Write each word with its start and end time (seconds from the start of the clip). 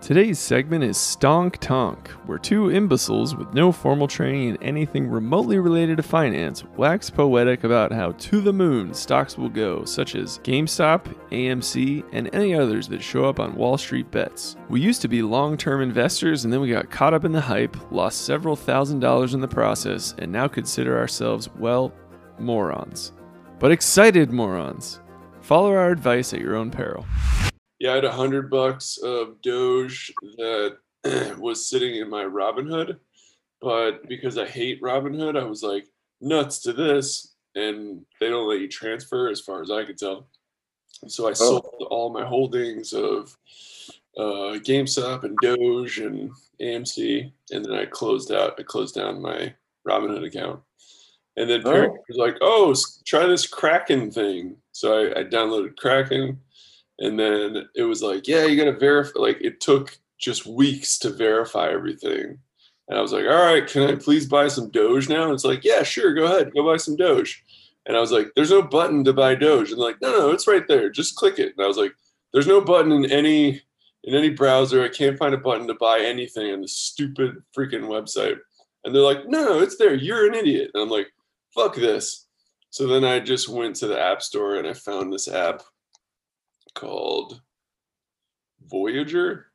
Today's 0.00 0.38
segment 0.38 0.82
is 0.82 0.96
Stonk 0.96 1.58
Tonk, 1.58 2.08
where 2.24 2.38
two 2.38 2.70
imbeciles 2.70 3.36
with 3.36 3.52
no 3.52 3.70
formal 3.70 4.08
training 4.08 4.48
in 4.48 4.62
anything 4.62 5.06
remotely 5.06 5.58
related 5.58 5.98
to 5.98 6.02
finance 6.02 6.64
wax 6.64 7.10
poetic 7.10 7.64
about 7.64 7.92
how 7.92 8.12
to 8.12 8.40
the 8.40 8.52
moon 8.52 8.94
stocks 8.94 9.36
will 9.36 9.50
go, 9.50 9.84
such 9.84 10.14
as 10.14 10.38
GameStop, 10.38 11.14
AMC, 11.30 12.02
and 12.12 12.34
any 12.34 12.54
others 12.54 12.88
that 12.88 13.02
show 13.02 13.26
up 13.26 13.38
on 13.38 13.54
Wall 13.54 13.76
Street 13.76 14.10
bets. 14.10 14.56
We 14.70 14.80
used 14.80 15.02
to 15.02 15.08
be 15.08 15.20
long 15.20 15.58
term 15.58 15.82
investors 15.82 16.44
and 16.44 16.52
then 16.52 16.62
we 16.62 16.70
got 16.70 16.90
caught 16.90 17.12
up 17.12 17.26
in 17.26 17.32
the 17.32 17.40
hype, 17.40 17.76
lost 17.92 18.22
several 18.22 18.56
thousand 18.56 19.00
dollars 19.00 19.34
in 19.34 19.40
the 19.42 19.48
process, 19.48 20.14
and 20.16 20.32
now 20.32 20.48
consider 20.48 20.98
ourselves, 20.98 21.50
well, 21.58 21.92
morons. 22.38 23.12
But 23.58 23.70
excited 23.70 24.32
morons. 24.32 25.00
Follow 25.42 25.72
our 25.72 25.90
advice 25.90 26.32
at 26.32 26.40
your 26.40 26.56
own 26.56 26.70
peril. 26.70 27.04
Yeah, 27.80 27.92
I 27.92 27.94
had 27.96 28.04
a 28.04 28.12
hundred 28.12 28.50
bucks 28.50 28.98
of 28.98 29.40
Doge 29.40 30.12
that 30.36 30.76
was 31.38 31.66
sitting 31.66 31.96
in 31.96 32.10
my 32.10 32.24
Robinhood, 32.24 32.98
but 33.62 34.06
because 34.06 34.36
I 34.36 34.46
hate 34.46 34.82
Robinhood, 34.82 35.38
I 35.38 35.44
was 35.44 35.62
like 35.62 35.86
nuts 36.20 36.58
to 36.60 36.74
this, 36.74 37.34
and 37.54 38.04
they 38.20 38.28
don't 38.28 38.48
let 38.48 38.60
you 38.60 38.68
transfer, 38.68 39.28
as 39.28 39.40
far 39.40 39.62
as 39.62 39.70
I 39.70 39.84
could 39.84 39.96
tell. 39.96 40.28
So 41.08 41.26
I 41.26 41.32
sold 41.32 41.86
all 41.90 42.12
my 42.12 42.24
holdings 42.24 42.92
of 42.92 43.34
uh, 44.18 44.60
GameStop 44.60 45.24
and 45.24 45.38
Doge 45.40 46.00
and 46.00 46.30
AMC, 46.60 47.32
and 47.50 47.64
then 47.64 47.72
I 47.72 47.86
closed 47.86 48.30
out. 48.30 48.56
I 48.58 48.62
closed 48.62 48.94
down 48.94 49.22
my 49.22 49.54
Robinhood 49.88 50.26
account, 50.26 50.60
and 51.38 51.48
then 51.48 51.62
Oh. 51.64 51.96
Was 52.10 52.18
like, 52.18 52.36
"Oh, 52.42 52.74
try 53.06 53.24
this 53.24 53.46
Kraken 53.46 54.10
thing." 54.10 54.56
So 54.72 54.98
I, 54.98 55.20
I 55.20 55.24
downloaded 55.24 55.76
Kraken 55.76 56.38
and 57.00 57.18
then 57.18 57.68
it 57.74 57.82
was 57.82 58.02
like 58.02 58.28
yeah 58.28 58.44
you 58.44 58.56
gotta 58.56 58.78
verify 58.78 59.18
like 59.18 59.38
it 59.40 59.60
took 59.60 59.98
just 60.18 60.46
weeks 60.46 60.98
to 60.98 61.10
verify 61.10 61.68
everything. 61.70 62.38
And 62.88 62.98
i 62.98 63.00
was 63.00 63.12
like 63.12 63.24
all 63.24 63.44
right 63.44 63.66
can 63.66 63.82
i 63.82 63.94
please 63.94 64.26
buy 64.26 64.48
some 64.48 64.70
doge 64.70 65.08
now? 65.08 65.24
And 65.24 65.32
it's 65.32 65.44
like 65.44 65.64
yeah 65.64 65.82
sure 65.82 66.14
go 66.14 66.26
ahead 66.26 66.52
go 66.54 66.64
buy 66.64 66.76
some 66.76 66.96
doge. 66.96 67.42
And 67.86 67.96
i 67.96 68.00
was 68.00 68.12
like 68.12 68.28
there's 68.36 68.50
no 68.50 68.62
button 68.62 69.02
to 69.04 69.12
buy 69.12 69.34
doge. 69.34 69.70
And 69.70 69.80
like 69.80 70.00
no 70.00 70.12
no 70.12 70.30
it's 70.30 70.46
right 70.46 70.66
there 70.68 70.90
just 70.90 71.16
click 71.16 71.38
it. 71.38 71.54
And 71.56 71.64
i 71.64 71.66
was 71.66 71.78
like 71.78 71.92
there's 72.32 72.46
no 72.46 72.60
button 72.60 72.92
in 72.92 73.10
any 73.10 73.62
in 74.04 74.14
any 74.14 74.30
browser 74.30 74.82
i 74.82 74.88
can't 74.88 75.18
find 75.18 75.34
a 75.34 75.38
button 75.38 75.66
to 75.66 75.74
buy 75.74 76.00
anything 76.00 76.52
on 76.52 76.60
this 76.60 76.76
stupid 76.76 77.42
freaking 77.56 77.84
website. 77.84 78.38
And 78.84 78.94
they're 78.94 79.02
like 79.02 79.26
no 79.26 79.44
no 79.44 79.60
it's 79.60 79.76
there 79.76 79.94
you're 79.94 80.28
an 80.28 80.34
idiot. 80.34 80.70
And 80.74 80.82
i'm 80.82 80.90
like 80.90 81.08
fuck 81.54 81.74
this. 81.74 82.26
So 82.68 82.86
then 82.86 83.04
i 83.04 83.20
just 83.20 83.48
went 83.48 83.76
to 83.76 83.86
the 83.86 84.00
app 84.00 84.20
store 84.20 84.56
and 84.56 84.68
i 84.68 84.74
found 84.74 85.12
this 85.12 85.28
app 85.28 85.62
called 86.80 87.40
Voyager. 88.66 89.46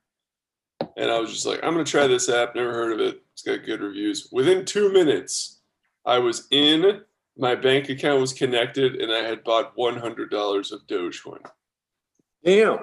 And 0.97 1.11
I 1.11 1.19
was 1.19 1.31
just 1.31 1.45
like, 1.45 1.59
I'm 1.63 1.73
going 1.73 1.83
to 1.83 1.91
try 1.91 2.07
this 2.07 2.29
app. 2.29 2.55
Never 2.55 2.71
heard 2.71 2.93
of 2.93 2.99
it. 2.99 3.21
It's 3.33 3.41
got 3.41 3.65
good 3.65 3.81
reviews. 3.81 4.29
Within 4.31 4.63
two 4.63 4.93
minutes, 4.93 5.59
I 6.05 6.19
was 6.19 6.47
in, 6.51 7.01
my 7.37 7.55
bank 7.55 7.89
account 7.89 8.21
was 8.21 8.31
connected, 8.31 9.01
and 9.01 9.11
I 9.11 9.19
had 9.19 9.43
bought 9.43 9.75
$100 9.75 10.71
of 10.71 10.87
Dogecoin. 10.87 11.45
Damn. 12.43 12.77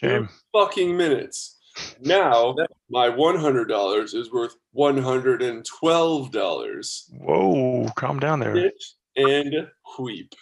Shame. 0.00 0.28
Fucking 0.52 0.96
minutes. 0.96 1.58
Now, 2.00 2.54
my 2.90 3.08
$100 3.08 4.14
is 4.14 4.32
worth 4.32 4.56
$112. 4.76 7.02
Whoa, 7.20 7.88
calm 7.96 8.18
down 8.18 8.40
there. 8.40 8.72
And 9.16 9.68
weep. 9.98 10.34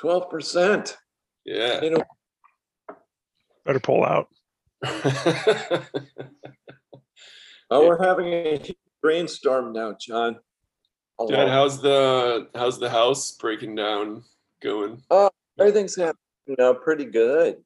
Twelve 0.00 0.30
percent. 0.30 0.96
Yeah. 1.44 1.82
You 1.82 1.90
know, 1.90 2.04
Better 3.64 3.80
pull 3.80 4.04
out. 4.04 4.28
oh, 7.70 7.86
we're 7.86 8.02
having 8.02 8.32
a 8.32 8.58
huge 8.58 8.76
brainstorm 9.02 9.72
now, 9.72 9.94
John. 10.00 10.38
A 11.20 11.26
Dad, 11.26 11.44
lot. 11.44 11.48
how's 11.48 11.82
the 11.82 12.48
how's 12.54 12.78
the 12.78 12.88
house 12.88 13.32
breaking 13.32 13.74
down 13.74 14.24
going? 14.62 15.02
Oh, 15.10 15.30
everything's 15.58 15.96
happening 15.96 16.16
now 16.58 16.72
pretty 16.72 17.04
good. 17.04 17.58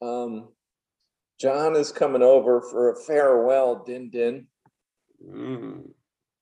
Um, 0.00 0.48
John 1.40 1.74
is 1.74 1.90
coming 1.90 2.22
over 2.22 2.60
for 2.62 2.92
a 2.92 2.96
farewell 2.96 3.82
din 3.84 4.10
din. 4.10 4.46
Mm. 5.28 5.90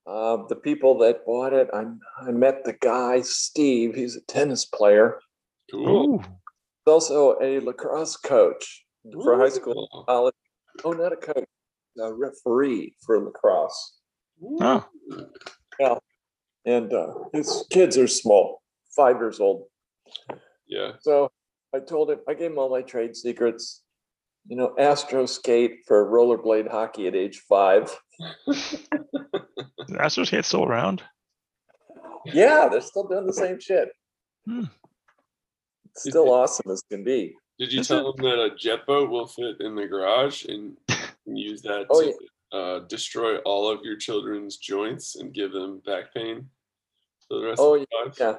Uh, 0.05 0.45
the 0.47 0.55
people 0.55 0.99
that 0.99 1.25
bought 1.25 1.53
it, 1.53 1.67
I 1.73 1.85
I 2.21 2.31
met 2.31 2.63
the 2.63 2.73
guy 2.73 3.21
Steve. 3.21 3.95
He's 3.95 4.15
a 4.15 4.21
tennis 4.21 4.65
player. 4.65 5.19
Cool. 5.71 6.19
He's 6.19 6.29
also 6.85 7.37
a 7.41 7.59
lacrosse 7.59 8.17
coach 8.17 8.85
for 9.11 9.37
high 9.37 9.49
school, 9.49 10.05
college. 10.07 10.35
Oh, 10.83 10.91
not 10.91 11.13
a 11.13 11.17
coach, 11.17 11.45
a 11.99 12.13
referee 12.13 12.95
for 13.05 13.19
lacrosse. 13.23 13.99
Oh. 14.61 14.85
Yeah. 15.79 15.95
And 16.65 16.93
uh, 16.93 17.13
his 17.33 17.65
kids 17.69 17.97
are 17.97 18.07
small, 18.07 18.61
five 18.95 19.17
years 19.17 19.39
old. 19.39 19.67
Yeah. 20.67 20.93
So 21.01 21.31
I 21.73 21.79
told 21.79 22.11
him, 22.11 22.19
I 22.27 22.33
gave 22.33 22.51
him 22.51 22.59
all 22.59 22.69
my 22.69 22.81
trade 22.81 23.15
secrets. 23.15 23.83
You 24.47 24.55
know, 24.55 24.73
Astro 24.79 25.25
skate 25.25 25.79
for 25.85 26.09
rollerblade 26.09 26.71
hockey 26.71 27.07
at 27.07 27.15
age 27.15 27.43
five. 27.49 27.93
Astro 28.47 30.23
Astros 30.23 30.31
Gate 30.31 30.45
still 30.45 30.63
around? 30.63 31.03
Yeah, 32.25 32.67
they're 32.69 32.81
still 32.81 33.07
doing 33.07 33.25
the 33.25 33.33
same 33.33 33.59
shit. 33.59 33.89
Hmm. 34.45 34.65
It's 35.97 36.09
still 36.09 36.31
awesome 36.31 36.71
as 36.71 36.83
can 36.91 37.03
be. 37.03 37.35
Did 37.57 37.73
you 37.73 37.81
tell 37.83 38.13
them 38.13 38.23
that 38.23 38.39
a 38.39 38.55
jet 38.55 38.85
boat 38.85 39.09
will 39.09 39.25
fit 39.25 39.61
in 39.61 39.75
the 39.75 39.87
garage 39.87 40.45
and 40.45 40.77
use 41.25 41.61
that 41.63 41.87
Oh, 41.89 42.01
to 42.01 42.57
uh, 42.57 42.79
destroy 42.87 43.37
all 43.39 43.67
of 43.69 43.83
your 43.83 43.97
children's 43.97 44.57
joints 44.57 45.15
and 45.15 45.33
give 45.33 45.51
them 45.51 45.81
back 45.85 46.13
pain 46.13 46.47
for 47.27 47.39
the 47.39 47.45
rest 47.47 47.59
Oh, 47.61 47.75
of 47.75 47.79
their 47.91 48.05
lives? 48.05 48.17
Yeah. 48.19 48.35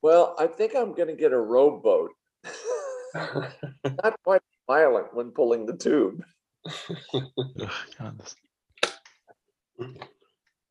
Well, 0.00 0.34
I 0.38 0.46
think 0.46 0.74
I'm 0.74 0.94
going 0.94 1.08
to 1.08 1.14
get 1.14 1.32
a 1.32 1.38
rowboat. 1.38 2.10
Not 3.14 4.16
quite 4.24 4.42
violent 4.66 5.14
when 5.14 5.30
pulling 5.30 5.66
the 5.66 5.76
tube. 5.76 6.24
Ugh, 7.14 7.22
God, 7.98 8.18
this- 8.18 8.34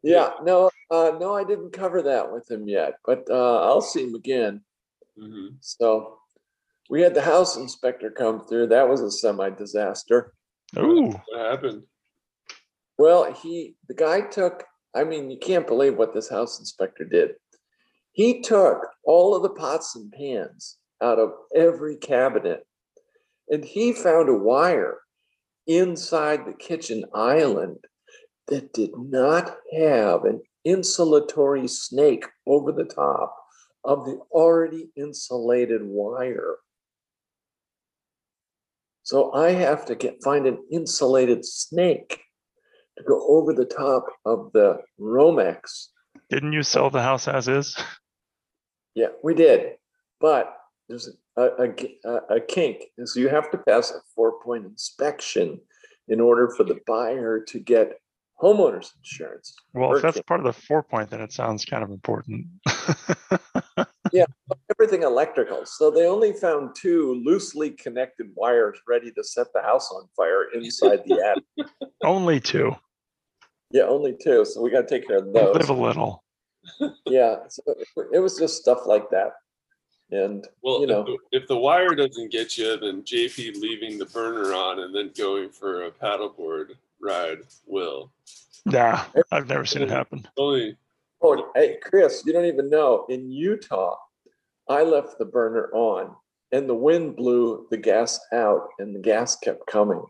Yeah, 0.01 0.31
no, 0.43 0.71
uh, 0.89 1.11
no, 1.19 1.35
I 1.35 1.43
didn't 1.43 1.73
cover 1.73 2.01
that 2.03 2.31
with 2.31 2.49
him 2.49 2.67
yet, 2.67 2.95
but 3.05 3.27
uh, 3.29 3.61
I'll 3.65 3.81
see 3.81 4.03
him 4.05 4.15
again. 4.15 4.61
Mhm. 5.17 5.57
So 5.61 6.19
we 6.89 7.01
had 7.01 7.13
the 7.13 7.21
house 7.21 7.57
inspector 7.57 8.11
come 8.11 8.45
through. 8.45 8.67
That 8.67 8.87
was 8.89 9.01
a 9.01 9.11
semi 9.11 9.49
disaster. 9.49 10.33
Ooh, 10.77 11.11
What 11.11 11.39
happened? 11.51 11.83
Well, 12.97 13.31
he, 13.31 13.75
the 13.87 13.93
guy 13.93 14.21
took, 14.21 14.63
I 14.95 15.03
mean, 15.03 15.29
you 15.29 15.37
can't 15.37 15.67
believe 15.67 15.97
what 15.97 16.13
this 16.13 16.29
house 16.29 16.59
inspector 16.59 17.05
did. 17.05 17.35
He 18.11 18.41
took 18.41 18.87
all 19.03 19.35
of 19.35 19.43
the 19.43 19.49
pots 19.49 19.95
and 19.95 20.11
pans 20.11 20.77
out 21.01 21.19
of 21.19 21.31
every 21.55 21.95
cabinet 21.95 22.65
and 23.49 23.63
he 23.63 23.93
found 23.93 24.29
a 24.29 24.33
wire 24.33 24.97
inside 25.67 26.45
the 26.45 26.53
kitchen 26.53 27.03
island 27.13 27.77
that 28.47 28.73
did 28.73 28.91
not 28.97 29.57
have 29.77 30.23
an 30.25 30.41
insulatory 30.65 31.69
snake 31.69 32.25
over 32.45 32.71
the 32.71 32.85
top 32.85 33.35
of 33.87 34.05
the 34.05 34.19
already 34.31 34.89
insulated 34.97 35.81
wire. 35.83 36.57
So 39.03 39.33
I 39.33 39.51
have 39.51 39.85
to 39.85 39.95
get 39.95 40.21
find 40.21 40.45
an 40.45 40.59
insulated 40.69 41.45
snake 41.45 42.19
to 42.97 43.03
go 43.07 43.25
over 43.29 43.53
the 43.53 43.65
top 43.65 44.05
of 44.25 44.51
the 44.53 44.79
Romex. 44.99 45.87
didn't 46.29 46.51
you 46.51 46.63
sell 46.63 46.89
the 46.89 47.01
house 47.01 47.27
as 47.27 47.47
is? 47.47 47.75
Yeah, 48.95 49.09
we 49.23 49.35
did, 49.35 49.73
but 50.19 50.57
there's 50.89 51.07
a, 51.37 51.41
a, 51.43 51.69
a- 52.03 52.35
a 52.37 52.41
kink. 52.41 52.85
is 52.97 53.15
you 53.15 53.29
have 53.29 53.51
to 53.51 53.59
pass 53.59 53.91
a 53.91 53.99
four 54.15 54.41
point 54.41 54.65
inspection 54.65 55.61
in 56.07 56.19
order 56.19 56.49
for 56.57 56.63
the 56.63 56.79
buyer 56.87 57.39
to 57.49 57.59
get 57.59 57.99
homeowners 58.41 58.91
insurance. 58.97 59.55
Well, 59.73 59.95
if 59.95 60.01
that's 60.01 60.21
part 60.21 60.39
of 60.39 60.45
the 60.45 60.53
four 60.53 60.83
point, 60.83 61.09
then 61.09 61.21
it 61.21 61.31
sounds 61.33 61.65
kind 61.65 61.83
of 61.83 61.89
important. 61.91 62.47
Yeah, 64.13 64.23
everything 64.71 65.03
electrical. 65.03 65.65
So 65.65 65.91
they 65.91 66.07
only 66.07 66.31
found 66.31 66.75
two 66.75 67.21
loosely 67.25 67.71
connected 67.71 68.27
wires 68.35 68.79
ready 68.87 69.11
to 69.11 69.21
set 69.23 69.47
the 69.53 69.61
house 69.61 69.91
on 69.91 70.07
fire 70.15 70.45
inside 70.53 71.01
the 71.05 71.21
attic. 71.21 71.67
Only 72.05 72.39
two. 72.39 72.73
Yeah, 73.71 73.83
only 73.83 74.15
two. 74.23 74.45
So 74.45 74.61
we 74.61 74.69
got 74.71 74.87
to 74.87 74.87
take 74.87 75.07
care 75.07 75.17
of 75.17 75.33
those. 75.33 75.53
Live 75.57 75.69
a 75.69 75.73
little. 75.73 76.23
Yeah, 77.05 77.35
so 77.49 77.63
it- 77.67 77.87
it 78.13 78.19
was 78.19 78.37
just 78.39 78.61
stuff 78.61 78.85
like 78.85 79.09
that. 79.09 79.33
And 80.11 80.47
Well, 80.63 80.77
you 80.77 80.83
if 80.83 80.89
know, 80.89 81.03
the, 81.03 81.17
if 81.33 81.47
the 81.49 81.57
wire 81.57 81.93
doesn't 81.93 82.31
get 82.31 82.57
you, 82.57 82.77
then 82.77 83.01
JP 83.03 83.59
leaving 83.59 83.97
the 83.97 84.05
burner 84.05 84.53
on 84.53 84.79
and 84.79 84.95
then 84.95 85.11
going 85.17 85.49
for 85.49 85.83
a 85.83 85.91
paddleboard 85.91 86.75
ride 87.01 87.39
will. 87.65 88.11
Yeah, 88.65 89.05
I've 89.31 89.47
never 89.47 89.65
seen 89.65 89.81
it 89.81 89.89
happen. 89.89 90.27
Only 90.37 90.75
oh, 91.21 91.51
hey, 91.55 91.77
Chris, 91.81 92.23
you 92.25 92.33
don't 92.33 92.45
even 92.45 92.69
know. 92.69 93.05
In 93.09 93.31
Utah, 93.31 93.95
I 94.69 94.83
left 94.83 95.17
the 95.19 95.25
burner 95.25 95.69
on 95.73 96.15
and 96.51 96.67
the 96.69 96.75
wind 96.75 97.15
blew 97.15 97.67
the 97.71 97.77
gas 97.77 98.19
out, 98.33 98.69
and 98.79 98.95
the 98.95 98.99
gas 98.99 99.35
kept 99.37 99.65
coming. 99.67 100.01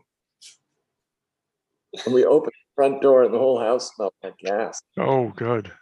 And 2.04 2.14
we 2.14 2.24
opened 2.24 2.52
the 2.52 2.74
front 2.82 3.02
door, 3.02 3.24
and 3.24 3.34
the 3.34 3.38
whole 3.38 3.58
house 3.58 3.92
smelled 3.94 4.12
like 4.22 4.38
gas. 4.38 4.80
Oh, 4.98 5.32
good. 5.36 5.72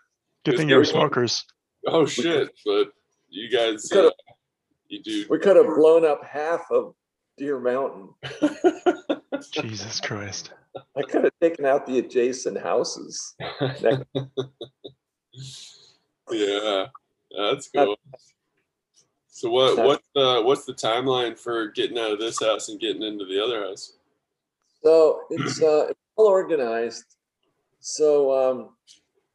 Good 0.44 0.54
Is 0.54 0.60
thing 0.60 0.68
you 0.68 0.76
were 0.76 0.84
there- 0.84 0.92
smokers. 0.92 1.44
Oh 1.88 2.04
shit! 2.06 2.50
But 2.64 2.88
you 3.28 3.48
guys, 3.50 3.88
Could've- 3.92 4.08
uh, 4.08 4.32
you 4.88 5.02
do. 5.02 5.26
We 5.30 5.38
could 5.38 5.56
have 5.56 5.66
blown 5.66 6.04
up 6.04 6.24
half 6.24 6.62
of 6.70 6.94
Deer 7.38 7.60
Mountain. 7.60 8.08
Jesus 9.44 10.00
Christ. 10.00 10.52
I 10.96 11.02
could 11.02 11.24
have 11.24 11.32
taken 11.40 11.64
out 11.64 11.86
the 11.86 11.98
adjacent 11.98 12.60
houses. 12.60 13.34
yeah, 16.30 16.86
that's 17.36 17.68
cool. 17.68 17.96
So 19.28 19.50
what 19.50 19.76
what's 19.76 20.08
the 20.14 20.42
what's 20.44 20.64
the 20.64 20.72
timeline 20.72 21.38
for 21.38 21.68
getting 21.68 21.98
out 21.98 22.12
of 22.12 22.18
this 22.18 22.40
house 22.40 22.70
and 22.70 22.80
getting 22.80 23.02
into 23.02 23.26
the 23.26 23.42
other 23.42 23.66
house? 23.66 23.98
So 24.82 25.22
it's 25.30 25.62
uh, 25.62 25.88
it's 25.90 26.00
all 26.16 26.26
organized. 26.26 27.04
So 27.80 28.32
um, 28.32 28.70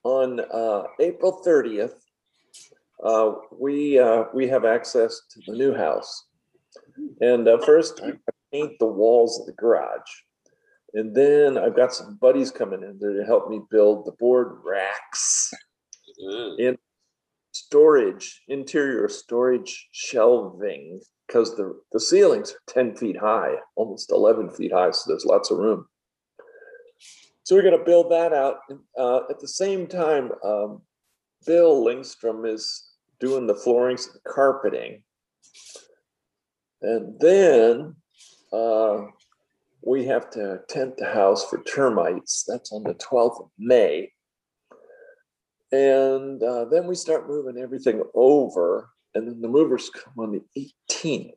on 0.04 0.40
uh, 0.40 0.84
April 1.00 1.34
thirtieth, 1.44 1.96
uh, 3.04 3.34
we 3.52 4.00
uh, 4.00 4.24
we 4.34 4.48
have 4.48 4.66
access 4.66 5.22
to 5.32 5.42
the 5.46 5.58
new 5.58 5.74
house, 5.74 6.26
and 7.20 7.48
uh, 7.48 7.60
first 7.60 8.02
I 8.04 8.14
paint 8.52 8.78
the 8.80 8.86
walls 8.86 9.40
of 9.40 9.46
the 9.46 9.54
garage, 9.54 10.12
and 10.94 11.16
then 11.16 11.58
I've 11.58 11.76
got 11.76 11.94
some 11.94 12.18
buddies 12.18 12.52
coming 12.52 12.84
in 12.84 12.98
there 13.00 13.14
to 13.14 13.26
help 13.26 13.50
me 13.50 13.62
build 13.70 14.06
the 14.06 14.12
board 14.14 14.60
racks, 14.64 15.54
Yeah. 16.18 16.74
storage, 17.52 18.44
interior 18.48 19.08
storage 19.10 19.90
shelving, 19.92 21.02
because 21.28 21.56
the 21.56 21.80
the 21.92 22.00
ceilings 22.00 22.52
are 22.52 22.62
ten 22.68 22.96
feet 22.96 23.18
high, 23.18 23.56
almost 23.76 24.12
eleven 24.12 24.50
feet 24.50 24.72
high, 24.74 24.92
so 24.92 25.04
there's 25.08 25.26
lots 25.26 25.52
of 25.52 25.58
room. 25.58 25.88
So 27.44 27.56
we're 27.56 27.64
going 27.64 27.78
to 27.78 27.84
build 27.84 28.12
that 28.12 28.34
out. 28.34 28.60
Uh, 28.98 29.22
at 29.30 29.40
the 29.40 29.48
same 29.48 29.88
time, 29.88 30.32
um, 30.44 30.82
Bill 31.46 31.84
Lingstrom 31.84 32.46
is 32.48 32.92
doing 33.20 33.48
the 33.48 33.56
floorings 33.56 34.08
and 34.08 34.24
carpeting. 34.24 35.04
And 36.84 37.20
then 37.20 37.96
uh, 38.52 39.06
we 39.82 40.06
have 40.06 40.30
to 40.32 40.62
tent 40.68 40.98
the 40.98 41.06
house 41.06 41.50
for 41.50 41.64
termites. 41.64 42.44
That's 42.48 42.72
on 42.72 42.84
the 42.84 42.94
12th 42.96 43.42
of 43.42 43.50
May. 43.58 44.12
And 45.72 46.42
uh, 46.44 46.66
then 46.66 46.88
we 46.88 46.96
start 46.96 47.28
moving 47.28 47.58
everything 47.58 48.04
over. 48.14 48.90
And 49.16 49.28
then 49.28 49.42
the 49.42 49.48
movers 49.48 49.90
come 49.90 50.14
on 50.18 50.32
the 50.32 50.70
18th. 50.90 51.32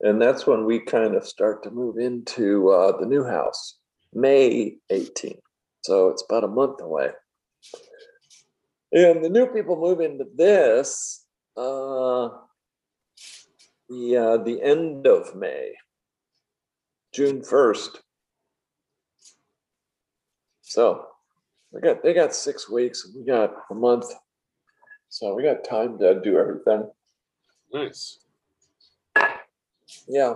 And 0.00 0.20
that's 0.20 0.46
when 0.46 0.64
we 0.64 0.80
kind 0.80 1.14
of 1.14 1.26
start 1.26 1.62
to 1.62 1.70
move 1.70 1.98
into 1.98 2.70
uh, 2.70 2.98
the 2.98 3.06
new 3.06 3.24
house. 3.24 3.76
May 4.14 4.76
18th. 4.90 5.38
So 5.82 6.08
it's 6.08 6.24
about 6.28 6.44
a 6.44 6.48
month 6.48 6.80
away. 6.80 7.10
And 8.92 9.24
the 9.24 9.28
new 9.28 9.46
people 9.46 9.76
move 9.76 10.00
into 10.00 10.24
this 10.34 11.24
uh, 11.56 12.30
the 13.90 14.16
uh, 14.16 14.36
the 14.38 14.62
end 14.62 15.06
of 15.06 15.34
May, 15.34 15.74
June 17.12 17.40
1st. 17.42 17.98
So 20.62 21.06
we 21.72 21.80
got 21.80 22.02
they 22.02 22.14
got 22.14 22.34
six 22.34 22.70
weeks, 22.70 23.10
we 23.14 23.24
got 23.24 23.52
a 23.70 23.74
month. 23.74 24.06
So 25.08 25.34
we 25.34 25.42
got 25.42 25.64
time 25.64 25.98
to 25.98 26.20
do 26.20 26.38
everything. 26.38 26.88
Nice. 27.72 28.20
Yeah. 30.06 30.34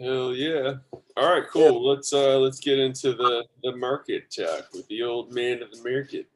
Hell 0.00 0.34
yeah. 0.34 0.74
All 1.16 1.32
right, 1.32 1.44
cool. 1.52 1.88
Let's 1.88 2.12
uh 2.12 2.38
let's 2.38 2.58
get 2.58 2.80
into 2.80 3.12
the 3.14 3.44
the 3.62 3.76
market 3.76 4.34
talk 4.36 4.72
with 4.72 4.86
the 4.88 5.04
old 5.04 5.32
man 5.32 5.62
of 5.62 5.70
the 5.70 5.88
market. 5.88 6.26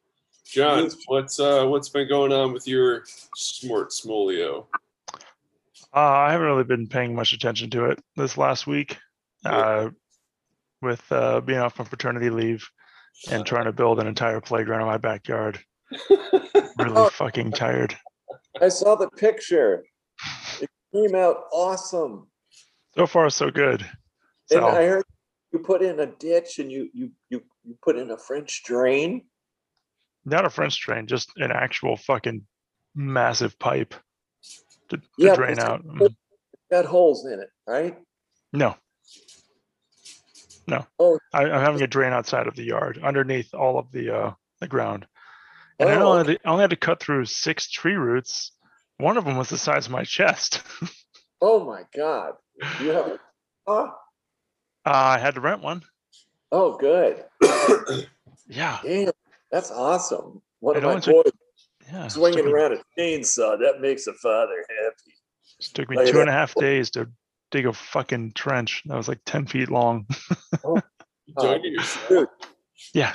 John, 0.44 0.88
what's 1.06 1.41
uh 1.41 1.67
what's 1.67 1.88
been 1.88 2.08
going 2.08 2.32
on 2.32 2.53
with 2.53 2.69
your 2.69 3.05
smart 3.35 3.91
smolio? 3.91 4.67
Uh, 5.94 6.00
I 6.00 6.33
haven't 6.33 6.47
really 6.47 6.65
been 6.65 6.89
paying 6.89 7.15
much 7.15 7.33
attention 7.33 7.71
to 7.71 7.87
it 7.87 7.99
this 8.17 8.39
last 8.39 8.67
week, 8.67 8.97
uh, 9.44 9.91
with 10.81 11.03
uh, 11.12 11.41
being 11.41 11.59
off 11.59 11.79
on 11.81 11.87
paternity 11.87 12.31
leave 12.31 12.67
and 13.31 13.44
trying 13.44 13.65
to 13.67 13.73
build 13.73 14.00
an 14.00 14.06
entire 14.06 14.41
playground 14.41 14.81
in 14.81 14.87
my 14.87 14.99
backyard. 14.99 15.59
Really 16.79 16.97
Oh. 16.97 17.11
fucking 17.11 17.53
tired. 17.53 17.94
I 18.61 18.69
saw 18.71 18.94
the 18.97 19.11
picture. 19.11 19.85
It 20.61 20.71
came 20.94 21.15
out 21.15 21.44
awesome. 21.53 22.29
So 22.97 23.06
far, 23.06 23.29
so 23.29 23.50
good. 23.50 23.85
And 24.50 24.65
I 24.65 24.87
heard 24.87 25.05
you 25.53 25.59
put 25.59 25.83
in 25.83 26.00
a 26.00 26.06
ditch 26.06 26.59
and 26.59 26.73
you 26.73 26.89
you 26.94 27.11
you 27.29 27.43
you 27.62 27.77
put 27.85 27.97
in 27.99 28.11
a 28.11 28.17
French 28.17 28.62
drain. 28.65 29.27
not 30.25 30.47
a 30.47 30.50
French 30.50 30.81
drain, 30.81 31.06
just 31.06 31.31
an 31.37 31.53
actual 31.53 31.97
fucking 31.99 32.47
massive 32.94 33.59
pipe 33.59 33.94
to, 34.93 34.97
to 34.99 35.03
Yeah, 35.19 35.35
drain 35.35 35.59
out. 35.59 35.85
Mm. 35.85 36.15
Got 36.71 36.85
holes 36.87 37.27
in 37.27 37.41
it, 37.41 37.49
right? 37.67 37.99
No. 38.53 38.77
No. 40.69 40.87
Oh. 40.99 41.19
I, 41.33 41.44
I'm 41.44 41.61
having 41.65 41.83
a 41.83 41.87
drain 41.87 42.12
outside 42.12 42.47
of 42.47 42.55
the 42.55 42.62
yard, 42.65 43.00
underneath 43.03 43.53
all 43.55 43.79
of 43.79 43.91
the 43.93 44.15
uh 44.17 44.33
the 44.61 44.69
ground. 44.69 45.06
And 45.79 45.89
I, 45.89 45.97
Oh, 45.97 46.12
only 46.12 46.19
had 46.19 46.39
to, 46.39 46.49
I 46.49 46.50
only 46.53 46.62
had 46.62 46.71
to 46.71 46.77
cut 46.77 47.00
through 47.00 47.25
six 47.25 47.69
tree 47.69 47.97
roots. 47.97 48.53
One 48.99 49.17
of 49.17 49.25
them 49.25 49.37
was 49.37 49.49
the 49.49 49.59
size 49.59 49.87
of 49.87 49.93
my 49.93 50.05
chest. 50.05 50.62
Oh 51.44 51.65
my 51.67 51.83
God. 51.97 52.35
You 52.81 52.91
have 52.91 53.19
oh, 53.67 53.87
Uh, 54.87 54.91
I 54.93 55.19
had 55.19 55.35
to 55.35 55.41
rent 55.41 55.61
one. 55.61 55.83
oh 56.53 56.77
good. 56.79 57.25
Yeah. 58.47 58.79
Damn, 58.85 59.11
that's 59.50 59.73
awesome. 59.73 60.41
One 60.61 60.77
of 60.77 60.85
It 60.85 60.87
my 60.87 60.91
only 60.93 61.03
took- 61.03 61.25
boys 61.25 61.33
Yeah. 61.93 62.06
swinging 62.06 62.47
around 62.47 62.75
a 62.75 62.83
chainsaw. 62.97 63.59
That 63.59 63.81
makes 63.81 64.06
a 64.06 64.12
father. 64.12 64.65
It 65.70 65.75
took 65.75 65.88
me 65.91 65.97
Look 65.97 66.06
at 66.06 66.12
two 66.12 66.20
and 66.20 66.29
a 66.29 66.32
that. 66.32 66.38
half 66.38 66.55
days 66.55 66.91
to 66.91 67.09
dig 67.50 67.67
a 67.67 67.73
fucking 67.73 68.32
trench 68.32 68.82
that 68.87 68.97
was 68.97 69.09
like 69.09 69.20
10 69.26 69.47
feet 69.47 69.70
long. 69.70 70.06
You 71.26 71.35
dug 71.41 71.61
it 71.64 71.73
yourself? 71.73 72.09
Dude, 72.09 72.29
Yeah. 72.94 73.14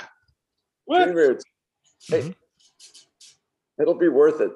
What? 0.86 1.04
tree 1.04 1.14
roots. 1.14 1.44
Hey, 2.08 2.20
Mhm. 2.22 2.34
it'll 3.80 3.98
be 3.98 4.08
worth 4.08 4.40
it. 4.40 4.50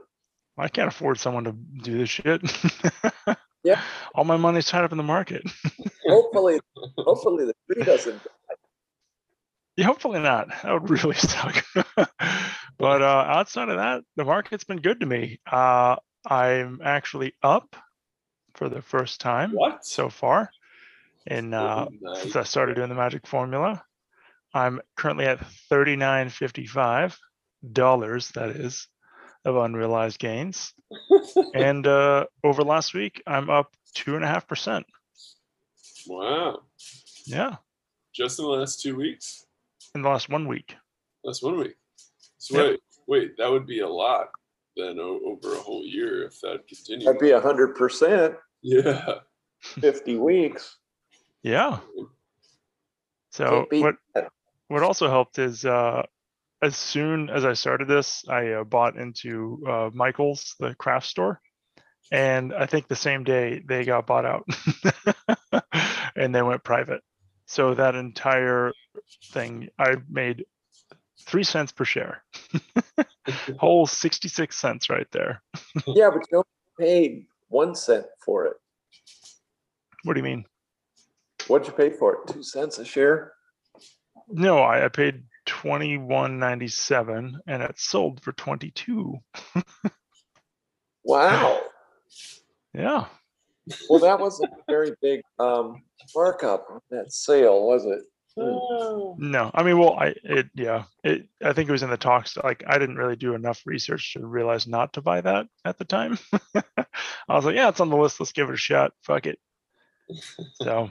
I 0.57 0.69
can't 0.69 0.89
afford 0.89 1.19
someone 1.19 1.45
to 1.45 1.53
do 1.53 1.99
this 1.99 2.09
shit. 2.11 2.41
Yeah. 3.65 3.81
All 4.17 4.25
my 4.25 4.37
money's 4.37 4.67
tied 4.67 4.83
up 4.83 4.91
in 4.91 4.99
the 4.99 5.05
market. 5.05 5.43
Hopefully, 6.09 6.59
hopefully 6.99 7.45
the 7.45 7.55
tree 7.73 7.85
doesn't. 7.85 8.21
Yeah, 9.77 9.87
hopefully 9.87 10.19
not. 10.19 10.49
That 10.65 10.73
would 10.73 10.91
really 10.91 11.15
suck. 11.15 11.65
but 12.77 13.03
uh, 13.03 13.25
outside 13.29 13.69
of 13.69 13.77
that, 13.77 14.03
the 14.17 14.25
market's 14.25 14.65
been 14.65 14.81
good 14.81 14.99
to 15.01 15.07
me. 15.07 15.39
Uh, 15.49 15.95
I'm 16.27 16.81
actually 16.83 17.35
up 17.43 17.77
for 18.55 18.69
the 18.69 18.83
first 18.83 19.21
time 19.21 19.53
What? 19.53 19.85
so 19.85 20.09
far 20.09 20.51
in 21.27 21.55
uh, 21.55 21.87
since 22.15 22.37
I 22.37 22.43
started 22.43 22.77
doing 22.77 22.89
the 22.89 22.95
magic 22.95 23.27
formula. 23.27 23.83
I'm 24.55 24.81
currently 24.97 25.25
at 25.27 25.41
39.55 25.71 27.17
dollars, 27.73 28.29
that 28.35 28.51
is, 28.51 28.89
of 29.45 29.57
unrealized 29.57 30.19
gains. 30.19 30.75
and 31.55 31.87
uh, 31.87 32.27
over 32.43 32.63
last 32.65 32.93
week, 32.93 33.23
I'm 33.27 33.49
up 33.51 33.73
two 33.95 34.17
and 34.17 34.25
a 34.25 34.29
half 34.29 34.47
percent. 34.49 34.85
Wow. 36.09 36.63
Yeah, 37.25 37.57
Just 38.13 38.39
in 38.41 38.45
the 38.47 38.51
last 38.51 38.83
two 38.83 38.97
weeks? 38.97 39.47
in 39.95 40.03
the 40.03 40.09
last 40.09 40.29
one 40.29 40.49
week. 40.49 40.75
That's 41.23 41.41
one 41.43 41.57
week. 41.59 41.77
So 42.39 42.57
Yep. 42.59 42.67
wait, 42.67 42.81
wait, 43.07 43.37
that 43.39 43.51
would 43.51 43.67
be 43.67 43.81
a 43.81 43.89
lot 43.89 44.29
then 44.77 44.99
o- 44.99 45.21
over 45.25 45.55
a 45.55 45.61
whole 45.61 45.85
year 45.85 46.25
if 46.25 46.41
that 46.41 46.67
continues. 46.69 47.05
That'd 47.05 47.21
be 47.21 47.31
a 47.31 47.41
hundred 47.41 47.75
percent, 47.75 48.35
yeah. 48.63 49.15
fifty 49.61 50.17
weeks. 50.17 50.77
Yeah. 51.43 51.81
So 53.31 53.67
what 53.71 53.97
that. 54.15 54.29
what 54.69 54.83
also 54.83 55.09
helped 55.09 55.39
is 55.39 55.65
uh, 55.65 56.03
as 56.63 56.77
soon 56.77 57.29
as 57.29 57.45
I 57.45 57.55
started 57.55 57.89
this, 57.89 58.25
I 58.29 58.53
uh, 58.53 58.65
bought 58.65 58.97
into 58.97 59.63
uh, 59.69 59.91
Michael's, 59.93 60.55
the 60.61 60.75
craft 60.77 61.07
store, 61.07 61.41
and 62.13 62.55
I 62.55 62.67
think 62.67 62.87
the 62.87 62.97
same 62.97 63.25
day 63.25 63.63
they 63.67 63.85
got 63.85 64.07
bought 64.07 64.25
out, 64.25 64.47
and 66.17 66.35
they 66.35 66.43
went 66.43 66.63
private. 66.63 67.01
So 67.47 67.75
that 67.75 67.97
entire 67.97 68.73
thing, 69.33 69.69
I 69.79 69.97
made 70.09 70.45
three 71.27 71.43
cents 71.43 71.73
per 71.73 71.85
share, 71.85 72.23
whole 73.59 73.87
sixty-six 73.87 74.57
cents 74.59 74.91
right 74.91 75.11
there. 75.13 75.43
Yeah, 75.87 76.11
but 76.11 76.23
you 76.31 76.39
only 76.39 76.47
paid 76.79 77.27
one 77.49 77.75
cent 77.75 78.07
for 78.25 78.47
it. 78.47 78.57
What 80.05 80.15
do 80.15 80.21
you 80.21 80.25
mean? 80.25 80.45
What'd 81.47 81.67
you 81.67 81.75
pay 81.75 81.91
for 81.91 82.15
it? 82.15 82.33
Two 82.33 82.43
cents 82.43 82.79
a 82.79 82.85
share? 82.85 83.33
No, 84.29 84.59
I, 84.59 84.85
I 84.85 84.89
paid 84.89 85.25
twenty-one 85.47 86.39
ninety-seven, 86.39 87.41
and 87.47 87.63
it 87.63 87.79
sold 87.79 88.23
for 88.23 88.33
twenty-two. 88.33 89.19
Wow. 91.05 91.61
Yeah. 92.75 93.07
Well, 93.89 94.01
that 94.01 94.19
wasn't 94.19 94.53
a 94.53 94.73
very 94.73 94.93
big 95.01 95.23
um, 95.39 95.83
markup 96.15 96.67
on 96.71 96.81
that 96.91 97.13
sale, 97.13 97.67
was 97.67 97.85
it? 97.85 98.03
No, 98.37 99.51
I 99.55 99.63
mean, 99.63 99.79
well, 99.79 99.95
I 99.99 100.15
it 100.25 100.49
yeah, 100.55 100.85
it 101.05 101.29
I 101.45 101.53
think 101.53 101.69
it 101.69 101.73
was 101.73 101.83
in 101.83 101.91
the 101.91 101.97
talks. 101.97 102.37
Like, 102.37 102.65
I 102.67 102.79
didn't 102.79 102.97
really 102.97 103.17
do 103.17 103.35
enough 103.35 103.63
research 103.67 104.15
to 104.15 104.27
realize 104.27 104.67
not 104.67 104.93
to 104.95 105.01
buy 105.03 105.21
that 105.21 105.47
at 105.65 105.79
the 105.79 105.85
time. 105.85 106.19
I 106.55 106.65
was 107.29 107.45
like, 107.45 107.55
yeah, 107.57 107.69
it's 107.69 107.81
on 107.81 107.91
the 107.91 107.97
list. 107.97 108.21
Let's 108.21 108.33
give 108.33 108.49
it 108.49 108.55
a 108.55 108.57
shot. 108.57 108.93
Fuck 109.03 109.27
it. 109.27 109.39
So 110.63 110.91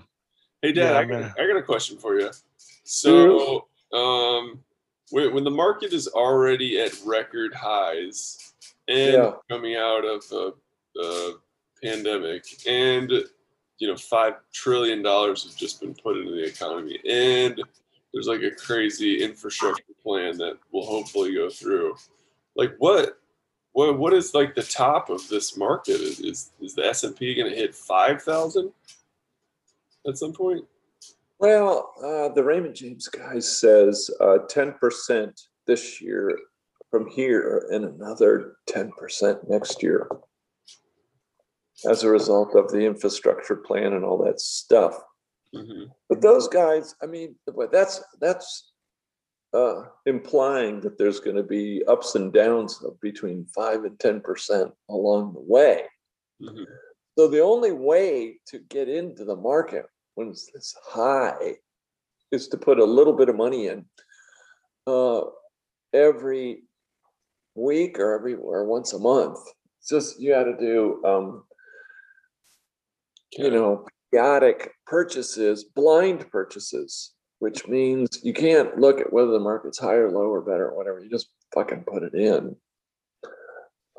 Hey, 0.61 0.71
Dad, 0.73 0.91
Yeah, 0.91 0.97
I, 0.99 1.03
got, 1.05 1.11
gonna- 1.11 1.35
I 1.39 1.47
got 1.47 1.57
a 1.57 1.63
question 1.63 1.97
for 1.97 2.19
you. 2.19 2.29
So, 2.83 3.67
um, 3.93 4.59
when, 5.09 5.33
when 5.33 5.43
the 5.43 5.51
market 5.51 5.93
is 5.93 6.07
already 6.07 6.79
at 6.79 6.91
record 7.05 7.53
highs 7.53 8.53
and 8.87 9.13
Yeah. 9.13 9.31
coming 9.49 9.75
out 9.75 10.05
of 10.05 10.23
a, 10.31 10.53
a 10.99 11.33
pandemic, 11.83 12.43
and 12.67 13.11
you 13.81 13.87
know, 13.87 13.97
five 13.97 14.35
trillion 14.53 15.01
dollars 15.01 15.43
has 15.43 15.55
just 15.55 15.81
been 15.81 15.95
put 15.95 16.15
into 16.15 16.31
the 16.31 16.45
economy, 16.45 16.99
and 17.09 17.59
there's 18.13 18.27
like 18.27 18.43
a 18.43 18.51
crazy 18.51 19.23
infrastructure 19.23 19.83
plan 20.03 20.37
that 20.37 20.57
will 20.71 20.85
hopefully 20.85 21.33
go 21.33 21.49
through. 21.49 21.95
Like, 22.55 22.75
what? 22.77 23.17
What, 23.73 23.97
what 23.97 24.13
is 24.13 24.33
like 24.33 24.53
the 24.53 24.63
top 24.63 25.09
of 25.09 25.27
this 25.29 25.57
market? 25.57 25.99
Is 26.01 26.19
is, 26.19 26.51
is 26.61 26.75
the 26.75 26.85
S 26.85 27.03
and 27.05 27.15
P 27.15 27.33
going 27.33 27.49
to 27.49 27.57
hit 27.57 27.73
five 27.73 28.21
thousand 28.21 28.71
at 30.07 30.17
some 30.17 30.33
point? 30.33 30.63
Well, 31.39 31.93
uh, 32.03 32.29
the 32.29 32.43
Raymond 32.43 32.75
James 32.75 33.07
guy 33.07 33.39
says 33.39 34.11
uh, 34.19 34.37
10% 34.47 35.47
this 35.65 35.99
year 35.99 36.37
from 36.91 37.09
here 37.09 37.65
and 37.71 37.83
another 37.83 38.57
10% 38.69 39.49
next 39.49 39.81
year 39.81 40.07
as 41.89 42.03
a 42.03 42.09
result 42.09 42.55
of 42.55 42.71
the 42.71 42.85
infrastructure 42.85 43.55
plan 43.55 43.93
and 43.93 44.03
all 44.03 44.23
that 44.23 44.39
stuff. 44.39 44.97
hmm 45.53 45.85
But 46.09 46.21
those 46.21 46.47
guys, 46.47 46.95
I 47.01 47.05
mean, 47.07 47.35
that's 47.71 48.03
that's 48.19 48.71
uh, 49.53 49.83
implying 50.05 50.81
that 50.81 50.97
there's 50.97 51.19
going 51.19 51.35
to 51.35 51.43
be 51.43 51.83
ups 51.87 52.15
and 52.15 52.31
downs 52.31 52.81
of 52.83 52.99
between 53.01 53.45
five 53.53 53.83
and 53.83 53.99
ten 53.99 54.21
percent 54.21 54.71
along 54.89 55.33
the 55.33 55.41
way. 55.41 55.83
hmm 56.41 56.63
So 57.17 57.27
the 57.27 57.41
only 57.41 57.71
way 57.71 58.39
to 58.47 58.59
get 58.59 58.87
into 58.87 59.25
the 59.25 59.35
market 59.35 59.85
when 60.15 60.29
it's 60.29 60.49
this 60.51 60.75
high 60.83 61.57
is 62.31 62.47
to 62.49 62.57
put 62.57 62.79
a 62.79 62.85
little 62.85 63.13
bit 63.13 63.29
of 63.29 63.35
money 63.35 63.67
in 63.67 63.85
uh, 64.87 65.21
every 65.93 66.63
week 67.55 67.99
or 67.99 68.13
every 68.15 68.35
or 68.35 68.65
once 68.65 68.93
a 68.93 68.99
month. 68.99 69.39
It's 69.79 69.89
just 69.89 70.19
you 70.19 70.31
got 70.31 70.45
to 70.45 70.57
do 70.57 71.03
um, 71.03 71.43
you 73.37 73.49
know, 73.51 73.85
chaotic 74.13 74.73
purchases, 74.85 75.63
blind 75.63 76.29
purchases, 76.31 77.13
which 77.39 77.67
means 77.67 78.19
you 78.23 78.33
can't 78.33 78.77
look 78.77 78.99
at 78.99 79.11
whether 79.13 79.31
the 79.31 79.39
market's 79.39 79.79
higher, 79.79 80.07
or 80.07 80.11
lower, 80.11 80.41
better, 80.41 80.69
or 80.69 80.77
whatever. 80.77 80.99
You 80.99 81.09
just 81.09 81.29
fucking 81.53 81.83
put 81.87 82.03
it 82.03 82.13
in. 82.13 82.55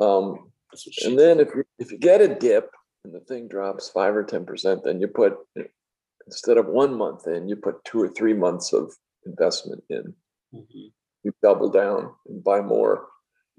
Um, 0.01 0.51
That's 0.71 0.87
what 0.87 0.95
she 0.95 1.09
and 1.09 1.19
then 1.19 1.41
if 1.41 1.49
you 1.55 1.65
if 1.79 1.93
you 1.93 1.99
get 1.99 2.21
a 2.21 2.35
dip 2.35 2.71
and 3.05 3.15
the 3.15 3.21
thing 3.21 3.49
drops 3.49 3.89
five 3.91 4.15
or 4.17 4.25
ten 4.25 4.45
percent, 4.45 4.85
then 4.85 5.01
you 5.01 5.09
put 5.09 5.35
instead 6.27 6.57
of 6.57 6.67
one 6.67 6.95
month 6.95 7.27
in, 7.27 7.49
you 7.49 7.57
put 7.57 7.85
two 7.85 8.01
or 8.01 8.09
three 8.09 8.33
months 8.35 8.73
of 8.73 8.93
investment 9.27 9.83
in. 9.91 10.15
Mhm. 10.55 10.93
You 11.25 11.33
double 11.43 11.69
down 11.69 12.15
and 12.27 12.43
buy 12.43 12.61
more 12.61 13.09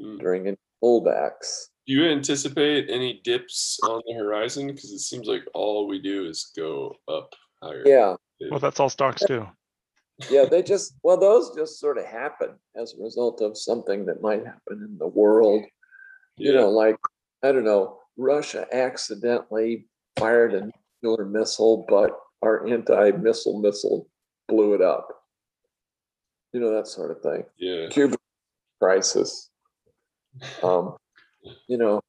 Mm. 0.02 0.20
during 0.20 0.48
any 0.48 0.58
pullbacks. 0.84 1.68
Do 1.86 1.94
you 1.94 2.06
anticipate 2.06 2.90
any 2.90 3.20
dips 3.24 3.78
on 3.84 4.02
the 4.08 4.14
horizon? 4.14 4.68
Because 4.68 4.92
it 4.92 5.00
seems 5.00 5.28
like 5.28 5.44
all 5.54 5.88
we 5.88 6.00
do 6.02 6.26
is 6.26 6.52
go 6.56 6.96
up 7.10 7.34
higher. 7.62 7.84
Yeah, 7.86 8.16
well, 8.50 8.60
that's 8.60 8.80
all 8.80 8.90
stocks 8.90 9.24
too. 9.26 9.46
yeah, 10.30 10.46
they 10.46 10.64
just 10.64 10.96
well, 11.04 11.18
those 11.18 11.54
just 11.56 11.80
sort 11.80 11.98
of 11.98 12.06
happen 12.06 12.52
as 12.76 12.94
a 12.94 13.04
result 13.04 13.42
of 13.42 13.58
something 13.58 14.06
that 14.06 14.22
might 14.22 14.46
happen 14.46 14.82
in 14.88 14.98
the 14.98 15.08
world. 15.08 15.66
You 16.38 16.54
Yeah. 16.54 16.62
know, 16.62 16.70
like 16.70 16.98
I 17.44 17.52
don't 17.52 17.66
know, 17.66 18.00
Russia 18.16 18.66
accidentally 18.72 19.88
fired 20.18 20.54
a 20.54 20.72
nuclear 21.04 21.26
missile, 21.26 21.86
but 21.90 22.12
our 22.42 22.66
anti-missile 22.68 23.60
missile 23.60 24.08
blew 24.48 24.74
it 24.74 24.82
up. 24.82 25.08
You 26.54 26.60
know 26.62 26.74
that 26.76 26.88
sort 26.88 27.12
of 27.12 27.22
thing. 27.22 27.44
Yeah. 27.58 27.88
Cuba 27.90 28.16
crisis. 28.80 29.50
Um, 30.62 30.96
you 31.68 31.78
know 31.78 32.02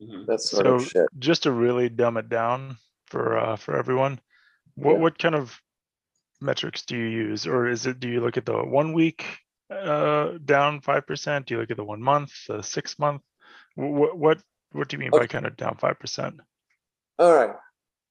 Mhm. 0.00 0.26
that 0.26 0.40
sort 0.40 0.66
of 0.66 0.82
So 0.82 0.88
shit. 0.88 1.08
just 1.18 1.42
to 1.42 1.52
really 1.52 1.88
dumb 1.88 2.16
it 2.16 2.28
down 2.28 2.78
for 3.06 3.36
uh, 3.36 3.56
for 3.56 3.76
everyone, 3.76 4.20
what 4.74 4.94
Yeah. 4.94 5.02
what 5.02 5.18
kind 5.18 5.34
of 5.34 5.60
metrics 6.40 6.84
do 6.84 6.96
you 6.96 7.06
use, 7.06 7.46
or 7.46 7.66
is 7.66 7.86
it 7.86 7.98
do 8.00 8.08
you 8.08 8.20
look 8.20 8.36
at 8.36 8.46
the 8.46 8.62
one 8.62 8.92
week 8.92 9.24
uh, 9.70 10.38
down 10.44 10.80
five 10.80 11.06
percent? 11.06 11.46
Do 11.46 11.54
you 11.54 11.60
look 11.60 11.70
at 11.70 11.76
the 11.76 11.84
one 11.84 12.02
month, 12.02 12.32
the 12.46 12.62
six 12.62 12.98
month? 12.98 13.22
What 13.74 14.16
what 14.16 14.42
what 14.72 14.88
do 14.88 14.96
you 14.96 15.00
mean 15.00 15.10
by 15.10 15.26
kind 15.26 15.46
of 15.46 15.56
down 15.56 15.76
five 15.78 15.98
percent? 15.98 16.40
All 17.18 17.34
right. 17.34 17.56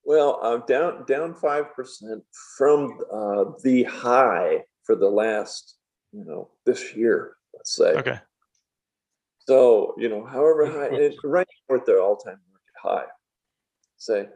Well, 0.04 0.40
uh, 0.42 0.58
down 0.66 1.06
down 1.06 1.36
five 1.36 1.74
percent 1.74 2.24
from 2.58 3.00
uh, 3.12 3.46
the 3.64 3.84
high 3.84 4.64
for 4.84 4.96
the 4.96 5.10
last, 5.10 5.78
you 6.12 6.24
know, 6.26 6.50
this 6.66 6.96
year. 6.96 7.36
Let's 7.54 7.76
say. 7.76 7.94
Okay, 7.94 8.20
So 9.48 9.96
you 9.98 10.10
know, 10.10 10.26
however 10.26 10.66
high, 10.66 10.90
it, 10.96 11.16
right 11.24 11.48
now 11.48 11.64
we're 11.70 11.78
at 11.78 11.86
their 11.86 12.02
all-time 12.02 12.40
market 12.52 12.76
high. 12.82 13.10
Say, 13.98 14.28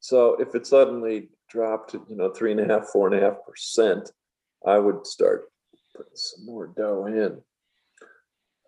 so 0.00 0.34
if 0.40 0.54
it 0.54 0.66
suddenly 0.66 1.30
dropped 1.48 1.90
to 1.92 2.04
you 2.08 2.16
know 2.16 2.30
three 2.30 2.50
and 2.50 2.60
a 2.60 2.66
half, 2.66 2.88
four 2.88 3.06
and 3.06 3.16
a 3.16 3.20
half 3.24 3.36
percent, 3.46 4.10
I 4.66 4.78
would 4.78 5.06
start 5.06 5.44
putting 5.96 6.12
some 6.16 6.44
more 6.44 6.66
dough 6.66 7.06
in. 7.06 7.40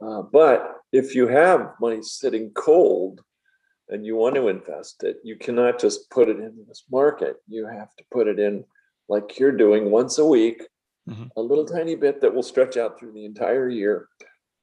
Uh, 0.00 0.22
but 0.22 0.76
if 0.92 1.14
you 1.14 1.26
have 1.26 1.72
money 1.80 2.00
sitting 2.02 2.50
cold 2.50 3.20
and 3.88 4.06
you 4.06 4.14
want 4.14 4.36
to 4.36 4.48
invest 4.48 5.02
it, 5.02 5.16
you 5.24 5.36
cannot 5.36 5.80
just 5.80 6.08
put 6.10 6.28
it 6.28 6.38
into 6.38 6.62
this 6.68 6.84
market. 6.92 7.36
You 7.48 7.66
have 7.66 7.94
to 7.96 8.04
put 8.12 8.28
it 8.28 8.38
in 8.38 8.64
like 9.08 9.38
you're 9.38 9.56
doing 9.56 9.90
once 9.90 10.18
a 10.18 10.24
week, 10.26 10.62
Mhm. 11.08 11.30
a 11.36 11.40
little 11.40 11.64
tiny 11.64 11.94
bit 11.94 12.20
that 12.20 12.34
will 12.34 12.42
stretch 12.42 12.76
out 12.76 12.98
through 12.98 13.12
the 13.12 13.24
entire 13.24 13.68
year. 13.68 14.08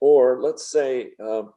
Or 0.03 0.41
let's 0.41 0.67
say 0.67 1.11
um, 1.23 1.53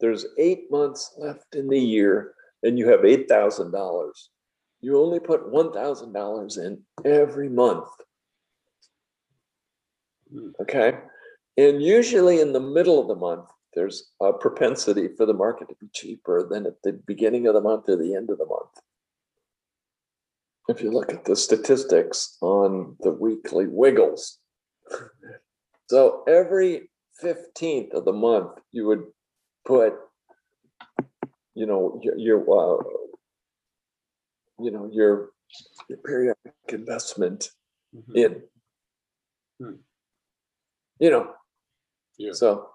there's 0.00 0.24
eight 0.38 0.70
months 0.70 1.12
left 1.18 1.54
in 1.54 1.68
the 1.68 1.78
year 1.78 2.32
and 2.62 2.78
you 2.78 2.88
have 2.88 3.00
$8,000. 3.00 4.10
You 4.80 4.98
only 4.98 5.20
put 5.20 5.52
$1,000 5.52 6.58
in 6.58 6.82
every 7.04 7.50
month. 7.50 7.86
Hmm. 10.32 10.48
Okay. 10.62 10.94
And 11.58 11.82
usually 11.82 12.40
in 12.40 12.54
the 12.54 12.60
middle 12.60 12.98
of 12.98 13.06
the 13.06 13.16
month, 13.16 13.50
there's 13.74 14.12
a 14.18 14.32
propensity 14.32 15.08
for 15.14 15.26
the 15.26 15.34
market 15.34 15.68
to 15.68 15.74
be 15.78 15.88
cheaper 15.92 16.48
than 16.48 16.64
at 16.64 16.80
the 16.84 16.94
beginning 17.06 17.46
of 17.46 17.52
the 17.52 17.60
month 17.60 17.86
or 17.90 17.96
the 17.96 18.14
end 18.14 18.30
of 18.30 18.38
the 18.38 18.46
month. 18.46 18.80
If 20.68 20.80
you 20.80 20.90
look 20.90 21.12
at 21.12 21.26
the 21.26 21.36
statistics 21.36 22.38
on 22.40 22.96
the 23.00 23.10
weekly 23.10 23.66
wiggles. 23.68 24.38
So 25.90 26.22
every 26.26 26.88
15th 27.22 27.92
of 27.92 28.04
the 28.04 28.12
month, 28.12 28.58
you 28.72 28.86
would 28.86 29.04
put, 29.66 29.94
you 31.54 31.66
know, 31.66 32.00
your, 32.02 32.16
your 32.18 32.40
uh, 32.40 32.82
you 34.58 34.70
know, 34.70 34.88
your, 34.92 35.30
your 35.88 35.98
periodic 35.98 36.36
investment 36.68 37.50
Mhm. 37.94 38.16
in. 38.16 38.42
Hmm. 39.60 39.76
You 40.98 41.10
know, 41.10 41.34
Yeah. 42.18 42.32
so. 42.32 42.70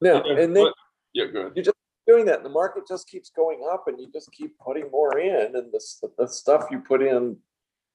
Now, 0.00 0.22
Yeah, 0.24 0.38
and 0.42 0.56
then 0.56 0.64
what- 0.64 0.74
yeah, 1.12 1.26
go 1.26 1.40
ahead. 1.46 1.68
doing 2.06 2.24
that, 2.26 2.36
and 2.36 2.44
the 2.46 2.50
market 2.50 2.86
just 2.86 3.06
keeps 3.08 3.28
going 3.30 3.66
up, 3.70 3.86
and 3.88 4.00
you 4.00 4.10
just 4.10 4.30
keep 4.32 4.58
putting 4.58 4.90
more 4.90 5.18
in, 5.18 5.54
and 5.56 5.70
the, 5.72 6.08
the 6.16 6.26
stuff 6.28 6.70
you 6.70 6.80
put 6.80 7.02
in 7.02 7.36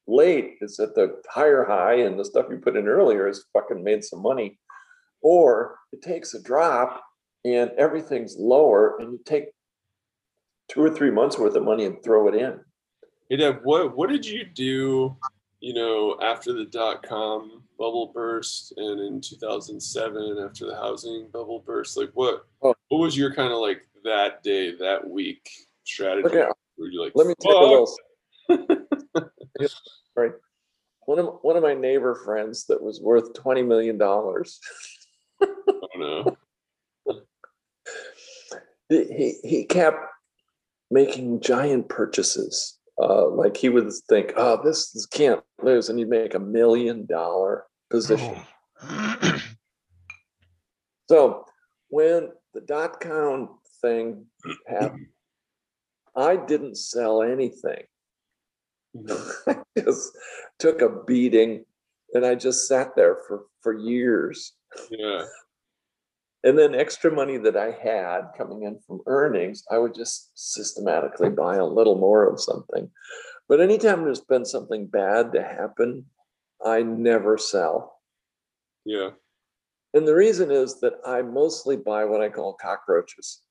late 0.06 0.58
is 0.62 0.80
at 0.80 0.94
the 0.94 1.20
higher 1.30 1.64
high, 1.64 1.96
and 1.96 2.20
the 2.20 2.26
stuff 2.26 2.46
you 2.50 2.58
put 2.58 2.76
in 2.76 2.88
earlier 2.88 3.26
has 3.28 3.46
fucking 3.54 3.84
made 3.84 4.04
some 4.04 4.22
money. 4.22 4.60
Or 5.24 5.80
it 5.92 6.02
takes 6.04 6.34
a 6.36 6.42
drop 6.44 7.02
and 7.46 7.72
everything's 7.78 8.36
lower, 8.38 8.98
and 9.00 9.14
you 9.14 9.20
take 9.26 9.46
two 10.70 10.82
or 10.84 10.90
three 10.90 11.12
months 11.12 11.38
worth 11.40 11.56
of 11.56 11.64
money 11.64 11.86
and 11.86 12.02
throw 12.04 12.28
it 12.28 12.36
in. 12.36 12.60
Hey, 13.30 13.38
Dad, 13.38 13.60
what 13.64 13.96
what 13.98 14.10
did 14.10 14.26
you 14.26 14.44
do? 14.46 15.18
You 15.60 15.74
know, 15.74 16.18
after 16.22 16.52
the 16.54 16.66
dot 16.66 17.04
com 17.04 17.64
bubble 17.80 18.12
burst, 18.14 18.74
and 18.78 19.00
in 19.00 19.22
2007, 19.22 20.38
after 20.46 20.66
the 20.68 20.76
housing 20.76 21.30
bubble 21.34 21.64
burst, 21.66 21.98
like 21.98 22.12
what 22.14 22.46
Oh. 22.62 22.76
what 22.90 23.00
was 23.00 23.18
your 23.18 23.34
kind 23.34 23.52
of 23.52 23.60
like 23.60 23.82
that 24.04 24.44
day, 24.44 24.76
that 24.76 25.10
week 25.10 25.50
strategy? 25.86 26.28
Okay, 26.28 26.46
Were 26.78 26.88
you 26.88 27.02
like, 27.02 27.14
let 27.16 27.28
me 27.28 27.34
take 27.40 27.54
a 27.54 27.58
little. 27.58 27.98
Right. 30.16 30.32
One 31.06 31.20
of 31.20 31.40
one 31.42 31.58
of 31.58 31.64
my 31.64 31.74
neighbor 31.74 32.16
friends 32.24 32.66
that 32.68 32.82
was 32.82 33.02
worth 33.02 33.34
twenty 33.34 33.62
million 33.64 33.98
dollars. 33.98 34.60
Oh 35.46 36.36
no. 37.06 37.18
he, 38.90 39.40
he 39.44 39.66
kept 39.66 39.98
making 40.92 41.42
giant 41.42 41.90
purchases. 41.90 42.80
Uh, 43.02 43.28
like 43.30 43.58
he 43.58 43.70
would 43.70 43.92
think, 44.08 44.34
oh, 44.38 44.62
this, 44.64 44.92
this 44.92 45.08
can't 45.08 45.42
lose, 45.62 45.90
and 45.90 45.98
he'd 45.98 46.08
make 46.08 46.36
a 46.36 46.40
million 46.40 47.06
dollar 47.08 47.66
position. 47.90 48.36
Oh. 48.82 49.40
So 51.10 51.46
when 51.90 52.30
the 52.54 52.62
dot 52.62 53.00
com 53.00 53.60
thing 53.82 54.26
happened, 54.68 55.08
I 56.16 56.38
didn't 56.38 56.78
sell 56.78 57.22
anything. 57.22 57.84
I 59.48 59.58
just 59.78 60.18
took 60.60 60.82
a 60.82 60.90
beating 61.06 61.66
and 62.14 62.26
I 62.26 62.36
just 62.36 62.68
sat 62.68 62.96
there 62.96 63.18
for, 63.28 63.44
for 63.62 63.78
years. 63.78 64.54
Yeah. 64.92 65.26
And 66.44 66.58
then 66.58 66.76
extra 66.76 67.12
money 67.12 67.38
that 67.38 67.56
I 67.56 67.72
had 67.72 68.32
coming 68.38 68.64
in 68.64 68.80
from 68.86 69.00
earnings, 69.08 69.64
I 69.72 69.78
would 69.78 69.96
just 69.96 70.32
systematically 70.36 71.30
buy 71.30 71.56
a 71.56 71.66
little 71.66 71.98
more 71.98 72.28
of 72.28 72.42
something. 72.42 72.90
But 73.48 73.62
anytime 73.62 74.04
there's 74.04 74.22
been 74.22 74.46
something 74.46 74.88
bad 74.88 75.32
to 75.34 75.42
happen, 75.42 76.06
I 76.66 76.82
never 76.84 77.38
sell. 77.38 78.00
Yeah. 78.86 79.12
And 79.94 80.08
the 80.08 80.16
reason 80.16 80.52
is 80.52 80.80
that 80.82 80.96
I 81.06 81.22
mostly 81.22 81.78
buy 81.78 82.04
what 82.04 82.22
I 82.22 82.30
call 82.30 82.54
cockroaches, 82.54 83.42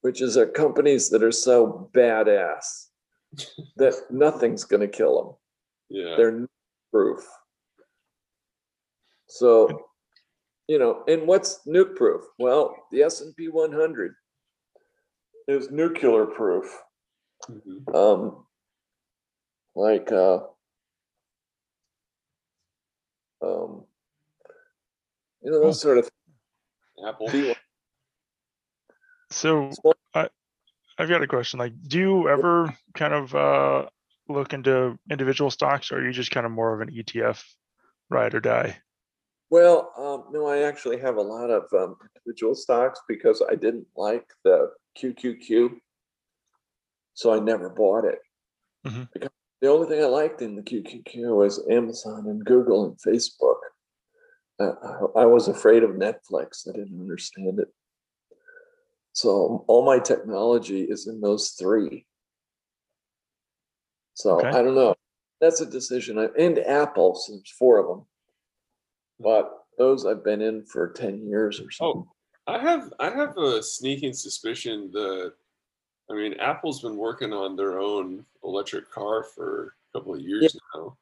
which 0.00 0.22
is 0.22 0.38
companies 0.54 1.10
that 1.10 1.22
are 1.22 1.32
so 1.32 1.90
badass 1.92 2.86
that 3.76 3.94
nothing's 4.10 4.64
going 4.64 4.80
to 4.80 4.88
kill 4.88 5.22
them. 5.22 5.34
Yeah. 5.90 6.16
They're 6.16 6.46
proof. 6.92 7.26
So, 9.28 9.86
you 10.72 10.78
know, 10.78 11.04
and 11.06 11.26
what's 11.26 11.60
nuke 11.66 11.96
proof? 11.96 12.22
Well, 12.38 12.74
the 12.90 13.02
S&P 13.02 13.48
100 13.48 14.14
is 15.46 15.70
nuclear 15.70 16.24
proof. 16.24 16.64
Mhm. 17.46 17.94
Um, 17.94 18.46
like, 19.74 20.10
uh, 20.10 20.36
um, 23.42 23.84
you 25.42 25.50
know, 25.50 25.60
those 25.60 25.78
sort 25.78 25.98
of 25.98 26.08
Apple. 27.06 27.28
So 29.30 29.72
I, 30.14 30.30
I've 30.96 31.10
got 31.10 31.22
a 31.22 31.26
question. 31.26 31.58
Like, 31.58 31.74
do 31.86 31.98
you 31.98 32.28
ever 32.30 32.74
kind 32.94 33.12
of 33.12 33.34
uh, 33.34 33.90
look 34.26 34.54
into 34.54 34.98
individual 35.10 35.50
stocks, 35.50 35.92
or 35.92 35.98
are 35.98 36.06
you 36.06 36.12
just 36.12 36.30
kind 36.30 36.46
of 36.46 36.52
more 36.52 36.72
of 36.72 36.80
an 36.80 36.94
ETF 36.94 37.44
ride 38.08 38.34
or 38.34 38.40
die? 38.40 38.78
Well, 39.52 39.92
um, 39.98 40.32
no, 40.32 40.46
I 40.46 40.62
actually 40.62 40.98
have 41.00 41.16
a 41.16 41.20
lot 41.20 41.50
of 41.50 41.64
um, 41.74 41.96
individual 42.16 42.54
stocks 42.54 43.02
because 43.06 43.42
I 43.46 43.54
didn't 43.54 43.86
like 43.94 44.24
the 44.44 44.70
QQQ. 44.98 45.76
So 47.12 47.34
I 47.34 47.38
never 47.38 47.68
bought 47.68 48.06
it. 48.06 48.20
Mhm. 48.86 49.10
Because 49.12 49.28
the 49.60 49.68
only 49.68 49.88
thing 49.88 50.02
I 50.02 50.06
liked 50.06 50.40
in 50.40 50.56
the 50.56 50.62
QQQ 50.62 51.36
was 51.36 51.62
Amazon 51.68 52.28
and 52.28 52.42
Google 52.42 52.86
and 52.86 52.96
Facebook. 52.96 53.58
Uh, 54.58 54.72
I, 55.16 55.20
I 55.20 55.26
was 55.26 55.48
afraid 55.48 55.82
of 55.82 55.90
Netflix. 55.90 56.66
I 56.66 56.72
didn't 56.72 56.98
understand 56.98 57.58
it. 57.58 57.68
So 59.12 59.66
all 59.68 59.84
my 59.84 59.98
technology 59.98 60.84
is 60.84 61.06
in 61.06 61.20
those 61.20 61.50
three. 61.50 62.06
So 64.14 64.38
Okay. 64.38 64.48
I 64.48 64.62
don't 64.62 64.74
know. 64.74 64.94
That's 65.42 65.60
a 65.60 65.66
decision. 65.66 66.18
I, 66.18 66.28
and 66.38 66.58
Apple, 66.58 67.16
so 67.16 67.34
there's 67.34 67.50
four 67.50 67.76
of 67.76 67.86
them. 67.86 68.06
But 69.20 69.64
those 69.78 70.06
I've 70.06 70.24
been 70.24 70.42
in 70.42 70.64
for 70.64 70.88
10 70.88 71.26
years 71.26 71.60
or 71.60 71.64
oh, 71.80 71.92
something. 71.92 72.08
I 72.46 72.58
have 72.58 72.92
I 72.98 73.10
have 73.10 73.38
a 73.38 73.62
sneaking 73.62 74.12
suspicion 74.12 74.90
that 74.92 75.32
I 76.10 76.14
mean 76.14 76.34
Apple's 76.34 76.82
been 76.82 76.96
working 76.96 77.32
on 77.32 77.56
their 77.56 77.78
own 77.78 78.24
electric 78.44 78.90
car 78.90 79.22
for 79.22 79.74
a 79.94 79.98
couple 79.98 80.14
of 80.14 80.20
years 80.20 80.56
now. 80.74 80.96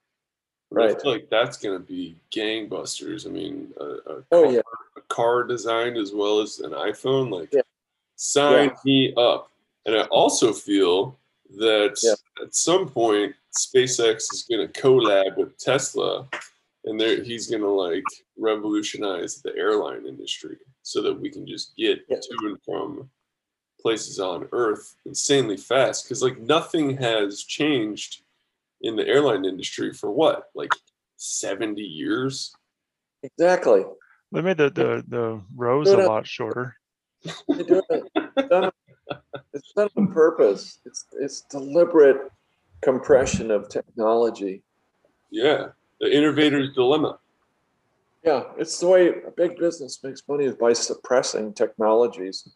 But 0.71 0.83
I 0.83 0.87
Right. 0.87 1.03
feel 1.03 1.13
like 1.13 1.31
that's 1.31 1.57
gonna 1.57 1.79
be 1.81 2.17
gangbusters. 2.31 3.27
I 3.27 3.31
mean, 3.31 3.73
a, 3.81 3.85
a, 3.85 4.25
Oh, 4.33 4.45
car, 4.45 4.53
yeah. 4.53 4.61
a 4.97 5.01
car 5.03 5.45
designed 5.45 5.97
as 5.97 6.13
well 6.13 6.41
as 6.41 6.61
an 6.61 6.73
iPhone, 6.73 7.31
like 7.31 7.53
Yeah. 7.53 7.63
sign 8.17 8.69
Yeah. 8.69 8.75
me 8.85 9.15
up. 9.17 9.51
And 9.87 9.97
I 9.97 10.03
also 10.09 10.53
feel 10.53 11.19
that 11.57 11.99
Yeah. 12.03 12.15
at 12.45 12.55
some 12.55 12.89
point 12.89 13.35
SpaceX 13.53 14.33
is 14.33 14.47
gonna 14.49 14.69
collab 14.69 15.37
with 15.39 15.57
Tesla 15.59 16.29
and 16.85 16.99
there 17.01 17.23
he's 17.23 17.51
gonna 17.51 17.67
like 17.67 18.05
revolutionize 18.39 19.43
the 19.43 19.55
airline 19.57 20.07
industry 20.07 20.57
so 20.83 21.03
that 21.03 21.19
we 21.21 21.31
can 21.31 21.47
just 21.47 21.77
get 21.77 22.01
Yeah. 22.09 22.17
to 22.21 22.37
and 22.49 22.59
from 22.65 23.11
places 23.81 24.19
on 24.21 24.49
earth 24.53 24.95
insanely 25.07 25.57
fast 25.57 26.05
because 26.05 26.23
like 26.23 26.39
nothing 26.39 26.97
has 26.99 27.45
changed 27.45 28.23
in 28.83 28.97
the 28.97 29.07
airline 29.07 29.45
industry 29.45 29.93
for 29.93 30.11
what 30.11 30.51
like 30.55 30.75
70 31.17 31.81
years 31.83 32.55
Exactly. 33.23 33.85
They 34.33 34.41
made 34.41 34.57
the 34.57 34.71
the, 34.71 35.05
the 35.09 35.43
rows 35.55 35.91
a 35.91 35.99
lot 35.99 36.27
shorter. 36.27 36.75
They 37.49 37.65
do 37.65 37.83
it. 37.91 38.03
It's 38.17 38.49
done 38.49 38.71
It's 39.53 39.73
done 39.77 39.89
on 39.97 40.07
purpose. 40.13 40.79
It's 40.87 41.05
it's 41.21 41.43
deliberate 41.43 42.31
compression 42.81 43.51
of 43.51 43.69
technology. 43.69 44.63
yeah 45.31 45.69
the 46.01 46.11
innovator's 46.11 46.73
dilemma 46.75 47.19
Yeah, 48.25 48.45
it's 48.59 48.79
the 48.79 48.89
way 48.89 49.09
a 49.09 49.31
big 49.37 49.59
business 49.59 50.03
makes 50.03 50.23
money 50.29 50.45
is 50.45 50.55
by 50.55 50.73
suppressing 50.73 51.55
technologies 51.55 52.49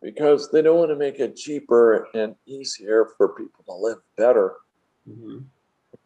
because 0.00 0.50
they 0.50 0.62
don't 0.62 0.78
want 0.78 0.90
to 0.90 0.96
make 0.96 1.18
it 1.18 1.36
cheaper 1.36 2.08
and 2.14 2.34
easier 2.46 3.08
for 3.16 3.34
people 3.34 3.64
to 3.64 3.74
live 3.74 3.98
better. 4.16 4.56
Mhm. 5.08 5.46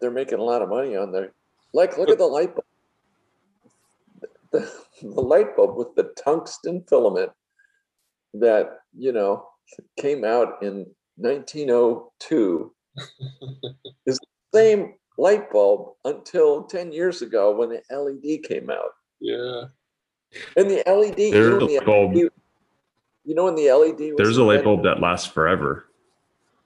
They're 0.00 0.10
making 0.10 0.38
a 0.38 0.44
lot 0.44 0.62
of 0.62 0.68
money 0.68 0.96
on 0.96 1.10
there. 1.12 1.32
Like, 1.72 1.98
look 1.98 2.10
at 2.10 2.18
the 2.18 2.26
light 2.26 2.54
bulb. 2.54 2.64
The, 4.52 4.72
the 5.02 5.20
light 5.20 5.56
bulb 5.56 5.76
with 5.76 5.94
the 5.94 6.14
tungsten 6.24 6.84
filament 6.88 7.32
that, 8.34 8.80
you 8.96 9.12
know, 9.12 9.48
came 9.96 10.24
out 10.24 10.62
in 10.62 10.86
1902 11.16 12.74
is 14.06 14.18
the 14.18 14.58
same 14.58 14.94
light 15.18 15.50
bulb 15.50 15.94
until 16.04 16.64
10 16.64 16.92
years 16.92 17.22
ago 17.22 17.54
when 17.54 17.68
the 17.68 17.82
LED 17.90 18.42
came 18.44 18.70
out. 18.70 18.92
yeah 19.20 19.64
And 20.56 20.70
the 20.70 20.82
LED, 20.86 21.18
you 21.18 21.30
There's 21.32 21.60
know, 21.60 21.66
a 21.66 21.66
the 21.66 21.76
light 21.78 21.86
bulb. 21.86 22.14
LED 22.14 22.30
you 23.24 23.34
know 23.34 23.44
when 23.44 23.56
the 23.56 23.70
LED 23.70 24.00
was 24.12 24.16
There's 24.16 24.36
a 24.38 24.44
light 24.44 24.60
invented? 24.60 24.64
bulb 24.64 24.82
that 24.84 25.00
lasts 25.00 25.26
forever. 25.26 25.84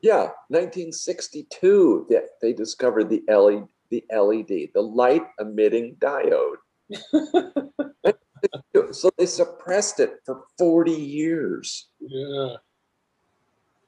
Yeah, 0.01 0.31
1962, 0.49 2.07
that 2.11 2.25
they 2.41 2.53
discovered 2.53 3.09
the 3.09 3.23
LED, 3.29 3.67
the 3.91 4.05
LED, 4.11 4.71
the 4.75 4.83
light 4.83 5.23
emitting 5.41 5.97
diode. 6.01 6.57
so 8.93 9.11
they 9.17 9.27
suppressed 9.27 10.01
it 10.01 10.15
for 10.27 10.45
40 10.59 10.91
years 10.93 11.89
yeah 12.01 12.57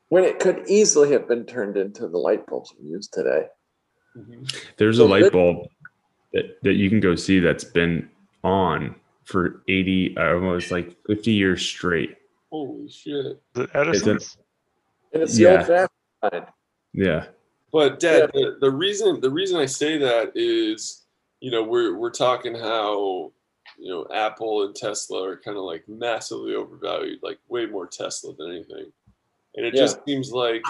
when 0.08 0.24
it 0.24 0.38
could 0.38 0.62
easily 0.68 1.10
have 1.10 1.26
been 1.26 1.44
turned 1.44 1.76
into 1.76 2.06
the 2.08 2.18
light 2.18 2.46
bulbs 2.46 2.72
we 2.80 2.88
use 2.88 3.08
today. 3.08 3.46
Mhm. 4.16 4.54
There's 4.76 4.98
So 4.98 5.06
a 5.06 5.08
light 5.08 5.32
bulb 5.32 5.66
that, 6.32 6.58
that 6.62 6.74
you 6.74 6.88
can 6.88 7.00
go 7.00 7.14
see 7.14 7.40
that's 7.40 7.64
been 7.64 8.08
on 8.42 8.94
for 9.24 9.62
80, 9.68 10.16
uh, 10.16 10.34
almost 10.34 10.70
like 10.70 10.96
50 11.06 11.32
years 11.32 11.62
straight. 11.64 12.16
holy 12.50 12.88
shit 12.88 13.42
The 13.54 13.68
Edison's. 13.74 14.36
And 15.12 15.22
it's 15.24 15.36
the 15.36 15.42
Yeah. 15.42 15.86
old. 16.32 16.44
Yeah. 16.92 17.26
But 17.72 17.98
Dad, 17.98 18.30
the, 18.32 18.58
the 18.60 18.70
reason 18.70 19.20
the 19.20 19.30
reason 19.30 19.58
I 19.58 19.66
say 19.66 19.98
that 19.98 20.30
is, 20.36 21.06
you 21.40 21.50
know, 21.50 21.64
we're 21.64 21.96
we're 21.98 22.10
talking 22.12 22.54
how 22.54 23.32
you 23.76 23.90
know 23.90 24.06
Apple 24.14 24.64
and 24.66 24.74
Tesla 24.76 25.28
are 25.28 25.36
kind 25.36 25.56
of 25.56 25.64
like 25.64 25.88
massively 25.88 26.54
overvalued, 26.54 27.18
like 27.22 27.38
way 27.48 27.66
more 27.66 27.88
Tesla 27.88 28.32
than 28.36 28.50
anything, 28.52 28.92
and 29.56 29.66
it 29.66 29.74
Yeah. 29.74 29.80
just 29.80 30.04
seems 30.04 30.30
like 30.30 30.62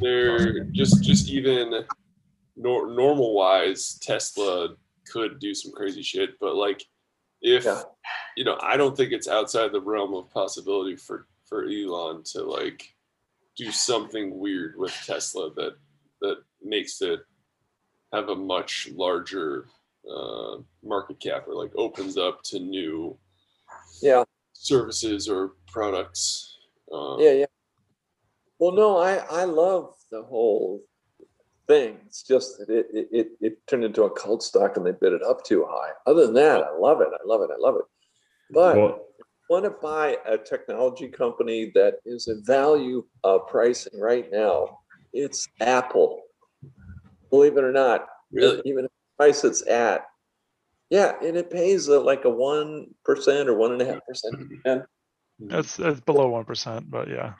they're 0.00 0.64
just 0.72 1.02
just 1.04 1.28
even 1.28 1.84
nor, 2.56 2.90
normal 2.90 3.34
wise 3.34 3.98
Tesla 4.02 4.74
could 5.12 5.38
do 5.38 5.54
some 5.54 5.72
crazy 5.72 6.02
shit, 6.02 6.38
but 6.40 6.54
like 6.56 6.82
if 7.42 7.64
Yeah. 7.64 7.82
you 8.36 8.44
know, 8.44 8.58
I 8.60 8.76
don't 8.76 8.96
think 8.96 9.12
it's 9.12 9.28
outside 9.28 9.72
the 9.72 9.80
realm 9.80 10.14
of 10.14 10.30
possibility 10.30 10.96
for 10.96 11.26
for 11.44 11.64
Elon 11.64 12.22
to 12.32 12.42
like 12.42 12.92
do 13.56 13.70
something 13.70 14.38
weird 14.38 14.74
with 14.76 14.92
Tesla 15.04 15.52
that 15.54 15.76
that 16.20 16.38
makes 16.62 17.00
it 17.02 17.20
have 18.12 18.28
a 18.30 18.34
much 18.34 18.88
larger 18.92 19.66
uh, 20.10 20.56
market 20.82 21.20
cap 21.20 21.46
or 21.46 21.54
like 21.54 21.72
opens 21.76 22.16
up 22.16 22.42
to 22.44 22.58
new 22.58 23.18
Yeah, 24.02 24.24
services 24.52 25.28
or 25.28 25.52
products. 25.68 26.56
Um, 26.92 27.16
yeah, 27.20 27.32
yeah. 27.32 27.46
Well, 28.58 28.72
no, 28.72 28.96
I, 28.96 29.16
I 29.16 29.44
love 29.44 29.94
the 30.10 30.22
whole 30.22 30.82
thing. 31.66 31.98
It's 32.06 32.22
just 32.22 32.60
it, 32.68 32.86
it, 32.92 33.08
it, 33.12 33.28
it 33.40 33.66
turned 33.66 33.84
into 33.84 34.04
a 34.04 34.10
cult 34.10 34.42
stock 34.42 34.76
and 34.76 34.86
they 34.86 34.92
bid 34.92 35.12
it 35.12 35.22
up 35.22 35.44
too 35.44 35.66
high. 35.68 35.90
Other 36.06 36.26
than 36.26 36.34
that, 36.34 36.62
I 36.62 36.76
love 36.78 37.00
it. 37.00 37.08
I 37.12 37.26
love 37.26 37.42
it. 37.42 37.50
I 37.52 37.58
love 37.58 37.76
it. 37.76 37.84
But 38.50 38.76
Well, 38.76 39.06
want 39.48 39.64
to 39.64 39.70
buy 39.70 40.18
a 40.26 40.36
technology 40.36 41.08
company 41.08 41.70
that 41.74 41.94
is 42.04 42.28
a 42.28 42.40
value 42.42 43.04
uh, 43.24 43.38
pricing 43.38 43.98
right 44.00 44.30
now, 44.32 44.80
it's 45.12 45.48
Apple. 45.60 46.22
Believe 47.30 47.56
it 47.56 47.64
or 47.64 47.72
not, 47.72 48.06
Really? 48.32 48.62
even 48.64 48.84
at 48.84 48.90
the 48.90 49.24
price 49.24 49.44
it's 49.44 49.66
at. 49.66 50.06
Yeah, 50.90 51.14
and 51.22 51.36
it 51.36 51.50
pays 51.50 51.88
uh, 51.88 52.00
like 52.00 52.24
a 52.24 52.30
one 52.30 52.86
percent 53.04 53.48
or 53.48 53.56
one 53.56 53.72
and 53.72 53.82
a 53.82 53.86
half 53.86 54.00
percent. 54.06 54.84
That's 55.40 55.76
that's 55.76 56.00
below 56.00 56.28
one 56.28 56.44
percent, 56.44 56.90
but 56.90 57.08
yeah. 57.08 57.34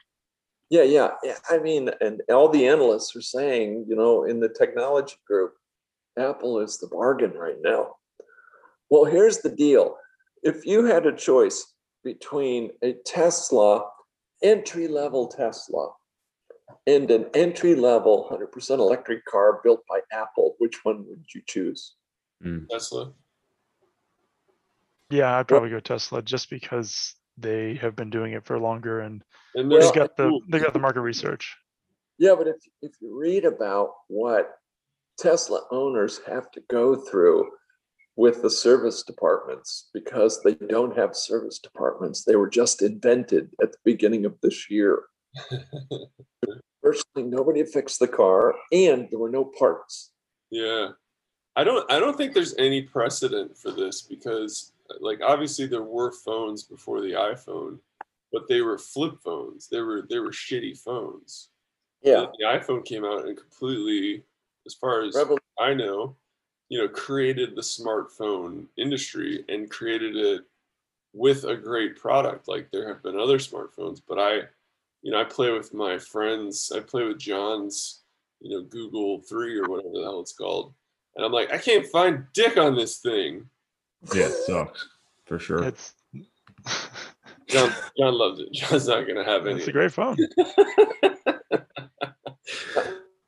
Yeah, 0.70 0.83
yeah, 0.83 1.11
yeah. 1.22 1.37
I 1.48 1.59
mean, 1.59 1.90
and 2.00 2.22
all 2.29 2.48
the 2.48 2.66
analysts 2.66 3.14
are 3.14 3.22
saying, 3.22 3.87
you 3.88 3.96
know, 3.96 4.24
in 4.24 4.40
the 4.40 4.48
technology 4.48 5.16
group, 5.26 5.55
Apple 6.18 6.61
is 6.61 6.79
the 6.79 6.88
bargain 6.88 7.33
right 7.33 7.61
now. 7.62 7.96
Well, 8.90 9.05
here's 9.05 9.38
the 9.38 9.50
deal. 9.50 9.96
If 10.42 10.66
you 10.66 10.85
had 10.85 11.07
a 11.07 11.12
choice 11.12 11.74
between 12.05 12.70
a 12.83 12.94
Tesla, 13.05 13.85
entry 14.42 14.88
level 14.88 15.29
Tesla, 15.29 15.90
and 16.87 17.11
an 17.11 17.26
entry 17.35 17.74
level 17.74 18.29
100% 18.31 18.79
electric 18.79 19.24
car 19.26 19.61
built 19.62 19.83
by 19.88 20.00
Apple, 20.12 20.55
which 20.59 20.85
one 20.85 21.05
would 21.09 21.24
you 21.35 21.42
choose? 21.46 21.94
Hmm. 22.42 22.64
Tesla. 22.70 23.12
Yeah, 25.11 25.38
I'd 25.38 25.48
probably 25.48 25.70
go 25.70 25.81
Tesla 25.81 26.22
just 26.22 26.50
because 26.50 27.14
they 27.38 27.75
have 27.75 27.94
been 27.94 28.11
doing 28.11 28.33
it 28.33 28.44
for 28.44 28.59
longer 28.59 29.01
and 29.01 29.22
And 29.55 29.70
they 29.70 29.90
got 29.92 30.16
the 30.16 30.29
Ooh, 30.29 30.40
they 30.51 30.59
got 30.59 30.72
the 30.72 30.79
market 30.79 31.01
research. 31.01 31.57
Yeah, 32.18 32.35
but 32.35 32.49
if, 32.49 32.57
if 32.83 32.92
you 33.01 33.18
read 33.18 33.44
about 33.44 33.90
what 34.09 34.53
Tesla 35.18 35.62
owners 35.70 36.20
have 36.27 36.51
to 36.53 36.62
go 36.70 36.96
through 36.96 37.51
with 38.16 38.40
the 38.40 38.51
service 38.51 39.03
departments 39.03 39.90
because 39.92 40.42
they 40.42 40.55
don't 40.55 40.96
have 40.96 41.14
service 41.14 41.59
departments, 41.59 42.25
they 42.25 42.37
were 42.37 42.49
just 42.49 42.81
invented 42.81 43.51
at 43.62 43.72
the 43.72 43.79
beginning 43.85 44.25
of 44.25 44.35
this 44.42 44.70
year. 44.70 45.03
Virtually 46.83 47.25
nobody 47.25 47.64
fixed 47.64 47.99
the 47.99 48.09
car 48.09 48.55
and 48.72 49.09
there 49.11 49.18
were 49.18 49.31
no 49.31 49.44
parts. 49.44 50.12
Yeah. 50.51 50.90
I 51.57 51.64
don't 51.64 51.90
I 51.90 51.99
don't 51.99 52.16
think 52.16 52.33
there's 52.33 52.55
any 52.59 52.83
precedent 52.83 53.57
for 53.59 53.70
this 53.70 54.03
because 54.03 54.72
like 55.01 55.20
obviously 55.22 55.66
there 55.66 55.83
were 55.83 56.12
phones 56.12 56.62
before 56.62 57.01
the 57.01 57.12
iPhone, 57.12 57.79
but 58.33 58.49
they 58.49 58.61
were 58.61 58.79
flip 58.79 59.14
phones. 59.22 59.68
They 59.68 59.81
were 59.81 60.03
they 60.09 60.18
were 60.18 60.31
shitty 60.31 60.79
phones. 60.79 61.49
Yeah. 62.03 62.27
The 62.38 62.44
iPhone 62.44 62.85
came 62.85 63.05
out 63.05 63.27
and 63.27 63.37
completely 63.37 64.25
as 64.66 64.75
far 64.75 65.03
as 65.03 65.14
Revol- 65.14 65.38
I 65.59 65.75
know, 65.75 66.16
you 66.68 66.79
know, 66.79 66.88
created 66.88 67.55
the 67.55 67.62
smartphone 67.62 68.66
industry 68.77 69.44
and 69.49 69.70
created 69.70 70.16
it 70.16 70.42
with 71.12 71.44
a 71.44 71.57
great 71.57 71.96
product. 71.96 72.49
Like 72.49 72.70
there 72.70 72.88
have 72.88 73.03
been 73.03 73.18
other 73.18 73.38
smartphones, 73.38 74.01
but 74.07 74.18
I, 74.18 74.42
you 75.03 75.12
know, 75.12 75.20
I 75.20 75.25
play 75.25 75.51
with 75.51 75.72
my 75.72 75.99
friends. 75.99 76.70
I 76.75 76.81
play 76.81 77.05
with 77.05 77.18
John's, 77.18 78.03
you 78.40 78.51
know, 78.51 78.62
Google 78.62 79.20
Three 79.20 79.57
or 79.59 79.68
whatever 79.68 79.94
the 79.94 80.03
hell 80.03 80.20
it's 80.20 80.35
called, 80.35 80.75
and 81.16 81.25
I'm 81.25 81.33
like, 81.33 81.53
I 81.53 81.59
can't 81.59 81.87
find 81.87 82.27
dick 82.35 82.57
on 82.59 82.77
this 82.77 82.99
thing. 82.99 83.49
Yeah, 84.14 84.27
it 84.27 84.33
sucks 84.47 84.88
for 85.25 85.38
sure. 85.38 85.64
It's 85.64 85.95
John, 87.49 87.73
John 87.99 88.14
loves 88.14 88.40
it. 88.40 88.53
John's 88.53 88.88
not 88.88 89.07
gonna 89.07 89.25
have 89.25 89.47
any. 89.47 89.59
it's 89.59 89.69
a 89.69 89.73
great 89.73 89.92
phone. 89.92 90.16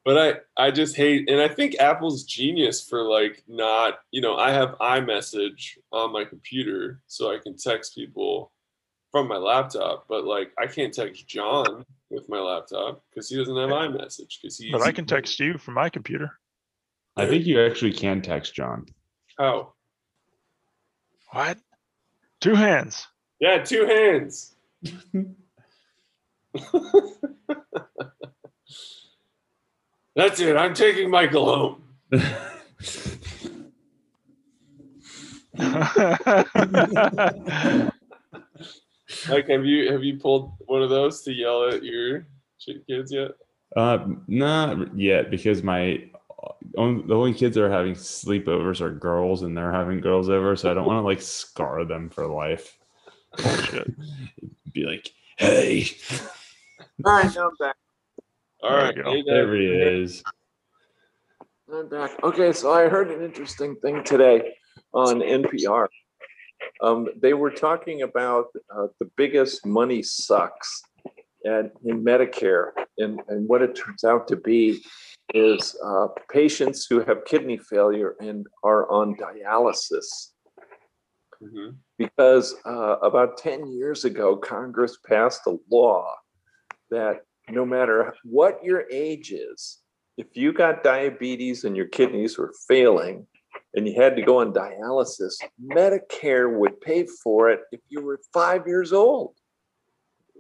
but 0.05 0.17
I 0.17 0.35
I 0.57 0.71
just 0.71 0.97
hate 0.97 1.29
and 1.29 1.41
I 1.41 1.49
think 1.49 1.77
Apple's 1.81 2.25
genius 2.25 2.83
for 2.83 3.03
like 3.03 3.43
not 3.47 3.99
you 4.11 4.21
know 4.21 4.37
I 4.37 4.53
have 4.53 4.77
iMessage 4.81 5.77
on 5.93 6.13
my 6.13 6.25
computer 6.25 7.03
so 7.07 7.31
I 7.31 7.39
can 7.39 7.57
text 7.57 7.95
people 7.95 8.53
from 9.13 9.29
my 9.29 9.37
laptop 9.37 10.07
but 10.09 10.25
like 10.25 10.53
I 10.59 10.67
can't 10.67 10.95
text 10.95 11.29
John 11.29 11.85
with 12.11 12.29
my 12.29 12.39
laptop 12.39 13.03
because 13.11 13.29
he 13.29 13.37
doesn't 13.37 13.57
have 13.57 13.69
iMessage 13.71 14.41
because 14.41 14.57
he's 14.59 14.73
But 14.73 14.83
I 14.83 14.93
can 14.93 15.05
text 15.05 15.39
you 15.41 15.59
from 15.59 15.75
my 15.75 15.91
computer. 15.91 16.39
I 17.17 17.27
think 17.27 17.45
you 17.45 17.61
actually 17.65 17.93
can 17.93 18.23
text 18.23 18.55
John. 18.55 18.87
how 19.37 19.75
What? 21.33 21.59
Two 22.41 22.55
hands. 22.55 23.07
yeah 23.41 23.59
two 23.63 23.85
hands 23.87 24.55
that's 30.17 30.41
it 30.41 30.57
I'm 30.57 30.75
taking 30.75 31.09
Michael 31.11 31.47
home 31.47 31.83
like 39.29 39.49
have 39.49 39.65
you 39.65 39.93
have 39.93 40.03
you 40.05 40.19
pulled 40.19 40.53
one 40.67 40.83
of 40.83 40.91
those 40.91 41.23
to 41.23 41.33
yell 41.33 41.69
at 41.69 41.83
your 41.85 42.27
kids 42.89 43.13
yet 43.13 43.33
uh, 43.77 43.99
not 44.27 44.97
yet 44.99 45.31
because 45.31 45.63
my 45.63 46.05
only, 46.77 47.07
the 47.07 47.15
only 47.15 47.35
kids 47.35 47.57
that 47.57 47.65
are 47.65 47.71
having 47.71 47.95
sleepovers 47.95 48.81
are 48.81 48.91
girls, 48.91 49.43
and 49.43 49.57
they're 49.57 49.73
having 49.73 50.01
girls 50.01 50.29
over, 50.29 50.57
so 50.57 50.71
I 50.71 50.75
don't 50.75 50.87
want 50.87 50.99
to 50.99 51.07
like 51.07 51.23
scar 51.23 51.85
them 51.85 52.11
for 52.11 52.27
life. 52.27 52.79
Be 54.73 54.85
like, 54.85 55.11
hey, 55.37 55.87
All 57.05 57.13
right, 57.13 57.35
now 57.35 57.49
I'm 57.49 57.57
back. 57.59 57.77
All 58.63 58.71
There 58.71 58.81
right, 58.81 58.97
hey, 58.97 59.23
there 59.27 59.55
he 59.55 59.67
is. 59.67 60.23
I'm 61.73 61.89
back. 61.89 62.23
Okay, 62.23 62.53
so 62.53 62.73
I 62.73 62.89
heard 62.89 63.11
an 63.11 63.23
interesting 63.23 63.77
thing 63.77 64.03
today 64.05 64.55
on 64.93 65.21
NPR. 65.21 65.87
Um, 66.83 67.09
they 67.21 67.35
were 67.35 67.51
talking 67.51 68.03
about 68.03 68.47
uh, 68.75 68.87
the 68.99 69.11
biggest 69.17 69.67
money 69.67 70.03
sucks 70.03 70.83
and 71.45 71.71
in 71.85 72.03
Medicare, 72.03 72.71
and, 72.99 73.21
and 73.29 73.49
what 73.49 73.63
it 73.63 73.77
turns 73.77 74.03
out 74.05 74.27
to 74.29 74.37
be 74.37 74.83
is 75.35 75.77
uh, 75.85 76.09
patients 76.33 76.87
who 76.89 77.01
have 77.01 77.25
kidney 77.27 77.59
failure 77.59 78.15
and 78.21 78.47
are 78.63 78.91
on 78.91 79.17
dialysis. 79.17 80.33
Mhm. 81.43 81.77
Because 81.99 82.55
uh, 82.65 82.97
about 83.03 83.37
10 83.39 83.67
years 83.73 84.05
ago, 84.05 84.37
Congress 84.37 84.99
passed 85.07 85.43
a 85.47 85.57
law 85.71 86.13
that 86.91 87.23
no 87.49 87.65
matter 87.65 88.15
what 88.25 88.63
your 88.65 88.85
age 88.91 89.33
is, 89.33 89.79
if 90.17 90.37
you 90.37 90.53
got 90.53 90.83
diabetes 90.83 91.65
and 91.65 91.77
your 91.77 91.87
kidneys 91.87 92.37
were 92.39 92.53
failing 92.67 93.27
and 93.75 93.87
you 93.87 93.95
had 94.01 94.17
to 94.17 94.23
go 94.23 94.41
on 94.41 94.53
dialysis, 94.53 95.35
Medicare 95.63 96.53
would 96.59 96.81
pay 96.81 97.07
for 97.23 97.51
it 97.51 97.61
if 97.71 97.81
you 97.89 98.01
were 98.03 98.19
five 98.33 98.67
years 98.67 98.93
old, 98.93 99.35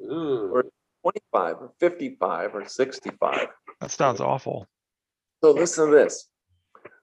Mm. 0.02 0.52
Or- 0.52 0.64
25 1.02 1.56
or 1.62 1.72
55 1.78 2.54
or 2.56 2.66
65. 2.68 3.48
That 3.80 3.90
sounds 3.90 4.20
awful. 4.20 4.66
So 5.42 5.52
listen 5.52 5.90
to 5.90 5.96
this. 5.96 6.28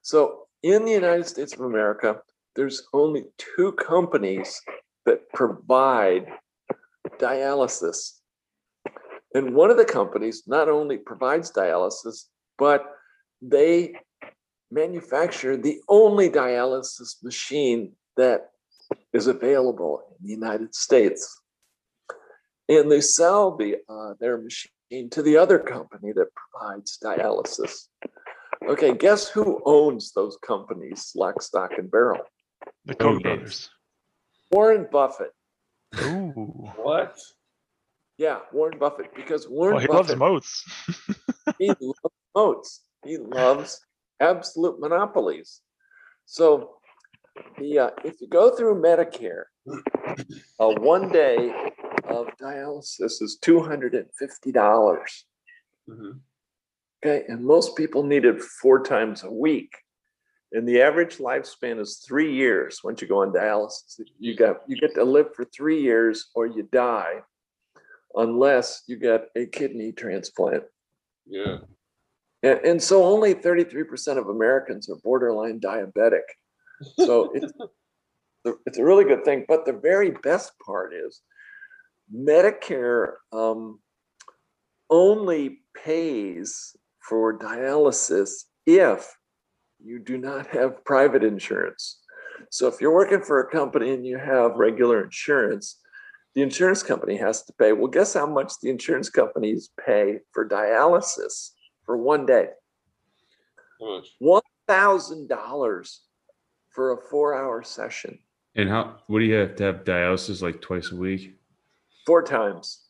So 0.01 0.47
in 0.63 0.85
the 0.85 0.91
United 0.91 1.27
States 1.27 1.53
of 1.53 1.61
America, 1.61 2.17
there's 2.55 2.83
only 2.93 3.25
two 3.37 3.71
companies 3.73 4.61
that 5.05 5.29
provide 5.33 6.27
dialysis. 7.19 8.19
And 9.33 9.53
one 9.53 9.69
of 9.69 9.77
the 9.77 9.85
companies 9.85 10.43
not 10.47 10.69
only 10.69 10.97
provides 10.97 11.51
dialysis, 11.51 12.25
but 12.57 12.85
they 13.41 13.95
manufacture 14.71 15.55
the 15.57 15.79
only 15.87 16.29
dialysis 16.29 17.23
machine 17.23 17.93
that 18.17 18.49
is 19.13 19.27
available 19.27 20.01
in 20.19 20.25
the 20.25 20.33
United 20.33 20.73
States. 20.73 21.41
And 22.67 22.91
they 22.91 23.01
sell 23.01 23.55
the 23.55 23.77
uh, 23.89 24.13
their 24.19 24.37
machine 24.37 25.09
to 25.11 25.21
the 25.21 25.37
other 25.37 25.59
company 25.59 26.11
that 26.13 26.27
provides 26.35 26.97
dialysis. 27.03 27.87
Okay, 28.67 28.93
guess 28.93 29.29
who 29.29 29.61
owns 29.65 30.11
those 30.13 30.37
companies, 30.45 31.11
lock, 31.15 31.41
stock, 31.41 31.71
and 31.77 31.89
barrel? 31.89 32.21
The 32.85 32.95
Koch 32.95 33.21
brothers. 33.21 33.69
Warren 34.51 34.87
Buffett. 34.91 35.31
Ooh. 36.01 36.71
What? 36.77 37.17
Yeah, 38.17 38.39
Warren 38.53 38.79
Buffett, 38.79 39.13
because 39.15 39.47
Warren 39.47 39.75
Well, 39.75 39.81
he 39.81 39.87
loves 39.87 40.15
moats. 40.15 40.63
he 41.59 41.67
loves 41.81 42.15
moats. 42.35 42.81
He 43.03 43.17
loves 43.17 43.81
absolute 44.19 44.79
monopolies. 44.79 45.61
So, 46.25 46.77
the 47.57 47.79
uh, 47.79 47.89
if 48.03 48.21
you 48.21 48.27
go 48.27 48.55
through 48.55 48.81
Medicare, 48.81 49.43
uh, 50.59 50.69
one 50.79 51.09
day 51.11 51.53
of 52.05 52.27
dialysis 52.41 53.21
is 53.21 53.37
two 53.41 53.59
hundred 53.59 53.93
and 53.93 54.07
fifty 54.17 54.51
dollars. 54.51 55.25
Mhm. 55.89 56.19
Okay, 57.05 57.23
and 57.27 57.45
most 57.45 57.75
people 57.75 58.01
need 58.01 58.25
it 58.25 58.41
four 58.41 58.81
times 58.81 59.23
a 59.23 59.29
week. 59.29 59.71
And 60.53 60.67
the 60.67 60.81
average 60.81 61.17
lifespan 61.17 61.79
is 61.79 61.97
three 61.97 62.33
years 62.33 62.79
once 62.83 62.99
you 62.99 63.07
go 63.07 63.21
on 63.21 63.31
dialysis. 63.31 63.99
You 64.17 64.35
got 64.35 64.61
you 64.67 64.75
get 64.75 64.95
to 64.95 65.03
live 65.03 65.27
for 65.35 65.45
three 65.45 65.81
years 65.81 66.31
or 66.33 66.47
you 66.47 66.67
die 66.71 67.21
unless 68.15 68.83
you 68.87 68.97
get 68.97 69.27
a 69.35 69.45
kidney 69.45 69.91
transplant. 69.91 70.63
Yeah. 71.27 71.57
And, 72.41 72.59
and 72.65 72.81
so 72.81 73.03
only 73.03 73.35
33% 73.35 74.17
of 74.17 74.29
Americans 74.29 74.89
are 74.89 74.95
borderline 75.03 75.59
diabetic. 75.59 76.23
So 76.97 77.31
it's 77.35 77.53
it's 78.65 78.79
a 78.79 78.83
really 78.83 79.05
good 79.05 79.23
thing. 79.23 79.45
But 79.47 79.65
the 79.65 79.73
very 79.73 80.09
best 80.09 80.53
part 80.65 80.91
is 80.91 81.21
Medicare 82.11 83.13
um, 83.31 83.79
only 84.89 85.59
pays 85.83 86.75
for 87.07 87.37
dialysis 87.37 88.45
if 88.65 89.15
you 89.83 89.99
do 89.99 90.17
not 90.17 90.47
have 90.47 90.83
private 90.85 91.23
insurance. 91.23 91.99
So 92.49 92.67
if 92.67 92.81
you're 92.81 92.93
working 92.93 93.21
for 93.21 93.39
a 93.39 93.49
company 93.51 93.93
and 93.93 94.05
you 94.05 94.17
have 94.17 94.55
regular 94.55 95.03
insurance, 95.03 95.79
the 96.33 96.41
insurance 96.41 96.83
company 96.83 97.17
has 97.17 97.43
to 97.43 97.53
pay. 97.53 97.71
Well, 97.71 97.87
guess 97.87 98.13
how 98.13 98.25
much 98.25 98.53
the 98.61 98.69
insurance 98.69 99.09
companies 99.09 99.69
pay 99.85 100.19
for 100.31 100.47
dialysis 100.47 101.51
for 101.85 101.97
one 101.97 102.25
day? 102.25 102.49
One 104.19 104.41
thousand 104.67 105.29
dollars 105.29 106.01
for 106.73 106.93
a 106.93 106.97
four-hour 107.09 107.63
session, 107.63 108.19
And 108.55 108.67
how? 108.69 108.97
What 109.07 109.19
do 109.19 109.25
you 109.25 109.35
have 109.35 109.55
to 109.57 109.63
have 109.63 109.83
dialysis 109.85 110.41
like 110.41 110.61
twice 110.61 110.91
a 110.91 110.95
week? 110.95 111.35
four 112.05 112.21
times. 112.21 112.81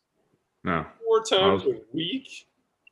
No. 0.64 0.84
Four 1.04 1.22
times 1.22 1.62
a 1.64 1.80
week? 1.92 2.45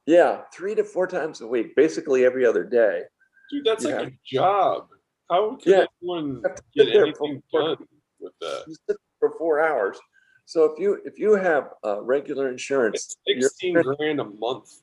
Yeah, 0.06 0.42
three 0.52 0.74
to 0.74 0.84
four 0.84 1.06
times 1.06 1.40
a 1.40 1.46
week, 1.46 1.74
basically 1.76 2.24
every 2.24 2.44
other 2.44 2.64
day. 2.64 3.02
Dude, 3.50 3.64
that's 3.64 3.84
Yeah. 3.84 3.96
like 4.00 4.08
a 4.08 4.18
job. 4.24 4.88
How 5.30 5.56
can 5.56 5.72
Yeah. 5.72 5.86
anyone 6.02 6.42
get 6.74 6.88
anything 6.94 7.42
done 7.52 7.86
with 8.20 8.32
that? 8.40 8.96
For 9.20 9.30
four 9.38 9.60
hours. 9.60 9.98
So 10.44 10.64
if 10.66 10.78
you 10.78 11.00
if 11.06 11.18
you 11.18 11.32
have 11.34 11.72
uh, 11.82 12.02
regular 12.02 12.50
insurance, 12.50 13.16
It's 13.24 13.50
16 13.50 13.80
grand 13.82 14.20
a 14.20 14.24
month. 14.24 14.82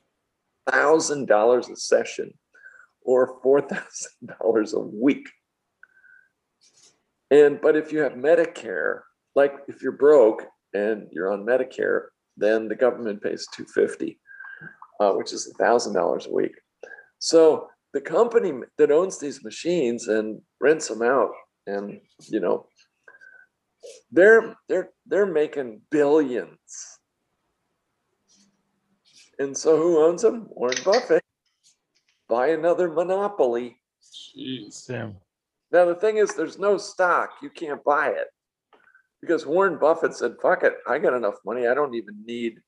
thousand 0.68 1.26
dollars 1.26 1.68
a 1.68 1.76
session, 1.76 2.36
or 3.02 3.40
four 3.42 3.60
thousand 3.60 4.10
dollars 4.40 4.72
a 4.74 4.80
week. 4.80 5.28
And 7.30 7.60
but 7.60 7.76
if 7.76 7.92
you 7.92 8.00
have 8.00 8.14
Medicare, 8.14 9.02
like 9.36 9.54
if 9.68 9.80
you're 9.82 9.92
broke 9.92 10.44
and 10.74 11.08
you're 11.12 11.30
on 11.32 11.44
Medicare, 11.46 12.06
then 12.36 12.66
the 12.66 12.74
government 12.74 13.22
pays 13.22 13.46
two 13.54 13.64
fifty, 13.66 14.18
uh, 15.02 15.12
which 15.14 15.32
is 15.32 15.48
a 15.48 15.54
thousand 15.62 15.94
dollars 15.94 16.26
a 16.26 16.32
week. 16.32 16.54
So 17.18 17.68
the 17.92 18.00
company 18.00 18.52
that 18.78 18.90
owns 18.90 19.18
these 19.18 19.44
machines 19.44 20.08
and 20.08 20.40
rents 20.60 20.88
them 20.88 21.02
out, 21.02 21.32
and 21.66 22.00
you 22.28 22.40
know, 22.40 22.66
they're 24.10 24.56
they're 24.68 24.90
they're 25.06 25.26
making 25.26 25.82
billions. 25.90 26.98
And 29.38 29.56
so 29.56 29.76
who 29.76 30.04
owns 30.04 30.22
them? 30.22 30.46
Warren 30.50 30.82
Buffett. 30.84 31.24
Buy 32.28 32.48
another 32.48 32.88
monopoly. 32.88 33.80
Jeez. 34.36 34.86
Damn. 34.86 35.16
Now 35.72 35.86
the 35.86 35.96
thing 35.96 36.18
is, 36.18 36.34
there's 36.34 36.58
no 36.58 36.76
stock. 36.76 37.30
You 37.42 37.50
can't 37.50 37.82
buy 37.82 38.08
it 38.08 38.28
because 39.20 39.46
Warren 39.46 39.78
Buffett 39.78 40.14
said, 40.14 40.36
"Fuck 40.40 40.62
it, 40.62 40.74
I 40.86 40.98
got 40.98 41.14
enough 41.14 41.38
money. 41.44 41.66
I 41.66 41.74
don't 41.74 41.94
even 41.94 42.24
need 42.24 42.60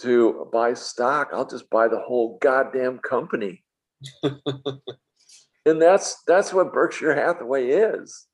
to 0.00 0.48
buy 0.52 0.74
stock. 0.74 1.30
I'll 1.32 1.46
just 1.46 1.68
buy 1.70 1.88
the 1.88 2.00
whole 2.00 2.38
goddamn 2.40 2.98
company." 2.98 3.64
and 4.22 5.80
that's 5.80 6.22
that's 6.26 6.52
what 6.52 6.72
Berkshire 6.72 7.14
Hathaway 7.14 7.68
is. 7.68 8.26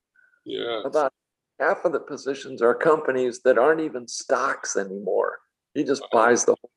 Yeah. 0.44 0.83
About 0.85 1.12
half 1.61 1.85
of 1.85 1.92
the 1.92 2.01
positions 2.01 2.62
are 2.62 2.75
companies 2.75 3.40
that 3.44 3.59
aren't 3.59 3.81
even 3.81 4.09
stocks 4.09 4.77
anymore. 4.77 5.38
He 5.75 5.85
just 5.85 6.03
buys 6.12 6.44
the 6.44 6.57
whole 6.61 6.70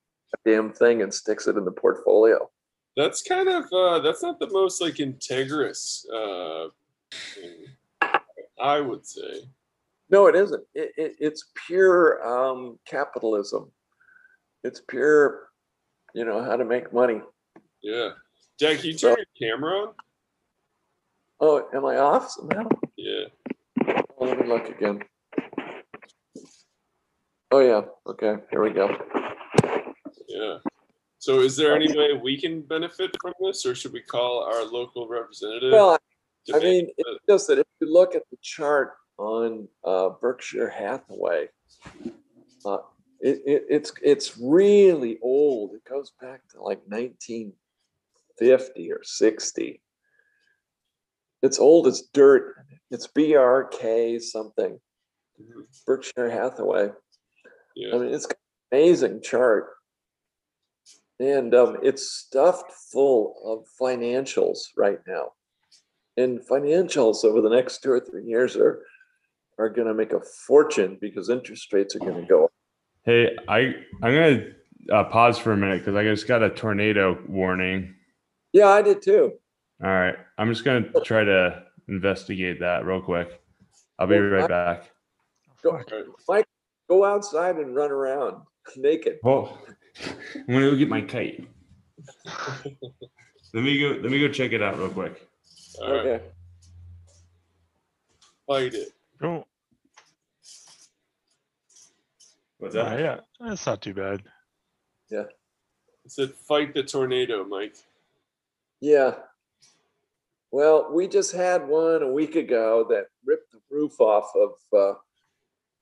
damn 0.45 0.71
thing 0.71 1.01
and 1.01 1.13
sticks 1.13 1.47
it 1.47 1.57
in 1.57 1.65
the 1.65 1.71
portfolio. 1.71 2.49
That's 2.95 3.21
kind 3.21 3.49
of 3.49 3.65
uh 3.73 3.99
that's 3.99 4.21
not 4.21 4.39
the 4.39 4.49
most 4.49 4.81
like 4.81 4.95
integrous 4.95 6.05
uh 6.13 6.69
I 8.59 8.79
would 8.79 9.05
say. 9.05 9.43
No, 10.09 10.27
it 10.27 10.35
isn't. 10.35 10.63
It, 10.73 10.91
it, 10.97 11.15
it's 11.19 11.51
pure 11.67 12.25
um, 12.25 12.79
capitalism. 12.85 13.71
It's 14.65 14.81
pure, 14.81 15.49
you 16.15 16.25
know, 16.25 16.43
how 16.43 16.55
to 16.55 16.65
make 16.65 16.91
money. 16.91 17.21
Yeah. 17.83 18.09
Jack, 18.59 18.83
you 18.83 18.95
turn 18.95 19.15
your 19.39 19.51
camera 19.53 19.77
on? 19.81 19.93
Oh, 21.39 21.67
am 21.71 21.85
I 21.85 21.97
off 21.97 22.31
somehow? 22.31 22.67
Yeah. 22.97 23.25
Oh, 24.17 24.25
let 24.25 24.39
me 24.39 24.47
look 24.47 24.67
again. 24.69 25.03
Oh 27.51 27.59
yeah. 27.59 27.81
Okay. 28.07 28.37
Here 28.49 28.63
we 28.63 28.71
go. 28.71 28.89
Yeah. 30.27 30.57
So 31.19 31.41
is 31.41 31.55
there 31.55 31.75
any 31.75 31.95
way 31.95 32.13
we 32.19 32.41
can 32.41 32.61
benefit 32.61 33.15
from 33.21 33.33
this 33.41 33.67
or 33.67 33.75
should 33.75 33.93
we 33.93 34.01
call 34.01 34.39
our 34.51 34.63
local 34.65 35.07
representative? 35.07 35.73
Well, 35.73 35.99
I 36.51 36.57
mean, 36.57 36.87
the- 36.97 37.03
it's 37.07 37.25
just 37.29 37.47
that 37.49 37.59
if 37.59 37.67
you 37.79 37.93
look 37.93 38.15
at 38.15 38.23
the 38.31 38.37
chart 38.41 38.93
on 39.19 39.67
uh, 39.83 40.09
Berkshire 40.19 40.69
Hathaway, 40.69 41.49
uh, 42.65 42.77
it, 43.21 43.41
it, 43.45 43.63
it's 43.69 43.93
it's 44.01 44.37
really 44.37 45.17
old. 45.21 45.73
It 45.73 45.83
goes 45.89 46.11
back 46.21 46.41
to 46.49 46.61
like 46.61 46.81
1950 46.87 48.91
or 48.91 49.01
60. 49.03 49.81
It's 51.41 51.59
old 51.59 51.87
as 51.87 52.03
dirt. 52.13 52.55
It's 52.91 53.07
BRK 53.07 54.21
something. 54.21 54.79
Mhm. 55.41 55.65
Berkshire 55.85 56.29
Hathaway. 56.29 56.89
I 57.93 57.97
mean, 57.97 58.13
it's 58.13 58.25
an 58.25 58.31
amazing 58.71 59.21
chart. 59.21 59.71
And 61.19 61.53
um, 61.55 61.77
it's 61.81 62.09
stuffed 62.11 62.71
full 62.91 63.35
of 63.45 63.65
financials 63.79 64.59
right 64.77 64.99
now. 65.07 65.31
And 66.17 66.39
financials 66.39 67.23
over 67.25 67.41
the 67.41 67.49
next 67.49 67.79
two 67.83 67.91
or 67.91 67.99
three 67.99 68.25
years 68.25 68.55
are 68.55 68.83
are 69.57 69.69
going 69.69 69.87
to 69.87 69.93
make 69.93 70.11
a 70.11 70.19
fortune 70.19 70.97
because 70.99 71.29
interest 71.29 71.71
rates 71.71 71.95
are 71.95 71.99
going 71.99 72.19
to 72.19 72.27
go 72.27 72.43
up. 72.45 72.51
Hey, 73.05 73.35
I 73.47 73.57
I'm 74.01 74.13
gonna 74.13 74.45
uh, 74.91 75.03
pause 75.05 75.37
for 75.37 75.51
a 75.51 75.57
minute 75.57 75.79
because 75.79 75.95
I 75.95 76.03
just 76.03 76.27
got 76.27 76.41
a 76.41 76.49
tornado 76.49 77.19
warning. 77.27 77.93
Yeah, 78.51 78.67
I 78.69 78.81
did 78.81 79.01
too. 79.01 79.33
All 79.83 79.89
right, 79.89 80.15
I'm 80.37 80.49
just 80.51 80.63
gonna 80.65 80.89
try 81.03 81.23
to 81.23 81.63
investigate 81.87 82.59
that 82.61 82.85
real 82.85 83.01
quick. 83.01 83.39
I'll 83.99 84.07
be 84.07 84.15
Well, 84.19 84.29
right 84.29 84.43
I- 84.45 84.47
back. 84.47 84.91
Go, 85.63 85.79
Mike, 86.27 86.45
go 86.87 87.03
outside 87.03 87.55
and 87.57 87.75
run 87.75 87.91
around 87.91 88.37
naked. 88.77 89.19
Well, 89.23 89.57
I'm 90.05 90.45
gonna 90.47 90.71
go 90.71 90.75
get 90.75 90.89
my 90.89 91.01
kite. 91.01 91.47
let 93.53 93.63
me 93.63 93.79
go. 93.79 93.99
Let 94.01 94.11
me 94.11 94.19
go 94.19 94.29
check 94.29 94.51
it 94.51 94.61
out 94.61 94.77
real 94.77 94.89
quick. 94.89 95.27
All 95.81 95.91
right. 95.91 96.05
Okay. 96.05 96.23
Fight 98.47 98.73
it. 98.75 98.89
Oh, 99.21 99.43
What's 102.57 102.75
uh, 102.75 102.95
yeah, 102.99 103.19
that's 103.39 103.65
not 103.65 103.81
too 103.81 103.93
bad. 103.93 104.23
I 106.05 106.07
said 106.07 106.33
fight 106.33 106.73
the 106.73 106.83
tornado, 106.83 107.43
Mike. 107.45 107.75
Yeah. 108.79 109.15
Well, 110.51 110.89
we 110.93 111.07
just 111.07 111.33
had 111.33 111.67
one 111.67 112.03
a 112.03 112.11
week 112.11 112.35
ago 112.35 112.85
that 112.89 113.07
ripped 113.25 113.51
the 113.51 113.59
roof 113.69 113.99
off 113.99 114.29
of 114.35 114.51
uh, 114.77 114.93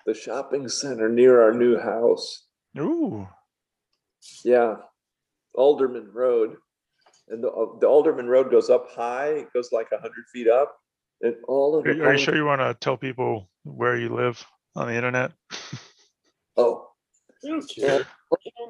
the 0.05 0.13
shopping 0.13 0.67
center 0.69 1.09
near 1.09 1.41
our 1.41 1.53
new 1.53 1.77
house. 1.77 2.47
Ooh, 2.79 3.27
Yeah, 4.43 4.77
Alderman 5.53 6.11
Road. 6.11 6.57
And 7.29 7.43
the, 7.43 7.49
uh, 7.49 7.77
the 7.79 7.87
Alderman 7.87 8.27
Road 8.27 8.49
goes 8.49 8.69
up 8.69 8.89
high, 8.89 9.27
it 9.27 9.53
goes 9.53 9.71
like 9.71 9.91
100 9.91 10.11
feet 10.33 10.47
up. 10.47 10.75
And 11.21 11.35
all 11.47 11.77
of 11.77 11.85
are, 11.85 11.93
the. 11.93 12.03
are 12.03 12.13
you 12.13 12.19
sure 12.19 12.35
you 12.35 12.45
want 12.45 12.61
to 12.61 12.73
tell 12.73 12.97
people 12.97 13.49
where 13.63 13.97
you 13.97 14.09
live 14.09 14.43
on 14.75 14.87
the 14.87 14.95
internet? 14.95 15.31
Oh, 16.57 16.89
I 17.43 17.47
don't 17.47 18.07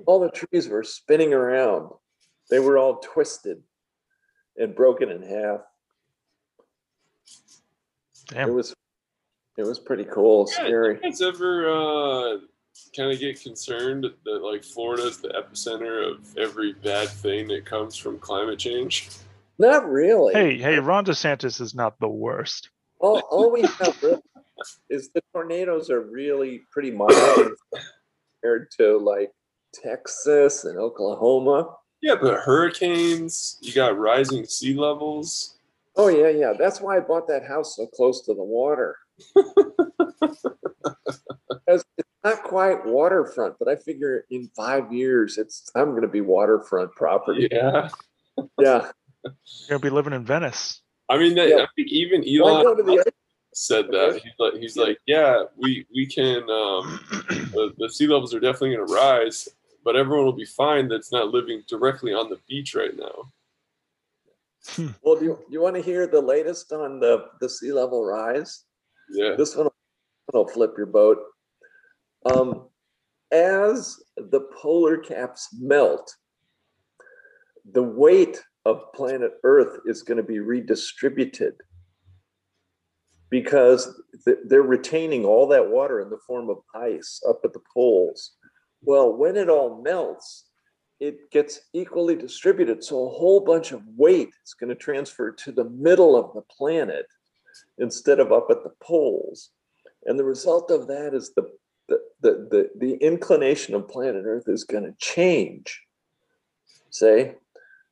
all 0.05 0.19
the 0.19 0.29
trees 0.29 0.67
were 0.67 0.83
spinning 0.83 1.33
around. 1.33 1.89
They 2.49 2.59
were 2.59 2.77
all 2.77 2.97
twisted 2.97 3.61
and 4.57 4.75
broken 4.75 5.09
in 5.09 5.21
half. 5.21 5.61
It 8.35 8.51
was, 8.51 8.73
it 9.57 9.63
was 9.63 9.79
pretty 9.79 10.05
cool, 10.05 10.47
Yeah, 10.49 10.55
scary. 10.55 10.95
You 10.95 11.01
guys 11.01 11.21
ever 11.21 11.69
uh, 11.69 12.37
kind 12.95 13.11
of 13.11 13.19
get 13.19 13.41
concerned 13.41 14.05
that 14.25 14.43
like 14.43 14.63
Florida 14.63 15.03
is 15.03 15.19
the 15.19 15.29
epicenter 15.29 16.11
of 16.11 16.37
every 16.37 16.73
bad 16.73 17.09
thing 17.09 17.47
that 17.49 17.65
comes 17.65 17.95
from 17.95 18.17
climate 18.19 18.59
change? 18.59 19.09
Not 19.59 19.87
really. 19.89 20.33
Hey, 20.33 20.57
hey, 20.57 20.79
Ron 20.79 21.05
DeSantis 21.05 21.61
is 21.61 21.75
not 21.75 21.99
the 21.99 22.07
worst. 22.07 22.69
All, 22.99 23.19
all 23.29 23.51
we 23.51 23.61
have 23.61 23.97
really 24.01 24.21
is 24.89 25.09
the 25.13 25.21
tornadoes 25.33 25.89
are 25.89 26.01
really 26.01 26.61
pretty 26.71 26.91
mild 26.91 27.11
compared 28.41 28.69
to 28.79 28.97
like 28.97 29.31
Texas 29.73 30.65
and 30.65 30.77
Oklahoma. 30.77 31.75
Yeah, 32.01 32.15
but 32.21 32.39
hurricanes, 32.39 33.57
you 33.61 33.73
got 33.73 33.97
rising 33.97 34.45
sea 34.45 34.73
levels. 34.73 35.57
Oh 35.95 36.07
yeah, 36.09 36.29
yeah. 36.29 36.53
That's 36.57 36.81
why 36.81 36.97
I 36.97 36.99
bought 36.99 37.27
that 37.27 37.45
house 37.45 37.75
so 37.75 37.85
close 37.87 38.21
to 38.25 38.33
the 38.33 38.43
water. 38.43 38.97
Because 41.65 41.85
it's 41.97 42.09
not 42.23 42.43
quite 42.43 42.85
waterfront, 42.85 43.55
but 43.59 43.67
I 43.67 43.75
figure 43.75 44.25
in 44.29 44.49
five 44.55 44.91
years 44.91 45.37
it's 45.37 45.69
I'm 45.75 45.91
going 45.91 46.01
to 46.01 46.07
be 46.07 46.21
waterfront 46.21 46.91
property. 46.93 47.47
Yeah. 47.51 47.89
Yeah. 48.59 48.91
You're 49.23 49.33
gonna 49.69 49.79
be 49.79 49.89
living 49.89 50.13
in 50.13 50.25
Venice. 50.25 50.81
I 51.09 51.17
mean, 51.17 51.37
Yeah. 51.37 51.43
I 51.59 51.67
think 51.75 51.89
even 51.89 52.21
Why 52.21 52.49
Elon 52.51 52.63
go 52.63 52.75
to 52.75 52.83
the 52.83 53.11
said 53.53 53.87
that. 53.91 54.21
He's 54.23 54.33
like, 54.39 54.53
he's 54.55 54.77
like, 54.77 54.99
yeah, 55.05 55.43
we 55.57 55.85
we 55.93 56.05
can. 56.05 56.43
Um, 56.49 56.99
the, 57.53 57.73
the 57.77 57.89
sea 57.89 58.07
levels 58.07 58.33
are 58.33 58.39
definitely 58.39 58.75
going 58.75 58.87
to 58.87 58.93
rise, 58.93 59.49
but 59.83 59.95
everyone 59.95 60.25
will 60.25 60.33
be 60.33 60.45
fine 60.45 60.87
that's 60.87 61.11
not 61.11 61.29
living 61.29 61.63
directly 61.67 62.13
on 62.13 62.29
the 62.29 62.39
beach 62.47 62.75
right 62.75 62.95
now. 62.95 63.31
Well, 65.03 65.19
do 65.19 65.25
you, 65.25 65.39
you 65.49 65.61
want 65.61 65.75
to 65.75 65.81
hear 65.81 66.07
the 66.07 66.21
latest 66.21 66.71
on 66.71 66.99
the, 66.99 67.25
the 67.41 67.49
sea 67.49 67.73
level 67.73 68.05
rise? 68.05 68.63
Yeah. 69.11 69.35
This 69.37 69.55
one 69.55 69.67
will 70.31 70.47
flip 70.47 70.75
your 70.77 70.85
boat. 70.85 71.17
Um, 72.25 72.69
as 73.31 73.99
the 74.15 74.47
polar 74.55 74.97
caps 74.97 75.49
melt, 75.59 76.15
the 77.73 77.83
weight 77.83 78.41
of 78.65 78.93
planet 78.93 79.33
Earth 79.43 79.81
is 79.85 80.01
going 80.01 80.17
to 80.17 80.23
be 80.23 80.39
redistributed 80.39 81.55
because 83.33 83.99
th- 84.25 84.37
they're 84.45 84.61
retaining 84.61 85.25
all 85.25 85.47
that 85.47 85.67
water 85.67 86.01
in 86.01 86.09
the 86.11 86.19
form 86.27 86.51
of 86.51 86.59
ice 86.75 87.19
up 87.27 87.39
at 87.43 87.51
the 87.51 87.63
poles. 87.73 88.33
Well, 88.83 89.11
when 89.11 89.37
it 89.37 89.49
all 89.49 89.81
melts, 89.81 90.49
it 90.99 91.31
gets 91.31 91.61
equally 91.73 92.15
distributed. 92.15 92.83
So 92.83 93.07
a 93.07 93.09
whole 93.09 93.39
bunch 93.39 93.71
of 93.71 93.81
weight 93.97 94.29
is 94.45 94.53
going 94.53 94.69
to 94.69 94.75
transfer 94.75 95.31
to 95.31 95.51
the 95.51 95.67
middle 95.67 96.15
of 96.15 96.31
the 96.35 96.43
planet 96.43 97.07
instead 97.79 98.19
of 98.19 98.31
up 98.31 98.49
at 98.51 98.63
the 98.63 98.73
poles. 98.79 99.49
And 100.05 100.19
the 100.19 100.23
result 100.23 100.69
of 100.69 100.85
that 100.89 101.15
is 101.15 101.33
the 101.33 101.49
the, 101.89 101.99
the, 102.21 102.47
the, 102.51 102.69
the 102.77 102.93
inclination 103.03 103.73
of 103.73 103.89
planet 103.89 104.25
Earth 104.25 104.47
is 104.47 104.63
going 104.63 104.83
to 104.83 104.93
change. 104.99 105.81
Say, 106.91 107.35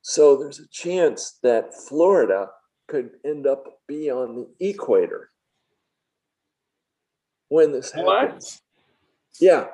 so 0.03 0.37
there's 0.37 0.59
a 0.59 0.67
chance 0.67 1.39
that 1.41 1.73
Florida 1.73 2.49
could 2.87 3.11
end 3.25 3.47
up 3.47 3.79
be 3.87 4.11
on 4.11 4.35
the 4.35 4.69
equator 4.69 5.30
when 7.51 7.71
this 7.73 7.91
happens. 7.91 8.61
What? 9.37 9.41
Yeah, 9.41 9.67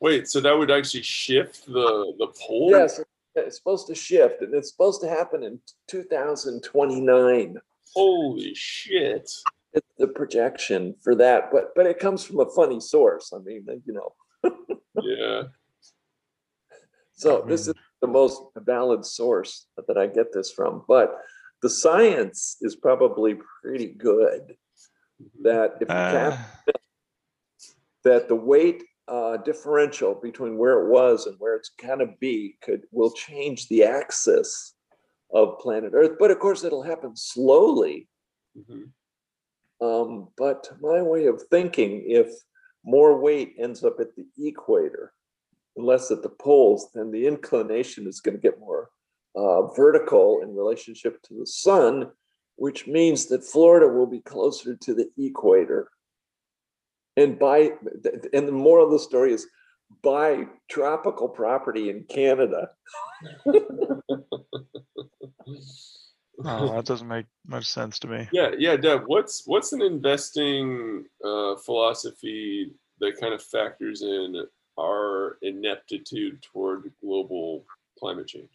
Wait, 0.00 0.28
so 0.28 0.40
that 0.40 0.56
would 0.56 0.70
actually 0.70 1.02
shift 1.02 1.66
the 1.66 2.12
the 2.18 2.26
pole? 2.40 2.70
yes, 2.70 3.00
it's 3.34 3.56
supposed 3.56 3.86
to 3.86 3.94
shift, 3.94 4.42
and 4.42 4.54
it's 4.54 4.70
supposed 4.70 5.00
to 5.00 5.08
happen 5.08 5.42
in 5.42 5.58
2029. 5.88 7.56
Holy 7.94 8.54
shit! 8.54 9.30
It's 9.74 9.86
the 9.98 10.08
projection 10.08 10.94
for 11.02 11.14
that, 11.14 11.50
but 11.50 11.74
but 11.74 11.86
it 11.86 11.98
comes 11.98 12.24
from 12.24 12.40
a 12.40 12.50
funny 12.50 12.80
source. 12.80 13.32
I 13.32 13.38
mean, 13.38 13.66
you 13.86 13.92
know, 13.94 14.12
Yeah. 15.02 15.42
so 17.14 17.44
this 17.46 17.68
is 17.68 17.74
the 18.00 18.06
most 18.08 18.42
valid 18.56 19.06
source 19.06 19.66
that 19.86 19.96
I 19.96 20.08
get 20.08 20.32
this 20.32 20.50
from. 20.50 20.84
But 20.88 21.16
the 21.62 21.70
science 21.70 22.56
is 22.60 22.76
probably 22.76 23.38
pretty 23.62 23.86
good. 23.86 24.56
That 25.42 25.74
if 25.80 25.82
you 25.82 25.86
cap 25.86 26.32
Uh, 26.68 26.72
that 28.04 28.28
the 28.28 28.34
weight 28.34 28.82
uh, 29.08 29.36
differential 29.38 30.14
between 30.14 30.56
where 30.56 30.80
it 30.80 30.90
was 30.90 31.26
and 31.26 31.36
where 31.38 31.56
it's 31.56 31.72
gonna 31.82 32.06
be 32.20 32.56
could 32.62 32.82
will 32.92 33.10
change 33.10 33.68
the 33.68 33.84
axis 33.84 34.74
of 35.32 35.58
planet 35.58 35.92
Earth. 35.94 36.16
But 36.18 36.30
of 36.30 36.38
course, 36.38 36.64
it'll 36.64 36.82
happen 36.82 37.16
slowly. 37.16 38.08
Mhm. 38.56 38.90
Um, 39.80 40.28
but 40.36 40.70
my 40.80 41.02
way 41.02 41.26
of 41.26 41.42
thinking, 41.50 42.04
if 42.06 42.32
more 42.84 43.18
weight 43.18 43.54
ends 43.58 43.84
up 43.84 43.98
at 44.00 44.14
the 44.14 44.26
equator, 44.38 45.12
and 45.76 45.86
less 45.86 46.10
at 46.10 46.22
the 46.22 46.28
poles, 46.28 46.90
then 46.94 47.10
the 47.10 47.26
inclination 47.26 48.06
is 48.06 48.20
going 48.20 48.36
to 48.36 48.40
get 48.40 48.60
more 48.60 48.90
uh, 49.34 49.62
vertical 49.68 50.42
in 50.42 50.54
relationship 50.54 51.20
to 51.22 51.34
the 51.34 51.46
sun, 51.46 52.10
which 52.56 52.86
means 52.86 53.26
that 53.26 53.44
Florida 53.44 53.88
will 53.88 54.06
be 54.06 54.20
closer 54.20 54.76
to 54.76 54.94
the 54.94 55.10
equator. 55.18 55.90
And 57.16 57.38
by 57.38 57.72
and 58.32 58.48
the 58.48 58.52
moral 58.52 58.86
of 58.86 58.92
the 58.92 58.98
story 58.98 59.32
is 59.32 59.46
buy 60.02 60.46
tropical 60.70 61.28
property 61.28 61.90
in 61.90 62.04
Canada. 62.04 62.70
oh, 63.46 64.02
that 66.44 66.84
doesn't 66.84 67.08
make 67.08 67.26
much 67.46 67.66
sense 67.66 67.98
to 68.00 68.08
me. 68.08 68.28
Yeah, 68.32 68.50
yeah, 68.58 68.76
Deb. 68.76 69.02
What's 69.06 69.42
what's 69.46 69.72
an 69.72 69.82
investing 69.82 71.04
uh, 71.24 71.56
philosophy 71.56 72.72
that 73.00 73.20
kind 73.20 73.34
of 73.34 73.42
factors 73.42 74.02
in 74.02 74.44
our 74.78 75.38
ineptitude 75.42 76.42
toward 76.42 76.90
global 77.02 77.64
climate 77.98 78.28
change? 78.28 78.48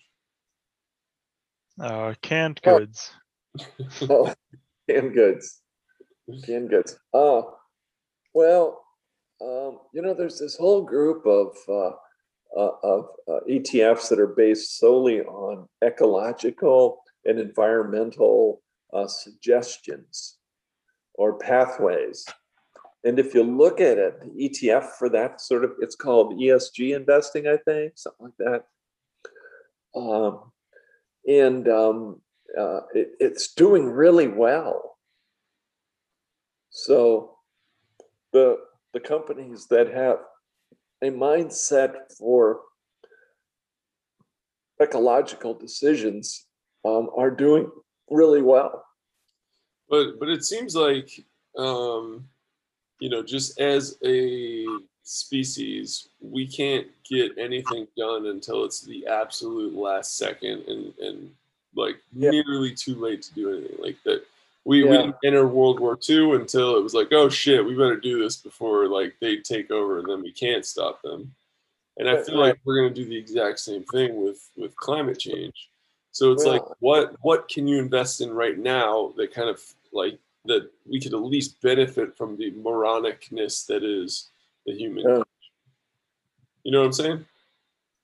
Uh, 1.79 2.13
canned 2.21 2.59
Oh. 2.65 2.79
goods. 2.79 3.11
Oh, 4.09 4.33
canned 4.89 5.13
goods. 5.13 5.61
Canned 6.43 6.69
goods. 6.69 6.97
Uh, 7.13 7.43
well, 8.37 8.85
um, 9.41 9.79
you 9.93 10.03
know, 10.03 10.13
there's 10.13 10.37
this 10.37 10.55
whole 10.55 10.83
group 10.83 11.25
of 11.25 11.57
uh, 11.67 11.93
uh, 12.55 12.71
of 12.83 13.09
uh, 13.27 13.39
ETFs 13.49 14.09
that 14.09 14.19
are 14.19 14.35
based 14.45 14.77
solely 14.77 15.21
on 15.21 15.67
ecological 15.83 17.01
and 17.25 17.39
environmental 17.39 18.61
uh, 18.93 19.07
suggestions 19.07 20.37
or 21.15 21.39
pathways. 21.39 22.27
And 23.03 23.17
if 23.17 23.33
you 23.33 23.41
look 23.41 23.81
at 23.81 23.97
it, 23.97 24.21
the 24.21 24.49
ETF 24.49 24.91
for 24.99 25.09
that 25.09 25.41
sort 25.41 25.63
of, 25.63 25.71
it's 25.79 25.95
called 25.95 26.39
ESG 26.39 26.95
investing, 26.95 27.47
I 27.47 27.57
think, 27.57 27.93
something 27.95 28.27
like 28.27 28.63
that. 29.95 29.99
Um, 29.99 30.51
and 31.27 31.67
um, 31.67 32.21
uh, 32.55 32.81
it, 32.93 33.13
it's 33.19 33.55
doing 33.55 33.89
really 33.89 34.27
well. 34.27 34.97
So 36.69 37.36
the 38.33 38.59
the 38.93 38.99
companies 38.99 39.67
that 39.67 39.93
have 39.93 40.19
a 41.01 41.09
mindset 41.09 42.11
for 42.17 42.61
ecological 44.81 45.53
decisions 45.53 46.45
um, 46.85 47.09
are 47.15 47.31
doing 47.31 47.69
really 48.09 48.41
well. 48.41 48.83
But 49.89 50.19
but 50.19 50.29
it 50.29 50.43
seems 50.43 50.75
like 50.75 51.09
um, 51.57 52.27
you 52.99 53.09
know, 53.09 53.23
just 53.23 53.59
as 53.59 53.97
a 54.03 54.65
species, 55.03 56.09
we 56.19 56.47
can't 56.47 56.87
get 57.09 57.37
anything 57.37 57.87
done 57.97 58.27
until 58.27 58.65
it's 58.65 58.81
the 58.81 59.07
absolute 59.07 59.73
last 59.73 60.17
second 60.17 60.63
and 60.67 60.93
and 60.99 61.31
like 61.75 61.97
Yeah. 62.13 62.31
nearly 62.31 62.73
too 62.73 62.95
late 62.95 63.21
to 63.23 63.33
do 63.33 63.51
anything 63.55 63.77
like 63.81 63.97
that. 64.03 64.23
We, 64.67 64.83
we 64.83 64.89
didn't 64.89 65.15
enter 65.23 65.47
World 65.47 65.79
War 65.79 65.97
II 66.09 66.33
until 66.33 66.75
it 66.75 66.83
was 66.83 66.93
like, 66.93 67.13
oh 67.13 67.29
shit, 67.29 67.65
we 67.65 67.73
better 67.73 67.95
do 67.95 68.21
this 68.21 68.35
before 68.35 68.89
like 68.89 69.15
they 69.21 69.37
take 69.37 69.71
over 69.71 69.99
and 69.99 70.09
then 70.09 70.21
we 70.21 70.33
can't 70.33 70.65
stop 70.65 71.01
them. 71.01 71.33
And 71.95 72.09
I 72.09 72.21
feel 72.21 72.37
like 72.37 72.59
we're 72.65 72.81
gonna 72.81 72.93
do 72.93 73.05
the 73.05 73.15
exact 73.15 73.59
same 73.59 73.85
thing 73.85 74.21
with 74.21 74.49
with 74.57 74.75
climate 74.75 75.19
change. 75.19 75.69
So 76.11 76.33
it's 76.33 76.43
like 76.43 76.63
what 76.79 77.15
what 77.21 77.47
can 77.47 77.65
you 77.65 77.79
invest 77.79 78.19
in 78.19 78.29
right 78.31 78.57
now 78.57 79.13
that 79.15 79.33
kind 79.33 79.47
of 79.47 79.63
like 79.93 80.19
that 80.43 80.69
we 80.85 80.99
could 80.99 81.13
at 81.13 81.23
least 81.23 81.61
benefit 81.61 82.17
from 82.17 82.35
the 82.35 82.51
moronicness 82.51 83.65
that 83.67 83.85
is 83.85 84.31
the 84.65 84.73
human. 84.73 85.05
Yeah. 85.07 85.23
You 86.63 86.73
know 86.73 86.79
what 86.79 86.87
I'm 86.87 86.93
saying? 86.93 87.25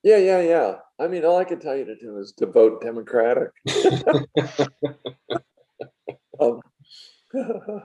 Yeah, 0.02 0.18
yeah, 0.18 0.40
yeah. 0.40 0.76
I 0.98 1.08
mean, 1.10 1.26
all 1.26 1.40
I 1.40 1.44
can 1.44 1.60
tell 1.60 1.76
you 1.76 1.84
to 1.84 1.98
do 1.98 2.20
is 2.20 2.32
to 2.38 2.46
vote 2.46 2.82
Democratic. 2.82 3.50
um, 6.44 6.62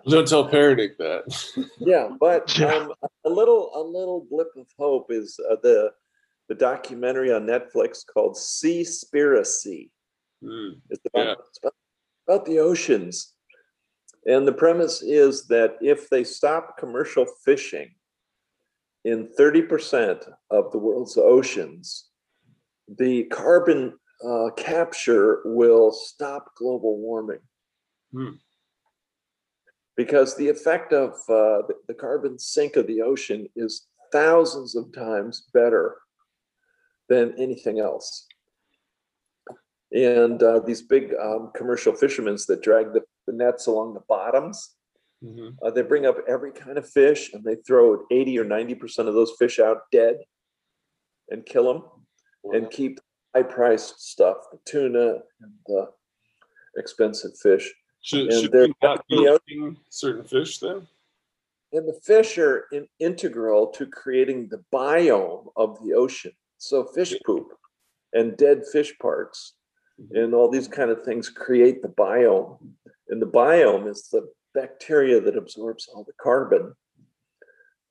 Don't 0.08 0.28
tell 0.28 0.48
parenting 0.48 0.96
that. 0.98 1.70
yeah, 1.78 2.08
but 2.20 2.60
um, 2.62 2.92
a 3.24 3.30
little 3.30 3.70
a 3.74 3.80
little 3.82 4.26
blip 4.30 4.48
of 4.56 4.66
hope 4.78 5.06
is 5.10 5.38
uh, 5.50 5.56
the 5.62 5.90
the 6.48 6.54
documentary 6.54 7.32
on 7.32 7.46
Netflix 7.46 8.04
called 8.06 8.34
Seaspiracy. 8.34 9.90
Hmm. 10.42 10.70
It's 10.90 11.02
about, 11.12 11.26
Yeah. 11.26 11.34
it's 11.48 11.58
about, 11.62 11.74
about 12.26 12.46
the 12.46 12.58
oceans. 12.58 13.34
And 14.26 14.46
the 14.46 14.52
premise 14.52 15.02
is 15.02 15.46
that 15.48 15.76
if 15.80 16.08
they 16.10 16.24
stop 16.24 16.76
commercial 16.78 17.26
fishing 17.44 17.90
in 19.04 19.28
30% 19.38 20.26
of 20.50 20.72
the 20.72 20.78
world's 20.78 21.16
oceans, 21.16 22.08
the 22.98 23.24
carbon 23.24 23.98
uh, 24.26 24.50
capture 24.56 25.40
will 25.44 25.92
stop 25.92 26.54
global 26.56 26.98
warming. 26.98 27.40
Hmm. 28.12 28.30
Because 29.98 30.36
the 30.36 30.48
effect 30.48 30.92
of 30.92 31.10
uh, 31.28 31.66
the, 31.88 31.94
carbon 31.94 32.38
sink 32.38 32.76
of 32.76 32.86
the 32.86 33.02
ocean 33.02 33.48
is 33.56 33.88
thousands 34.12 34.76
of 34.76 34.92
times 34.92 35.48
better 35.52 35.96
than 37.08 37.34
anything 37.36 37.80
else. 37.80 38.26
And 39.92 40.40
uh, 40.40 40.60
these 40.60 40.82
big 40.82 41.14
um, 41.20 41.50
commercial 41.54 41.92
fishermen 41.92 42.36
that 42.46 42.62
drag 42.62 42.92
the, 42.92 43.02
the 43.26 43.32
nets 43.32 43.66
along 43.66 43.94
the 43.94 44.04
bottoms, 44.08 44.76
Mhm. 45.24 45.56
uh, 45.62 45.70
they 45.72 45.82
bring 45.82 46.06
up 46.06 46.18
every 46.28 46.52
kind 46.52 46.78
of 46.78 46.88
fish 46.88 47.32
and 47.32 47.42
they 47.42 47.56
throw 47.56 48.06
80 48.08 48.38
or 48.38 48.44
90% 48.44 49.08
of 49.08 49.14
those 49.14 49.32
fish 49.36 49.58
out 49.58 49.78
dead 49.90 50.18
and 51.28 51.44
kill 51.44 51.66
them 51.72 51.82
and 52.54 52.70
keep 52.70 53.00
high 53.34 53.42
priced 53.42 54.00
stuff, 54.00 54.36
the 54.52 54.60
tuna 54.64 55.22
and 55.40 55.52
the 55.66 55.90
expensive 56.76 57.36
fish. 57.42 57.74
Should, 58.00 58.32
And 58.32 58.42
should 58.42 58.52
we 58.52 58.74
not 58.82 59.04
be 59.08 59.38
eating 59.48 59.76
certain 59.90 60.24
fish 60.24 60.58
then? 60.58 60.86
And 61.72 61.86
the 61.86 62.00
fish 62.02 62.38
are 62.38 62.66
in, 62.72 62.86
integral 62.98 63.66
to 63.68 63.86
creating 63.86 64.48
the 64.48 64.64
biome 64.72 65.48
of 65.56 65.78
the 65.84 65.94
ocean. 65.94 66.32
So 66.56 66.84
fish 66.84 67.14
poop 67.26 67.52
and 68.12 68.36
dead 68.36 68.62
fish 68.72 68.96
parts 68.98 69.54
mm-hmm. 70.00 70.16
and 70.16 70.34
all 70.34 70.50
these 70.50 70.68
kind 70.68 70.90
of 70.90 71.04
things 71.04 71.28
create 71.28 71.82
the 71.82 71.88
biome. 71.88 72.58
And 73.08 73.20
the 73.20 73.26
biome 73.26 73.88
is 73.88 74.08
the 74.10 74.28
bacteria 74.54 75.20
that 75.20 75.36
absorbs 75.36 75.88
all 75.88 76.04
the 76.04 76.12
carbon. 76.20 76.74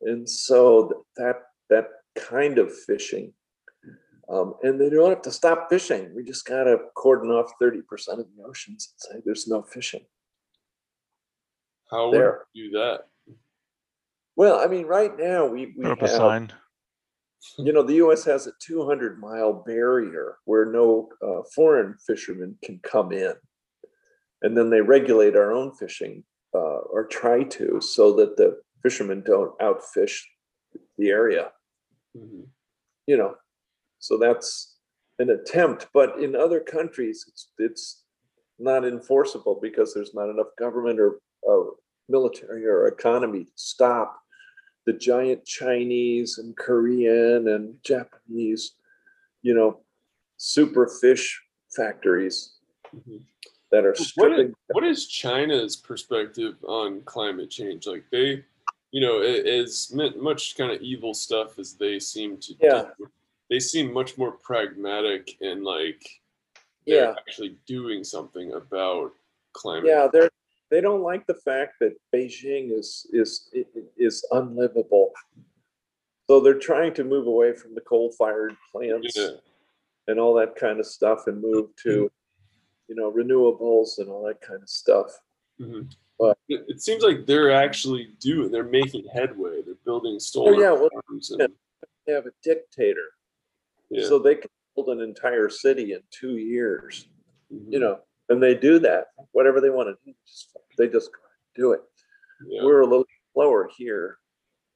And 0.02 0.30
so 0.30 1.06
that 1.16 1.36
that 1.70 1.88
kind 2.16 2.58
of 2.58 2.76
fishing. 2.76 3.34
Um, 4.30 4.56
and 4.62 4.80
they 4.80 4.90
don't 4.90 5.10
have 5.10 5.22
to 5.24 5.32
stop 5.32 5.70
fishing. 5.70 6.14
We 6.14 6.24
just 6.24 6.46
gotta 6.46 6.78
cordon 6.96 7.32
off 7.32 7.54
30% 7.62 7.80
of 8.20 8.26
the 8.36 8.44
oceans 8.46 8.94
and 8.94 9.00
say 9.20 9.22
there's 9.26 9.48
no 9.48 9.62
fishing. 9.64 10.06
How 11.90 12.10
would 12.10 12.16
There. 12.18 12.46
we 12.54 12.64
do 12.64 12.72
that? 12.72 13.08
Well, 14.36 14.60
I 14.60 14.68
mean, 14.68 14.86
right 14.86 15.18
now 15.18 15.46
we, 15.46 15.68
we 15.78 15.84
Put 15.84 15.92
up 15.94 16.02
a 16.02 16.08
have 16.08 16.18
sign. 16.18 16.54
you 17.58 17.72
know, 17.72 17.84
the 17.84 17.96
U.S. 17.96 18.26
has 18.26 18.46
a 18.48 18.52
200 18.60 19.20
mile 19.20 19.54
barrier 19.66 20.38
where 20.46 20.66
no 20.66 21.10
uh, 21.26 21.44
foreign 21.56 21.96
fishermen 22.06 22.58
can 22.64 22.80
come 22.84 23.12
in. 23.14 23.34
And 24.42 24.56
then 24.56 24.70
they 24.70 24.82
regulate 24.82 25.36
our 25.36 25.52
own 25.54 25.74
fishing 25.74 26.24
uh, 26.54 26.60
or 26.92 27.06
try 27.08 27.44
to 27.44 27.80
so 27.82 28.14
that 28.18 28.36
the 28.38 28.60
fishermen 28.84 29.24
don't 29.26 29.58
outfish 29.60 30.22
the 30.98 31.10
area, 31.10 31.52
Mhm. 32.16 32.48
you 33.08 33.18
know. 33.18 33.36
So 34.00 34.18
that's 34.18 34.76
an 35.20 35.30
attempt. 35.32 35.88
But 35.94 36.20
in 36.20 36.36
other 36.36 36.60
countries, 36.60 37.26
it's, 37.28 37.50
it's 37.58 38.04
not 38.60 38.86
enforceable 38.86 39.60
because 39.62 39.94
there's 39.94 40.14
not 40.14 40.30
enough 40.30 40.48
government 40.58 41.00
or 41.00 41.20
uh, 41.50 41.72
military 42.10 42.66
or 42.66 42.88
economy 42.88 43.46
to 43.46 43.52
stop 43.56 44.20
the 44.86 44.94
giant 44.94 45.44
Chinese 45.46 46.38
and 46.38 46.56
Korean 46.56 47.50
and 47.50 47.76
Japanese, 47.84 48.76
you 49.42 49.54
know, 49.54 49.82
super 50.38 50.88
fish 51.02 51.42
factories 51.76 52.54
Mhm. 52.96 53.22
that 53.72 53.84
are 53.84 53.90
What 53.90 54.00
is, 54.00 54.08
stripping. 54.08 54.54
what 54.68 54.84
is 54.86 55.08
China's 55.08 55.76
perspective 55.76 56.56
on 56.64 57.02
climate 57.02 57.50
change? 57.50 57.86
Like 57.86 58.06
they, 58.12 58.46
you 58.92 59.02
know, 59.02 59.20
as 59.20 59.92
much 59.94 60.56
kind 60.56 60.72
of 60.72 60.82
evil 60.82 61.14
stuff 61.14 61.60
as 61.60 61.74
they 61.76 62.00
seem 62.00 62.38
to 62.38 62.54
Yeah. 62.62 62.92
do, 62.98 63.10
they 63.50 63.60
seem 63.60 63.92
much 63.94 64.18
more 64.18 64.32
pragmatic 64.32 65.38
and 65.42 65.64
like 65.64 66.02
they're 66.86 67.04
Yeah, 67.06 67.16
actually 67.18 67.58
doing 67.66 68.04
something 68.04 68.54
about 68.54 69.12
climate. 69.54 69.86
yeah, 69.88 70.08
they're 70.12 70.30
they 70.70 70.82
don't 70.82 71.02
like 71.02 71.26
the 71.28 71.34
fact 71.34 71.76
that 71.80 71.96
Beijing 72.14 72.72
is 72.78 73.08
is 73.14 73.50
is 73.98 74.26
unlivable. 74.32 75.14
So 76.30 76.42
they're 76.42 76.60
trying 76.60 76.94
to 76.96 77.06
move 77.06 77.26
away 77.26 77.54
from 77.54 77.74
the 77.74 77.80
coal-fired 77.82 78.54
plants 78.74 79.16
Yeah. 79.16 79.30
and 80.08 80.20
all 80.20 80.34
that 80.34 80.58
kind 80.58 80.78
of 80.82 80.86
stuff 80.86 81.28
and 81.28 81.42
move 81.42 81.74
to, 81.84 82.12
you 82.90 82.96
know, 82.96 83.10
renewables 83.10 83.98
and 84.00 84.10
all 84.10 84.24
that 84.26 84.42
kind 84.42 84.62
of 84.62 84.68
stuff. 84.68 85.22
Mhm. 85.58 85.90
But- 86.20 86.38
it, 86.50 86.66
it 86.68 86.82
seems 86.82 87.02
like 87.02 87.26
they're 87.26 87.52
actually 87.54 88.08
doing. 88.20 88.52
They're 88.52 88.64
making 88.66 89.06
headway. 89.08 89.62
They're 89.62 89.76
building 89.86 90.20
solar 90.20 90.56
Oh, 90.56 90.60
yeah, 90.60 90.72
well, 90.74 90.90
farms 91.06 91.32
yeah. 91.38 91.46
and 91.46 91.54
They 92.06 92.12
have 92.12 92.26
a 92.26 92.32
dictator, 92.44 93.08
yeah. 93.90 94.08
so 94.08 94.20
they 94.20 94.36
can 94.36 94.50
build 94.76 94.90
an 94.90 95.02
entire 95.02 95.50
city 95.50 95.94
in 95.94 96.02
two 96.12 96.38
years. 96.38 97.08
Mhm. 97.52 97.72
you 97.72 97.80
know, 97.80 98.00
and 98.30 98.44
they 98.44 98.54
do 98.56 98.78
that. 98.80 99.08
Whatever 99.32 99.62
they 99.62 99.70
want 99.70 99.88
to 99.88 99.96
do, 100.06 100.14
just, 100.26 100.58
they 100.78 100.88
just 100.90 101.10
do 101.56 101.72
it. 101.72 101.82
Yeah. 102.46 102.64
We're 102.64 102.82
a 102.82 102.86
little 102.86 103.06
slower 103.34 103.70
here 103.78 104.18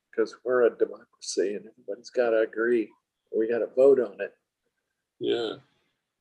because 0.10 0.36
we're 0.46 0.64
a 0.64 0.70
democracy 0.78 1.56
and 1.56 1.66
everybody's 1.68 2.10
got 2.10 2.30
to 2.30 2.40
agree. 2.40 2.90
We 3.38 3.50
got 3.50 3.60
to 3.60 3.68
vote 3.76 4.00
on 4.00 4.20
it. 4.22 4.34
yeah. 5.20 5.56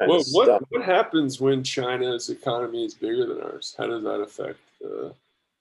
kind 0.00 0.10
What, 0.10 0.26
what 0.32 0.44
stuff. 0.46 0.62
what 0.70 0.82
happens 0.82 1.40
when 1.40 1.62
China's 1.62 2.30
economy 2.30 2.84
is 2.84 2.94
bigger 2.94 3.26
than 3.26 3.40
ours? 3.42 3.74
How 3.78 3.86
does 3.86 4.02
that 4.02 4.20
affect 4.20 4.58
the 4.80 5.14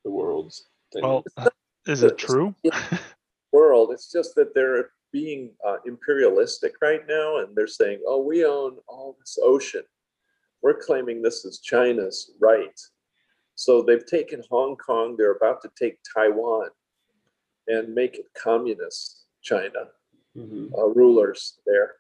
the 0.03 0.09
world's? 0.11 0.65
Well, 0.95 1.23
is 1.85 2.01
it 2.03 2.17
true? 2.17 2.55
world. 3.51 3.91
It's 3.91 4.11
just 4.11 4.35
that 4.35 4.53
they're 4.53 4.91
being 5.11 5.51
uh, 5.65 5.77
imperialistic 5.85 6.73
right 6.81 7.01
now, 7.07 7.37
and 7.37 7.55
they're 7.55 7.67
saying, 7.67 8.01
"Oh, 8.07 8.21
we 8.21 8.45
own 8.45 8.77
all 8.87 9.15
this 9.19 9.37
ocean. 9.43 9.83
We're 10.61 10.79
claiming 10.79 11.21
this 11.21 11.45
is 11.45 11.59
China's 11.59 12.31
right." 12.39 12.79
So 13.55 13.81
they've 13.81 14.05
taken 14.05 14.41
Hong 14.49 14.77
Kong. 14.77 15.15
They're 15.17 15.35
about 15.35 15.61
to 15.63 15.69
take 15.77 15.97
Taiwan 16.15 16.69
and 17.67 17.93
make 17.93 18.15
it 18.17 18.25
communist 18.37 19.25
China. 19.41 19.91
Mhm. 20.37 20.71
uh, 20.77 20.85
rulers 20.89 21.59
there. 21.65 21.95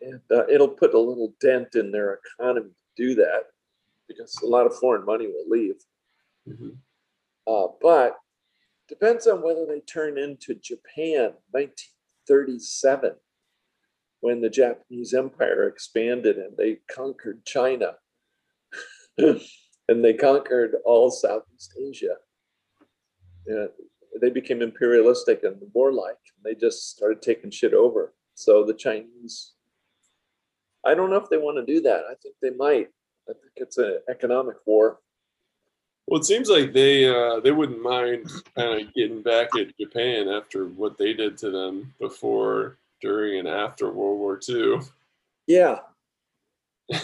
And 0.00 0.20
uh, 0.30 0.46
it'll 0.46 0.68
put 0.68 0.94
a 0.94 0.98
little 0.98 1.34
dent 1.40 1.74
in 1.74 1.90
their 1.90 2.20
economy 2.38 2.70
to 2.70 3.02
do 3.02 3.14
that 3.16 3.46
because 4.06 4.38
a 4.42 4.46
lot 4.46 4.64
of 4.64 4.76
foreign 4.78 5.04
money 5.04 5.26
will 5.26 5.48
leave. 5.48 5.74
Mhm. 6.48 6.78
Uh, 7.48 7.68
but 7.82 8.16
depends 8.88 9.26
on 9.26 9.42
whether 9.42 9.66
they 9.66 9.80
turn 9.80 10.18
into 10.18 10.54
Japan, 10.54 11.34
1937, 11.50 13.12
when 14.20 14.40
the 14.40 14.50
Japanese 14.50 15.14
Empire 15.14 15.68
expanded 15.68 16.36
and 16.36 16.56
they 16.56 16.78
conquered 16.90 17.44
China. 17.44 17.96
and 19.18 20.04
they 20.04 20.14
conquered 20.14 20.76
all 20.84 21.10
Southeast 21.10 21.74
Asia. 21.80 22.16
Yeah, 23.46 23.66
they 24.20 24.30
became 24.30 24.62
imperialistic 24.62 25.42
and 25.42 25.56
warlike. 25.72 26.16
And 26.36 26.44
They 26.44 26.58
just 26.58 26.90
started 26.90 27.20
taking 27.22 27.50
shit 27.50 27.74
over. 27.74 28.14
So 28.34 28.64
the 28.64 28.74
Chinese, 28.74 29.52
I 30.84 30.94
don't 30.94 31.10
know 31.10 31.16
if 31.16 31.28
they 31.28 31.36
want 31.36 31.58
to 31.58 31.72
do 31.72 31.80
that. 31.82 32.04
I 32.10 32.14
think 32.22 32.34
they 32.40 32.50
might. 32.50 32.88
I 33.28 33.32
think 33.32 33.52
it's 33.56 33.78
an 33.78 34.00
economic 34.08 34.56
war. 34.66 34.98
Well, 36.14 36.20
it 36.20 36.26
seems 36.26 36.48
like 36.48 36.72
they 36.72 37.08
uh, 37.08 37.40
they 37.40 37.50
wouldn't 37.50 37.82
mind 37.82 38.30
kind 38.56 38.80
of 38.80 38.94
getting 38.94 39.20
back 39.20 39.48
at 39.58 39.76
Japan 39.76 40.28
after 40.28 40.66
what 40.68 40.96
they 40.96 41.12
did 41.12 41.36
to 41.38 41.50
them 41.50 41.92
before, 41.98 42.78
during, 43.00 43.40
and 43.40 43.48
after 43.48 43.90
World 43.90 44.20
War 44.20 44.38
II. 44.48 44.78
Yeah, 45.48 45.80
I 46.92 47.00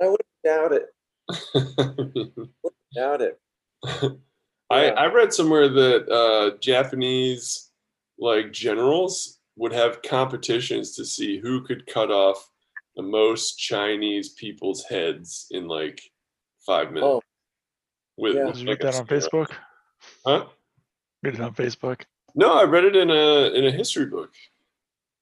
wouldn't 0.00 0.26
doubt 0.44 0.72
it. 0.72 0.92
Doubt 2.96 3.22
it. 3.22 3.40
I, 4.68 4.88
I 4.88 5.06
read 5.06 5.32
somewhere 5.32 5.68
that 5.68 6.08
uh, 6.10 6.56
Japanese 6.58 7.70
like 8.18 8.52
generals 8.52 9.38
would 9.54 9.72
have 9.72 10.02
competitions 10.02 10.96
to 10.96 11.04
see 11.04 11.38
who 11.38 11.62
could 11.62 11.86
cut 11.86 12.10
off 12.10 12.50
the 12.96 13.02
most 13.02 13.54
Chinese 13.54 14.30
people's 14.30 14.82
heads 14.82 15.46
in 15.52 15.68
like 15.68 16.02
five 16.66 16.88
minutes. 16.88 17.06
Oh, 17.06 17.22
with, 18.16 18.36
yeah. 18.36 18.44
with, 18.46 18.54
Did 18.54 18.62
you 18.62 18.68
like, 18.68 18.80
get 18.80 18.92
that 18.92 19.00
on. 19.00 19.06
Facebook? 19.06 19.50
Huh? 20.24 20.46
Read 21.22 21.34
it 21.34 21.40
on 21.40 21.54
Facebook. 21.54 22.02
No, 22.34 22.54
I 22.54 22.64
read 22.64 22.84
it 22.84 22.96
in 22.96 23.10
a 23.10 23.52
in 23.52 23.66
a 23.66 23.70
history 23.70 24.06
book. 24.06 24.30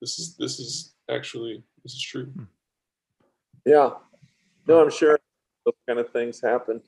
This 0.00 0.18
is 0.18 0.36
this 0.36 0.58
is 0.58 0.94
actually 1.10 1.62
this 1.82 1.94
is 1.94 2.02
true. 2.02 2.32
Yeah. 3.66 3.90
No, 4.66 4.80
I'm 4.80 4.90
sure 4.90 5.18
those 5.64 5.74
kind 5.86 5.98
of 5.98 6.10
things 6.10 6.40
happen. 6.40 6.80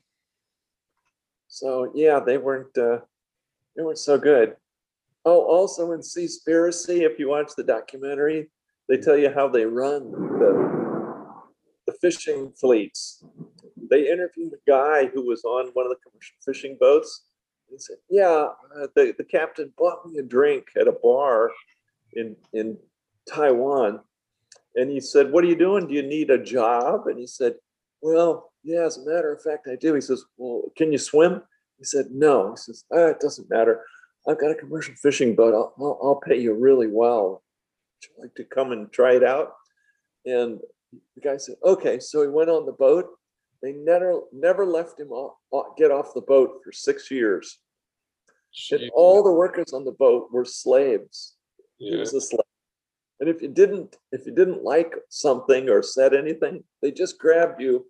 So 1.47 1.91
yeah, 1.93 2.19
they 2.19 2.37
weren't 2.37 2.75
uh, 2.77 2.99
they 3.75 3.83
weren't 3.83 3.99
so 3.99 4.17
good. 4.17 4.55
Oh, 5.25 5.41
also 5.41 5.91
in 5.91 5.99
Seaspiracy, 5.99 7.01
if 7.01 7.19
you 7.19 7.29
watch 7.29 7.51
the 7.55 7.63
documentary, 7.63 8.49
they 8.89 8.97
tell 8.97 9.17
you 9.17 9.31
how 9.31 9.47
they 9.47 9.65
run 9.65 10.11
the 10.11 10.53
the 11.85 11.93
fishing 12.01 12.51
fleets. 12.59 13.23
They 13.93 14.11
interviewed 14.11 14.53
a 14.53 14.69
guy 14.69 15.05
who 15.13 15.21
was 15.25 15.43
on 15.43 15.67
one 15.73 15.85
of 15.85 15.91
the 15.91 16.01
commercial 16.03 16.35
fishing 16.43 16.77
boats. 16.79 17.25
He 17.69 17.77
said, 17.77 17.97
"Yeah, 18.09 18.47
uh, 18.75 18.87
the 18.95 19.13
the 19.17 19.23
captain 19.23 19.71
bought 19.77 20.05
me 20.05 20.17
a 20.17 20.23
drink 20.23 20.65
at 20.79 20.87
a 20.87 20.97
bar 21.03 21.51
in 22.13 22.35
in 22.53 22.77
Taiwan." 23.31 24.01
And 24.75 24.89
he 24.89 24.99
said, 24.99 25.31
What 25.31 25.43
are 25.43 25.47
you 25.47 25.55
doing? 25.55 25.87
Do 25.87 25.93
you 25.93 26.01
need 26.01 26.29
a 26.29 26.43
job? 26.43 27.07
And 27.07 27.19
he 27.19 27.27
said, 27.27 27.55
Well, 28.01 28.51
yeah, 28.63 28.85
as 28.85 28.97
a 28.97 29.05
matter 29.05 29.31
of 29.31 29.41
fact, 29.41 29.67
I 29.71 29.75
do. 29.75 29.93
He 29.93 30.01
says, 30.01 30.23
Well, 30.37 30.71
can 30.75 30.91
you 30.91 30.97
swim? 30.97 31.41
He 31.77 31.83
said, 31.83 32.07
No. 32.11 32.51
He 32.51 32.57
says, 32.57 32.83
ah, 32.91 33.07
It 33.07 33.19
doesn't 33.19 33.49
matter. 33.49 33.83
I've 34.27 34.39
got 34.39 34.51
a 34.51 34.55
commercial 34.55 34.95
fishing 34.95 35.35
boat. 35.35 35.53
I'll, 35.53 35.73
I'll, 35.79 35.99
I'll 36.01 36.21
pay 36.27 36.39
you 36.39 36.53
really 36.53 36.87
well. 36.87 37.43
Would 38.01 38.09
you 38.09 38.23
like 38.23 38.35
to 38.35 38.43
come 38.45 38.71
and 38.71 38.91
try 38.91 39.15
it 39.15 39.23
out? 39.23 39.53
And 40.25 40.59
the 41.15 41.21
guy 41.21 41.37
said, 41.37 41.55
Okay. 41.63 41.99
So 41.99 42.21
he 42.21 42.27
went 42.27 42.49
on 42.49 42.65
the 42.65 42.71
boat. 42.71 43.09
They 43.63 43.71
never, 43.71 44.21
never 44.33 44.65
left 44.65 44.99
him 44.99 45.11
off, 45.11 45.37
get 45.77 45.89
off 45.89 46.13
the 46.13 46.21
boat 46.21 46.59
for 46.63 46.71
six 46.71 47.09
years. 47.09 47.59
And 48.71 48.91
all 48.93 49.23
the 49.23 49.31
workers 49.31 49.73
on 49.73 49.85
the 49.85 49.93
boat 49.93 50.27
were 50.31 50.45
slaves 50.45 51.33
he 51.77 51.95
was 51.95 52.13
a 52.13 52.21
slave. 52.21 52.39
And 53.19 53.29
if 53.29 53.41
you 53.41 53.47
didn't, 53.47 53.95
if 54.11 54.25
you 54.25 54.33
didn't 54.33 54.63
like 54.63 54.93
something 55.09 55.69
or 55.69 55.81
said 55.81 56.13
anything, 56.13 56.63
they 56.81 56.91
just 56.91 57.19
grabbed 57.19 57.61
you 57.61 57.85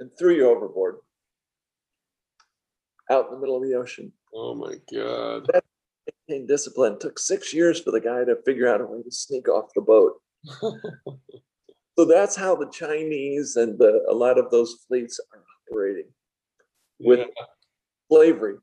and 0.00 0.10
threw 0.18 0.34
you 0.34 0.48
overboard. 0.48 0.96
out 3.10 3.26
in 3.26 3.34
the 3.34 3.40
middle 3.40 3.56
of 3.56 3.62
the 3.62 3.74
ocean. 3.74 4.12
Oh 4.34 4.54
my 4.54 4.74
god. 4.92 5.48
Maintained 6.28 6.48
discipline. 6.48 6.98
Took 6.98 7.18
six 7.18 7.52
years 7.52 7.80
for 7.80 7.90
the 7.90 8.00
guy 8.00 8.24
to 8.24 8.36
figure 8.44 8.68
out 8.68 8.80
a 8.80 8.86
way 8.86 9.02
to 9.02 9.10
sneak 9.10 9.48
off 9.48 9.70
the 9.74 9.82
boat. 9.82 10.20
So 11.98 12.04
that's 12.04 12.36
how 12.36 12.54
the 12.54 12.68
Chinese 12.68 13.56
and 13.56 13.78
the, 13.78 14.04
a 14.10 14.12
lot 14.14 14.38
of 14.38 14.50
those 14.50 14.84
fleets 14.86 15.18
are 15.32 15.42
operating 15.70 16.08
with 17.00 17.20
Yeah, 17.20 17.24
slavery. 18.12 18.56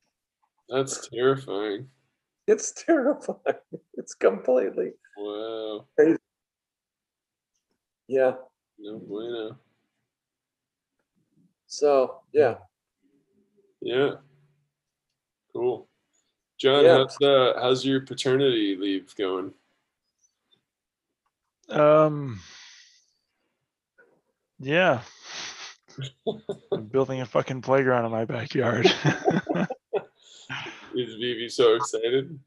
that's 0.69 1.07
terrifying. 1.09 1.89
It's 2.47 2.71
terrifying. 2.73 3.39
It's 3.95 4.13
completely, 4.15 4.91
Wow. 5.17 5.87
yeah. 8.07 8.33
No 8.79 8.99
bueno. 8.99 9.57
So, 11.67 12.21
yeah. 12.33 12.55
Yeah. 13.81 14.15
Cool. 15.53 15.87
John, 16.59 16.83
Yeah. 16.85 16.97
how's 16.97 17.21
uh, 17.21 17.53
how's 17.61 17.85
your 17.85 18.01
paternity 18.01 18.75
leave 18.75 19.15
going? 19.15 19.53
Um. 21.69 22.39
Yeah. 24.63 25.01
I'm 26.71 26.85
building 26.85 27.21
a 27.21 27.25
fucking 27.25 27.61
playground 27.61 28.05
in 28.05 28.11
my 28.11 28.25
backyard. 28.25 28.85
Is 30.95 31.15
Vivi 31.15 31.49
so 31.49 31.75
excited? 31.75 32.39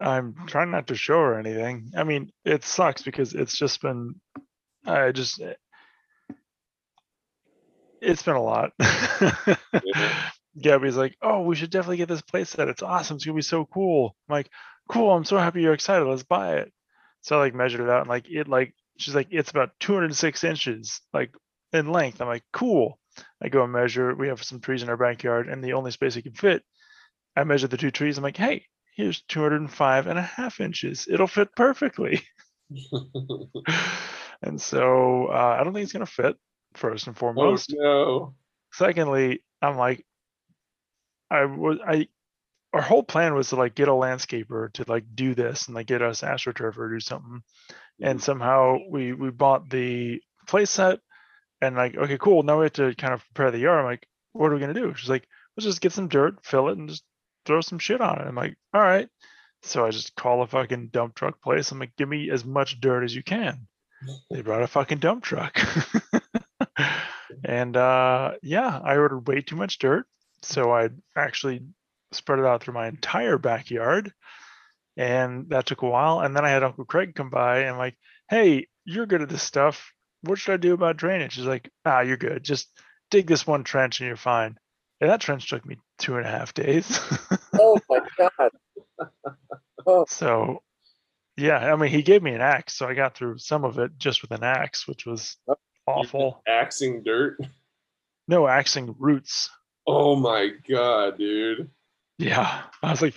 I'm 0.00 0.34
trying 0.46 0.70
not 0.70 0.86
to 0.88 0.94
show 0.94 1.18
her 1.18 1.38
anything. 1.38 1.92
I 1.96 2.04
mean, 2.04 2.32
it 2.44 2.64
sucks 2.64 3.02
because 3.02 3.34
it's 3.34 3.56
just 3.56 3.82
been, 3.82 4.14
I 4.86 5.12
just, 5.12 5.40
eh, 5.40 5.54
it's 8.00 8.22
been 8.22 8.36
a 8.36 8.42
lot. 8.42 8.72
Gabby's 10.60 10.96
like, 10.96 11.16
oh, 11.22 11.42
we 11.42 11.54
should 11.54 11.70
definitely 11.70 11.98
get 11.98 12.08
this 12.08 12.22
place 12.22 12.50
set. 12.50 12.68
It's 12.68 12.82
awesome. 12.82 13.16
It's 13.16 13.24
gonna 13.24 13.36
be 13.36 13.42
so 13.42 13.66
cool. 13.66 14.16
I'm 14.28 14.34
like, 14.34 14.48
cool. 14.88 15.10
I'm 15.10 15.24
so 15.24 15.36
happy 15.36 15.62
you're 15.62 15.74
excited. 15.74 16.06
Let's 16.06 16.22
buy 16.22 16.56
it. 16.56 16.72
So 17.22 17.36
I 17.36 17.40
like 17.40 17.54
measured 17.54 17.82
it 17.82 17.90
out 17.90 18.00
and 18.00 18.08
like 18.08 18.26
it 18.28 18.48
like 18.48 18.74
she's 19.00 19.14
like 19.14 19.28
it's 19.30 19.50
about 19.50 19.70
206 19.80 20.44
inches 20.44 21.00
like 21.12 21.34
in 21.72 21.90
length. 21.90 22.20
I'm 22.20 22.28
like, 22.28 22.44
cool. 22.52 22.98
I 23.42 23.48
go 23.48 23.64
and 23.64 23.72
measure. 23.72 24.14
We 24.14 24.28
have 24.28 24.42
some 24.42 24.60
trees 24.60 24.82
in 24.82 24.88
our 24.88 24.96
backyard, 24.96 25.48
and 25.48 25.62
the 25.62 25.74
only 25.74 25.90
space 25.90 26.16
it 26.16 26.22
can 26.22 26.32
fit. 26.32 26.62
I 27.36 27.44
measure 27.44 27.68
the 27.68 27.76
two 27.76 27.90
trees. 27.90 28.18
I'm 28.18 28.24
like, 28.24 28.36
hey, 28.36 28.66
here's 28.96 29.22
205 29.22 30.06
and 30.06 30.18
a 30.18 30.22
half 30.22 30.60
inches. 30.60 31.06
It'll 31.10 31.26
fit 31.26 31.54
perfectly. 31.54 32.22
and 34.42 34.60
so 34.60 35.26
uh, 35.26 35.56
I 35.58 35.64
don't 35.64 35.72
think 35.72 35.84
it's 35.84 35.92
gonna 35.92 36.06
fit. 36.06 36.36
First 36.74 37.08
and 37.08 37.16
foremost. 37.16 37.72
oh 37.72 37.76
foremost. 37.76 38.30
no. 38.30 38.34
Secondly, 38.72 39.42
I'm 39.60 39.76
like, 39.76 40.06
I 41.30 41.44
was 41.44 41.78
I. 41.86 42.08
Our 42.72 42.82
whole 42.82 43.02
plan 43.02 43.34
was 43.34 43.48
to 43.48 43.56
like 43.56 43.74
get 43.74 43.88
a 43.88 43.92
landscaper 43.92 44.72
to 44.74 44.84
like 44.86 45.04
do 45.14 45.34
this 45.34 45.66
and 45.66 45.74
like 45.74 45.86
get 45.86 46.02
us 46.02 46.20
astroturf 46.22 46.78
or 46.78 46.92
do 46.92 47.00
something, 47.00 47.42
and 48.00 48.22
somehow 48.22 48.78
we 48.88 49.12
we 49.12 49.30
bought 49.30 49.68
the 49.68 50.20
play 50.46 50.64
set, 50.64 51.00
and 51.60 51.76
like 51.76 51.96
okay 51.96 52.18
cool 52.18 52.42
now 52.42 52.58
we 52.58 52.66
have 52.66 52.72
to 52.74 52.94
kind 52.94 53.12
of 53.12 53.24
prepare 53.34 53.50
the 53.50 53.58
yard. 53.58 53.80
I'm 53.80 53.86
like, 53.86 54.06
what 54.32 54.50
are 54.50 54.54
we 54.54 54.60
gonna 54.60 54.74
do? 54.74 54.94
She's 54.94 55.10
like, 55.10 55.26
let's 55.56 55.66
just 55.66 55.80
get 55.80 55.92
some 55.92 56.08
dirt, 56.08 56.44
fill 56.44 56.68
it, 56.68 56.78
and 56.78 56.88
just 56.88 57.04
throw 57.44 57.60
some 57.60 57.78
shit 57.78 58.00
on 58.00 58.20
it. 58.20 58.26
I'm 58.26 58.34
like, 58.34 58.56
all 58.72 58.80
right. 58.80 59.08
So 59.62 59.84
I 59.84 59.90
just 59.90 60.14
call 60.14 60.42
a 60.42 60.46
fucking 60.46 60.88
dump 60.88 61.14
truck 61.14 61.42
place. 61.42 61.70
I'm 61.70 61.78
like, 61.78 61.96
give 61.96 62.08
me 62.08 62.30
as 62.30 62.44
much 62.44 62.80
dirt 62.80 63.04
as 63.04 63.14
you 63.14 63.22
can. 63.22 63.66
They 64.30 64.40
brought 64.42 64.62
a 64.62 64.66
fucking 64.66 64.98
dump 64.98 65.22
truck. 65.22 65.60
and 67.44 67.76
uh 67.76 68.32
yeah, 68.42 68.80
I 68.82 68.96
ordered 68.96 69.28
way 69.28 69.42
too 69.42 69.56
much 69.56 69.78
dirt. 69.78 70.06
So 70.42 70.72
I 70.72 70.88
actually 71.16 71.62
spread 72.12 72.38
it 72.38 72.44
out 72.44 72.62
through 72.62 72.74
my 72.74 72.88
entire 72.88 73.38
backyard. 73.38 74.12
And 74.96 75.48
that 75.50 75.66
took 75.66 75.82
a 75.82 75.88
while. 75.88 76.20
And 76.20 76.36
then 76.36 76.44
I 76.44 76.50
had 76.50 76.62
Uncle 76.62 76.84
Craig 76.84 77.14
come 77.14 77.30
by 77.30 77.60
and 77.60 77.78
like, 77.78 77.96
hey, 78.28 78.66
you're 78.84 79.06
good 79.06 79.22
at 79.22 79.28
this 79.28 79.42
stuff. 79.42 79.92
What 80.22 80.38
should 80.38 80.52
I 80.52 80.56
do 80.58 80.74
about 80.74 80.96
drainage? 80.96 81.36
He's 81.36 81.46
like, 81.46 81.70
ah, 81.84 82.00
you're 82.00 82.16
good. 82.16 82.42
Just 82.44 82.68
dig 83.10 83.26
this 83.26 83.46
one 83.46 83.64
trench 83.64 84.00
and 84.00 84.06
you're 84.08 84.16
fine. 84.16 84.58
And 85.00 85.08
that 85.10 85.20
trench 85.20 85.48
took 85.48 85.64
me 85.64 85.76
two 85.98 86.16
and 86.16 86.26
a 86.26 86.30
half 86.30 86.54
days. 86.54 87.00
Oh 87.52 87.78
my 87.88 87.98
God. 88.16 88.50
Oh, 89.84 90.04
So, 90.08 90.62
yeah, 91.36 91.58
I 91.58 91.74
mean, 91.76 91.90
he 91.90 92.02
gave 92.02 92.22
me 92.22 92.32
an 92.32 92.40
axe, 92.40 92.74
so 92.76 92.86
I 92.86 92.94
got 92.94 93.16
through 93.16 93.38
some 93.38 93.64
of 93.64 93.78
it 93.78 93.98
just 93.98 94.22
with 94.22 94.30
an 94.30 94.44
axe, 94.44 94.86
which 94.86 95.04
was 95.04 95.36
awful. 95.86 96.42
Axing 96.46 97.02
dirt. 97.02 97.38
No 98.28 98.46
axing 98.46 98.94
roots. 98.98 99.50
Oh 99.86 100.14
my 100.14 100.50
god, 100.68 101.18
dude. 101.18 101.70
Yeah, 102.20 102.64
I 102.82 102.90
was 102.90 103.00
like, 103.00 103.14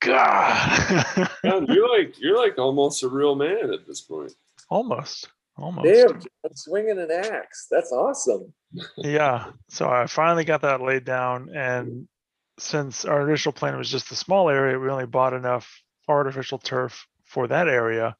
God, 0.00 1.28
John, 1.44 1.66
you're 1.68 1.98
like 1.98 2.18
you're 2.18 2.38
like 2.38 2.58
almost 2.58 3.02
a 3.02 3.08
real 3.10 3.34
man 3.34 3.70
at 3.74 3.86
this 3.86 4.00
point. 4.00 4.32
almost, 4.70 5.28
almost. 5.58 5.86
damn, 5.86 6.22
I'm 6.42 6.54
swinging 6.54 6.98
an 6.98 7.10
axe. 7.10 7.66
That's 7.70 7.92
awesome. 7.92 8.54
Yeah, 8.96 9.50
so 9.68 9.90
I 9.90 10.06
finally 10.06 10.44
got 10.44 10.62
that 10.62 10.80
laid 10.80 11.04
down, 11.04 11.50
and 11.54 12.08
since 12.58 13.04
our 13.04 13.28
initial 13.28 13.52
plan 13.52 13.76
was 13.76 13.90
just 13.90 14.10
a 14.10 14.16
small 14.16 14.48
area, 14.48 14.78
we 14.78 14.88
only 14.88 15.04
bought 15.04 15.34
enough 15.34 15.70
artificial 16.08 16.56
turf 16.56 17.06
for 17.24 17.46
that 17.48 17.68
area, 17.68 18.16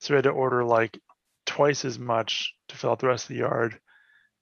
so 0.00 0.12
we 0.12 0.16
had 0.16 0.24
to 0.24 0.30
order 0.30 0.64
like 0.64 0.98
twice 1.44 1.84
as 1.84 2.00
much 2.00 2.52
to 2.66 2.76
fill 2.76 2.90
out 2.90 2.98
the 2.98 3.06
rest 3.06 3.26
of 3.26 3.28
the 3.28 3.42
yard. 3.42 3.78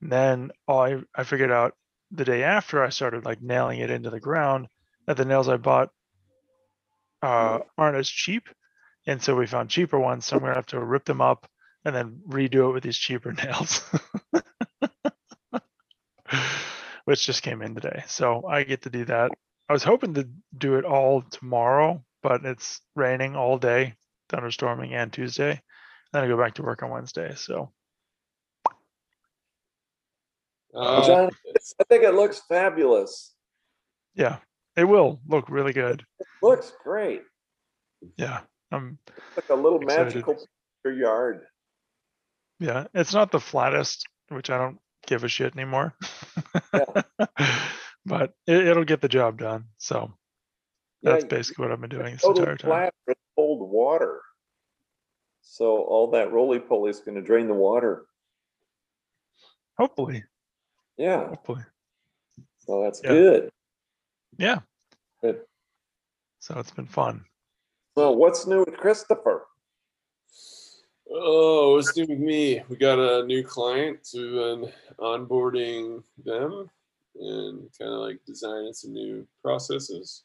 And 0.00 0.11
then 0.11 0.50
all 0.66 0.80
I, 0.80 1.02
I 1.14 1.24
figured 1.24 1.52
out 1.52 1.74
the 2.11 2.24
day 2.24 2.42
after 2.42 2.82
I 2.82 2.88
started 2.88 3.26
like 3.26 3.42
nailing 3.42 3.80
it 3.80 3.90
into 3.90 4.09
the 4.09 4.18
ground 4.18 4.68
that 5.07 5.16
the 5.18 5.24
nails 5.26 5.48
I 5.48 5.57
bought 5.59 5.90
uh, 7.22 7.61
aren't 7.78 7.98
as 7.98 8.09
cheap, 8.09 8.48
and 9.07 9.22
so 9.22 9.36
we 9.36 9.46
found 9.46 9.70
cheaper 9.70 9.98
ones. 9.98 10.26
So 10.26 10.36
I'm 10.36 10.42
gonna 10.42 10.55
have 10.55 10.66
to 10.68 10.80
rip 10.84 11.05
them 11.07 11.20
up 11.22 11.48
and 11.84 11.94
then 11.94 12.20
redo 12.28 12.70
it 12.70 12.74
with 12.74 12.82
these 12.84 12.98
cheaper 12.98 13.32
nails. 13.44 13.82
which 17.05 17.26
just 17.26 17.42
came 17.42 17.62
in 17.62 17.74
today. 17.74 18.05
So 18.07 18.46
I 18.46 18.64
get 18.64 18.82
to 18.82 18.90
do 18.90 19.05
that. 19.07 19.32
I 19.68 19.72
was 19.72 19.84
hoping 19.84 20.14
to 20.14 20.28
do 20.57 20.76
it 20.76 20.84
all 20.84 21.22
tomorrow, 21.22 22.05
but 22.22 22.44
it's 22.44 22.80
raining 22.94 23.36
all 23.36 23.59
day, 23.59 23.94
thunderstorming, 24.30 24.92
and 24.92 25.12
Tuesday. 25.12 25.61
Then 26.12 26.24
I 26.24 26.28
go 26.28 26.38
back 26.38 26.55
to 26.55 26.62
work 26.62 26.82
on 26.82 26.90
Wednesday. 26.90 27.34
So 27.36 27.72
Uh, 30.74 31.00
John, 31.00 31.30
I 31.80 31.84
think 31.88 32.05
it 32.05 32.14
looks 32.14 32.40
fabulous. 32.48 33.34
yeah, 34.14 34.38
it 34.76 34.84
will 34.84 35.20
look 35.26 35.48
really 35.48 35.72
good. 35.72 36.04
Looks 36.42 36.72
great. 36.82 37.22
Yeah. 38.16 38.40
Um 38.72 38.98
Like 39.36 39.48
a 39.50 39.54
little 39.54 39.80
Excited. 39.80 40.14
magical 40.26 40.36
yard. 40.84 41.46
yeah, 42.60 42.86
it's 42.92 43.14
not 43.14 43.30
the 43.32 43.40
flattest, 43.40 44.06
which 44.28 44.50
I 44.50 44.58
don't 44.58 44.78
give 45.06 45.24
a 45.24 45.28
shit 45.28 45.54
anymore. 45.54 45.94
but 48.06 48.32
it, 48.46 48.66
it'll 48.66 48.84
get 48.84 49.00
the 49.00 49.08
job 49.08 49.38
done. 49.38 49.64
So 49.78 50.12
that's 51.02 51.24
Yeah, 51.24 51.28
basically 51.28 51.62
what 51.64 51.72
I've 51.72 51.80
been 51.80 51.88
doing 51.90 52.14
this 52.14 52.24
entire 52.24 52.56
time. 52.56 52.90
cold 53.36 53.70
water. 53.70 54.20
So 55.42 55.76
all 55.84 56.10
that 56.10 56.32
roly 56.32 56.58
poly 56.58 56.90
is 56.90 57.00
going 57.00 57.14
to 57.16 57.22
drain 57.22 57.46
the 57.48 57.54
water. 57.54 58.04
Hopefully. 59.78 60.24
Yeah, 60.96 61.28
Hopefully. 61.28 61.62
so 62.58 62.82
that's 62.82 63.00
Yeah. 63.02 63.10
good. 63.10 63.50
Yeah. 64.39 64.61
Good. 65.22 65.41
So 66.41 66.59
it's 66.59 66.70
been 66.70 66.87
fun. 66.87 67.24
So 67.97 68.11
what's 68.11 68.47
new 68.47 68.61
with 68.61 68.76
Christopher? 68.76 69.47
Oh, 71.11 71.76
what's 71.76 71.97
new 71.97 72.07
with 72.09 72.18
me? 72.18 72.62
We 72.68 72.76
got 72.76 72.99
a 72.99 73.24
new 73.24 73.45
client, 73.45 74.01
so 74.03 74.20
we've 74.20 74.32
been 74.32 74.72
onboarding 74.99 76.03
them 76.24 76.70
and 77.20 77.68
kind 77.78 77.93
of 77.93 78.01
like 78.01 78.18
designing 78.26 78.72
some 78.72 78.93
new 78.93 79.26
processes. 79.43 80.24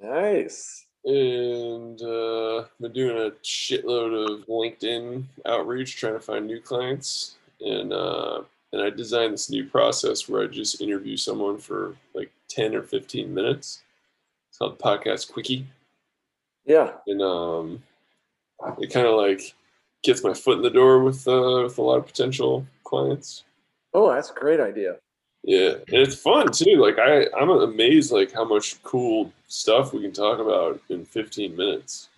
Nice. 0.00 0.86
And 1.04 2.00
uh, 2.02 2.64
been 2.80 2.92
doing 2.92 3.16
a 3.16 3.30
shitload 3.44 4.40
of 4.40 4.46
LinkedIn 4.46 5.24
outreach, 5.46 5.96
trying 5.96 6.14
to 6.14 6.20
find 6.20 6.46
new 6.46 6.60
clients. 6.60 7.36
And 7.60 7.92
uh, 7.92 8.42
and 8.72 8.82
I 8.82 8.90
designed 8.90 9.34
this 9.34 9.50
new 9.50 9.64
process 9.64 10.28
where 10.28 10.42
I 10.42 10.46
just 10.46 10.80
interview 10.80 11.16
someone 11.16 11.58
for 11.58 11.96
like 12.14 12.30
ten 12.50 12.74
or 12.74 12.82
fifteen 12.82 13.32
minutes. 13.32 13.80
It's 14.50 14.58
called 14.58 14.78
Podcast 14.78 15.32
Quickie 15.32 15.64
Yeah. 16.66 16.92
and 17.06 17.22
um, 17.22 17.82
it 18.78 18.92
kind 18.92 19.06
of 19.06 19.14
like 19.14 19.54
gets 20.02 20.22
my 20.24 20.34
foot 20.34 20.56
in 20.58 20.62
the 20.62 20.70
door 20.70 21.02
with 21.02 21.26
uh, 21.26 21.62
with 21.64 21.78
a 21.78 21.82
lot 21.82 21.96
of 21.98 22.06
potential 22.06 22.66
clients. 22.84 23.44
Oh, 23.94 24.12
that's 24.12 24.30
a 24.30 24.34
great 24.34 24.60
idea. 24.60 24.96
Yeah, 25.42 25.70
and 25.88 25.96
it's 25.96 26.16
fun 26.16 26.50
too. 26.52 26.76
Like 26.76 26.98
I, 26.98 27.26
I'm 27.40 27.48
amazed 27.48 28.12
like 28.12 28.32
how 28.32 28.44
much 28.44 28.82
cool 28.82 29.32
stuff 29.48 29.92
we 29.94 30.02
can 30.02 30.12
talk 30.12 30.38
about 30.38 30.80
in 30.90 31.04
15 31.06 31.56
minutes. 31.56 32.08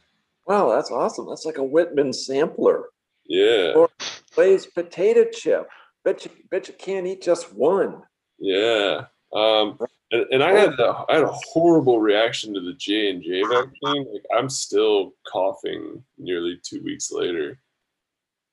Wow, 0.46 0.70
that's 0.70 0.90
awesome. 0.90 1.28
That's 1.28 1.44
like 1.44 1.58
a 1.58 1.62
Whitman 1.64 2.12
sampler. 2.12 2.86
Yeah, 3.26 3.74
Or- 3.76 3.88
Lay's 4.36 4.66
potato 4.66 5.24
chip. 5.30 5.68
Bet 6.04 6.24
you, 6.24 6.30
bet 6.50 6.66
you 6.66 6.74
can't 6.74 7.06
eat 7.06 7.22
just 7.22 7.52
one. 7.54 8.02
yeah. 8.40 9.04
Um, 9.32 9.78
and, 10.12 10.26
and 10.30 10.42
I 10.42 10.52
had 10.52 10.78
a, 10.78 11.04
I 11.08 11.14
had 11.16 11.24
a 11.24 11.32
horrible 11.32 12.00
reaction 12.00 12.54
to 12.54 12.60
the 12.60 12.74
J 12.74 13.10
and 13.10 13.22
J 13.22 13.42
vaccine. 13.42 14.06
Like 14.12 14.24
I'm 14.36 14.48
still 14.48 15.14
coughing 15.30 16.02
nearly 16.18 16.60
two 16.62 16.82
weeks 16.82 17.10
later, 17.10 17.58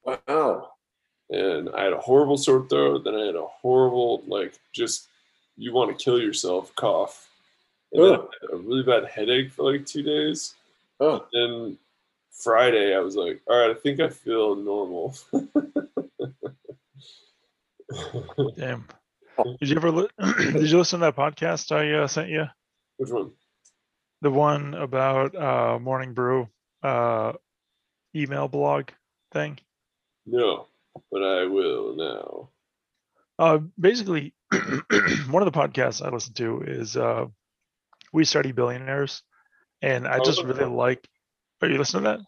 Wow. 0.03 0.71
and 1.29 1.69
I 1.69 1.83
had 1.83 1.93
a 1.93 1.99
horrible 1.99 2.37
sore 2.37 2.65
throat. 2.67 3.03
Then 3.03 3.15
I 3.15 3.25
had 3.25 3.35
a 3.35 3.45
horrible 3.45 4.23
like 4.27 4.55
just 4.73 5.07
you 5.57 5.73
want 5.73 5.95
to 5.95 6.03
kill 6.03 6.19
yourself 6.19 6.73
cough, 6.75 7.29
and 7.93 8.03
then 8.03 8.13
I 8.13 8.15
had 8.15 8.53
a 8.53 8.57
really 8.57 8.83
bad 8.83 9.05
headache 9.05 9.51
for 9.51 9.71
like 9.71 9.85
two 9.85 10.03
days. 10.03 10.55
Oh, 11.01 11.25
Then 11.33 11.77
Friday 12.31 12.95
I 12.95 12.99
was 12.99 13.15
like, 13.15 13.41
all 13.47 13.57
right, 13.57 13.71
I 13.71 13.79
think 13.79 13.99
I 13.99 14.09
feel 14.09 14.55
normal. 14.55 15.15
Damn. 18.57 18.85
Did 19.59 19.69
you 19.69 19.75
ever 19.77 19.91
li- 19.91 20.07
did 20.51 20.69
you 20.69 20.77
listen 20.77 20.99
to 20.99 21.05
that 21.05 21.15
podcast 21.15 21.71
I 21.75 21.91
uh, 22.03 22.07
sent 22.07 22.29
you? 22.29 22.45
Which 22.97 23.09
one? 23.09 23.31
The 24.21 24.31
one 24.31 24.73
about 24.73 25.35
uh, 25.35 25.79
Morning 25.79 26.13
Brew 26.13 26.49
uh, 26.83 27.33
email 28.15 28.47
blog 28.47 28.89
thing. 29.31 29.59
No, 30.25 30.67
but 31.11 31.23
I 31.23 31.45
will 31.45 31.95
now. 31.95 32.49
Uh, 33.37 33.59
basically, 33.79 34.33
one 34.51 35.41
of 35.41 35.51
the 35.51 35.57
podcasts 35.57 36.05
I 36.05 36.09
listen 36.09 36.33
to 36.35 36.61
is 36.61 36.97
uh, 36.97 37.27
We 38.11 38.25
Study 38.25 38.51
Billionaires, 38.51 39.23
and 39.81 40.07
I 40.07 40.17
Oh, 40.19 40.23
just 40.23 40.39
okay. 40.43 40.49
really 40.49 40.65
like. 40.65 41.07
Are 41.61 41.69
you 41.69 41.77
listening 41.77 42.03
to 42.03 42.09
that? 42.09 42.19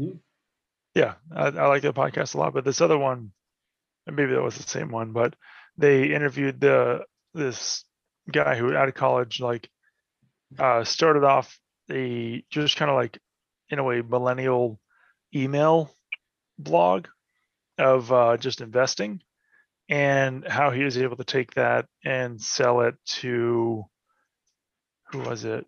Mhm. 0.00 0.18
Yeah, 0.94 1.14
I, 1.34 1.46
I 1.46 1.66
like 1.68 1.82
that 1.82 1.94
podcast 1.94 2.34
a 2.34 2.38
lot. 2.38 2.52
But 2.52 2.64
this 2.64 2.80
other 2.80 2.98
one, 2.98 3.32
and 4.06 4.16
maybe 4.16 4.32
that 4.34 4.42
was 4.42 4.56
the 4.56 4.68
same 4.68 4.90
one, 4.90 5.12
but 5.12 5.34
they 5.78 6.12
interviewed 6.12 6.60
the 6.60 7.04
this 7.34 7.84
guy 8.30 8.56
who 8.56 8.74
out 8.74 8.88
of 8.88 8.94
college 8.94 9.40
like 9.40 9.70
uh, 10.58 10.84
started 10.84 11.24
off 11.24 11.58
a 11.90 12.44
just 12.50 12.76
kind 12.76 12.90
of 12.90 12.96
like 12.96 13.18
in 13.70 13.78
a 13.78 13.84
way 13.84 14.02
millennial 14.02 14.78
email 15.34 15.90
blog 16.58 17.06
of 17.78 18.12
uh, 18.12 18.36
just 18.36 18.60
investing 18.60 19.20
and 19.88 20.46
how 20.46 20.70
he 20.70 20.82
was 20.82 20.98
able 20.98 21.16
to 21.16 21.24
take 21.24 21.54
that 21.54 21.86
and 22.04 22.40
sell 22.40 22.80
it 22.82 22.94
to 23.06 23.84
who 25.10 25.18
was 25.20 25.44
it? 25.44 25.64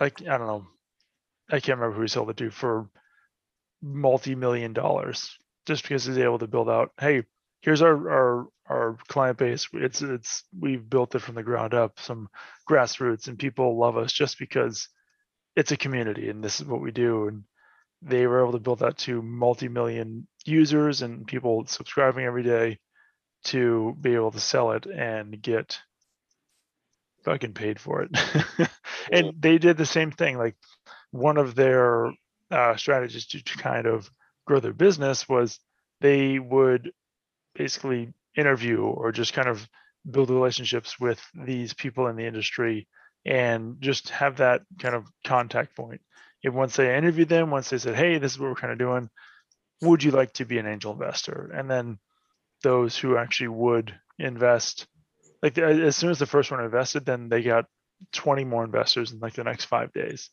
Like 0.00 0.20
i 0.22 0.36
don't 0.38 0.46
know. 0.46 0.66
I 1.48 1.60
can't 1.60 1.78
remember 1.78 1.96
who 1.96 2.02
he 2.02 2.08
sold 2.08 2.30
it 2.30 2.36
to 2.38 2.50
for 2.50 2.88
multi-million 3.82 4.72
dollars 4.72 5.36
just 5.66 5.82
because 5.82 6.04
he's 6.04 6.18
able 6.18 6.38
to 6.38 6.46
build 6.46 6.68
out 6.68 6.90
hey 6.98 7.22
here's 7.66 7.82
our 7.82 8.10
our 8.10 8.48
our 8.68 8.98
client 9.08 9.36
base. 9.36 9.68
It's 9.74 10.00
it's 10.00 10.44
we've 10.58 10.88
built 10.88 11.14
it 11.14 11.18
from 11.18 11.34
the 11.34 11.42
ground 11.42 11.74
up 11.74 11.98
some 12.00 12.28
grassroots 12.70 13.28
and 13.28 13.38
people 13.38 13.78
love 13.78 13.96
us 13.98 14.12
just 14.12 14.38
because 14.38 14.88
it's 15.56 15.72
a 15.72 15.76
community 15.76 16.30
and 16.30 16.42
this 16.42 16.60
is 16.60 16.66
what 16.66 16.80
we 16.80 16.92
do. 16.92 17.28
And 17.28 17.42
they 18.02 18.26
were 18.26 18.40
able 18.40 18.52
to 18.52 18.60
build 18.60 18.78
that 18.78 18.98
to 18.98 19.20
multi-million 19.20 20.28
users 20.44 21.02
and 21.02 21.26
people 21.26 21.66
subscribing 21.66 22.24
every 22.24 22.44
day 22.44 22.78
to 23.44 23.96
be 24.00 24.14
able 24.14 24.30
to 24.30 24.40
sell 24.40 24.72
it 24.72 24.86
and 24.86 25.42
get 25.42 25.78
fucking 27.24 27.52
paid 27.54 27.80
for 27.80 28.02
it. 28.02 28.70
And 29.12 29.34
they 29.38 29.58
did 29.58 29.76
the 29.76 29.86
same 29.86 30.10
thing. 30.10 30.36
Like 30.36 30.56
one 31.12 31.36
of 31.36 31.54
their 31.54 32.12
uh, 32.50 32.76
strategies 32.76 33.26
to, 33.28 33.42
to 33.42 33.58
kind 33.58 33.86
of 33.86 34.10
grow 34.46 34.58
their 34.60 34.72
business 34.72 35.28
was 35.28 35.60
they 36.00 36.40
would 36.40 36.90
basically 37.56 38.12
interview 38.36 38.82
or 38.82 39.12
just 39.12 39.32
kind 39.32 39.48
of 39.48 39.66
build 40.08 40.30
relationships 40.30 41.00
with 41.00 41.20
these 41.34 41.74
people 41.74 42.06
in 42.08 42.16
the 42.16 42.26
industry 42.26 42.86
and 43.24 43.80
just 43.80 44.10
have 44.10 44.36
that 44.36 44.62
kind 44.78 44.94
of 44.94 45.06
contact 45.24 45.76
point. 45.76 46.00
And 46.44 46.54
once 46.54 46.76
they 46.76 46.96
interviewed 46.96 47.28
them, 47.28 47.50
once 47.50 47.70
they 47.70 47.78
said, 47.78 47.96
"Hey, 47.96 48.18
this 48.18 48.32
is 48.32 48.38
what 48.38 48.50
we're 48.50 48.54
kind 48.54 48.72
of 48.72 48.78
doing. 48.78 49.10
Would 49.82 50.04
you 50.04 50.12
like 50.12 50.32
to 50.34 50.44
be 50.44 50.58
an 50.58 50.66
angel 50.66 50.92
investor?" 50.92 51.50
And 51.52 51.68
then 51.68 51.98
those 52.62 52.96
who 52.96 53.16
actually 53.16 53.48
would 53.48 53.98
invest, 54.18 54.86
like 55.42 55.58
as 55.58 55.96
soon 55.96 56.10
as 56.10 56.18
the 56.18 56.26
first 56.26 56.50
one 56.50 56.62
invested, 56.62 57.04
then 57.04 57.28
they 57.28 57.42
got 57.42 57.66
20 58.12 58.44
more 58.44 58.64
investors 58.64 59.12
in 59.12 59.18
like 59.18 59.34
the 59.34 59.44
next 59.44 59.64
five 59.64 59.92
days 59.92 60.30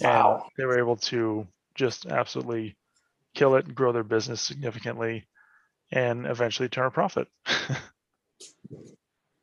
and 0.00 0.40
they 0.56 0.64
were 0.64 0.78
able 0.78 0.96
to 0.96 1.46
just 1.74 2.06
absolutely 2.06 2.76
kill 3.34 3.54
it 3.54 3.66
and 3.66 3.74
grow 3.74 3.92
their 3.92 4.04
business 4.04 4.40
significantly 4.40 5.26
and 5.90 6.26
eventually 6.26 6.68
turn 6.68 6.86
a 6.86 6.90
profit 6.90 7.28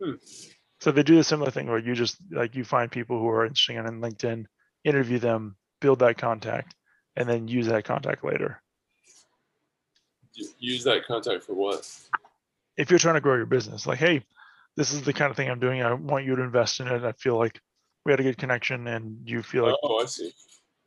Hmm. 0.04 0.16
so 0.82 0.92
they 0.92 1.04
do 1.04 1.20
a 1.20 1.24
similar 1.24 1.50
thing 1.52 1.68
where 1.68 1.80
you 1.80 1.96
just 1.96 2.18
like 2.30 2.54
you 2.54 2.66
find 2.66 2.92
people 2.92 3.18
who 3.18 3.30
are 3.30 3.46
interesting 3.46 3.78
on 3.78 3.86
linkedin 4.02 4.46
interview 4.84 5.20
them 5.20 5.56
build 5.80 6.00
that 6.00 6.18
contact 6.18 6.76
and 7.16 7.30
then 7.30 7.48
use 7.48 7.68
that 7.68 7.86
contact 7.86 8.26
later 8.26 8.62
Use 10.60 10.84
that 10.84 11.06
contact 11.06 11.46
for 11.46 11.54
what? 11.54 11.90
if 12.76 12.90
you're 12.90 13.00
trying 13.00 13.16
to 13.16 13.22
grow 13.22 13.38
your 13.38 13.46
business 13.46 13.88
like 13.88 14.00
hey 14.00 14.22
this 14.76 14.92
is 14.92 15.02
the 15.02 15.14
kind 15.14 15.32
of 15.32 15.38
thing 15.38 15.50
i'm 15.50 15.60
doing 15.60 15.82
i 15.82 15.94
want 15.94 16.26
you 16.26 16.36
to 16.36 16.44
invest 16.44 16.82
in 16.82 16.88
it 16.90 17.04
i 17.06 17.14
feel 17.14 17.38
like 17.38 17.60
we 18.06 18.12
had 18.12 18.20
a 18.20 18.24
good 18.24 18.38
connection 18.38 18.88
and 18.88 19.18
you 19.26 19.42
feel 19.42 19.64
like 19.64 19.76
oh, 19.82 20.02
I 20.02 20.06
see. 20.06 20.34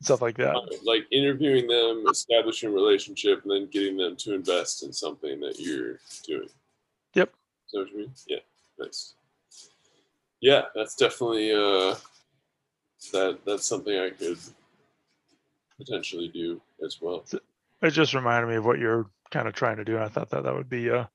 Stuff 0.02 0.22
like 0.22 0.36
that 0.36 0.54
Like 0.84 1.06
interviewing 1.10 1.66
them, 1.66 2.04
establishing 2.10 2.68
a 2.68 2.72
relationship, 2.72 3.42
and 3.42 3.50
then 3.52 3.68
getting 3.70 3.96
them 3.96 4.16
to 4.16 4.34
invest 4.34 4.82
in 4.84 4.92
something 4.92 5.40
that 5.40 5.58
you're 5.58 5.98
doing. 6.26 6.48
Yep. 7.14 7.28
Is 7.66 7.72
that 7.72 7.78
what 7.80 7.90
you 7.92 7.98
mean? 7.98 8.12
Yeah. 8.26 8.38
Nice. 8.78 9.14
Yeah, 10.40 10.62
that's 10.74 10.94
definitely 10.94 11.52
uh, 11.52 11.96
that 13.12 13.38
that's 13.44 13.66
something 13.66 13.98
I 13.98 14.10
could 14.10 14.38
potentially 15.78 16.28
do 16.28 16.60
as 16.84 17.00
well. 17.00 17.24
it 17.82 17.90
just 17.90 18.14
reminded 18.14 18.48
me 18.48 18.56
of 18.56 18.64
what 18.64 18.78
you're 18.78 19.10
kind 19.30 19.48
of 19.48 19.54
trying 19.54 19.76
to 19.78 19.84
do. 19.84 19.96
and 19.96 20.04
I 20.04 20.08
thought 20.08 20.30
that 20.30 20.44
that 20.44 20.54
would 20.54 20.68
be 20.68 20.88
a 20.88 21.10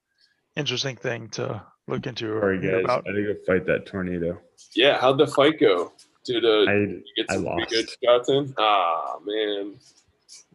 interesting 0.55 0.95
thing 0.97 1.29
to 1.29 1.61
look 1.87 2.05
into 2.05 2.31
or 2.33 2.41
Sorry, 2.41 2.59
guys. 2.61 2.83
about. 2.83 3.05
I 3.07 3.11
had 3.11 3.15
to 3.15 3.33
go 3.33 3.39
fight 3.47 3.65
that 3.65 3.85
tornado. 3.85 4.39
Yeah, 4.75 4.99
how'd 4.99 5.17
the 5.17 5.27
fight 5.27 5.59
go? 5.59 5.93
Did 6.25 6.45
uh, 6.45 6.69
I 6.69 6.73
you 6.75 7.03
get 7.17 7.29
some 7.29 7.43
pretty 7.45 7.75
good 7.75 7.89
shots 8.03 8.29
in? 8.29 8.53
Ah, 8.57 9.17
man. 9.25 9.75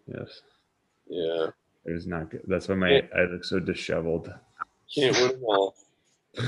yes, 0.06 0.40
Yeah, 1.08 1.48
it 1.84 1.92
was 1.92 2.06
not 2.06 2.30
good. 2.30 2.42
That's 2.46 2.68
why 2.68 2.74
my 2.74 2.90
Yeah. 2.90 3.00
I 3.14 3.24
look 3.24 3.44
so 3.44 3.58
disheveled. 3.58 4.32
can't 4.94 5.14
win 5.16 5.28
them 5.32 5.44
all. 5.44 5.74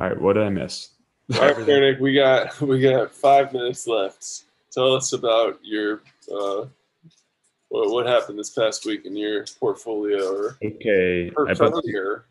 All 0.00 0.08
right, 0.08 0.20
what 0.20 0.34
did 0.34 0.44
I 0.44 0.48
miss? 0.48 0.90
All 1.34 1.40
right, 1.40 1.56
Fernick, 1.66 2.00
we 2.00 2.14
got 2.14 2.60
we 2.60 2.80
got 2.80 3.10
five 3.12 3.52
minutes 3.52 3.86
left. 3.86 4.44
Tell 4.70 4.94
us 4.94 5.12
about 5.12 5.58
your 5.62 6.02
uh, 6.32 6.66
what 7.68 7.90
what 7.90 8.06
happened 8.06 8.38
this 8.38 8.50
past 8.50 8.86
week 8.86 9.04
in 9.06 9.16
your 9.16 9.44
portfolio 9.60 10.34
or, 10.34 10.56
Okay, 10.64 11.30
or 11.36 11.50
I. 11.50 12.22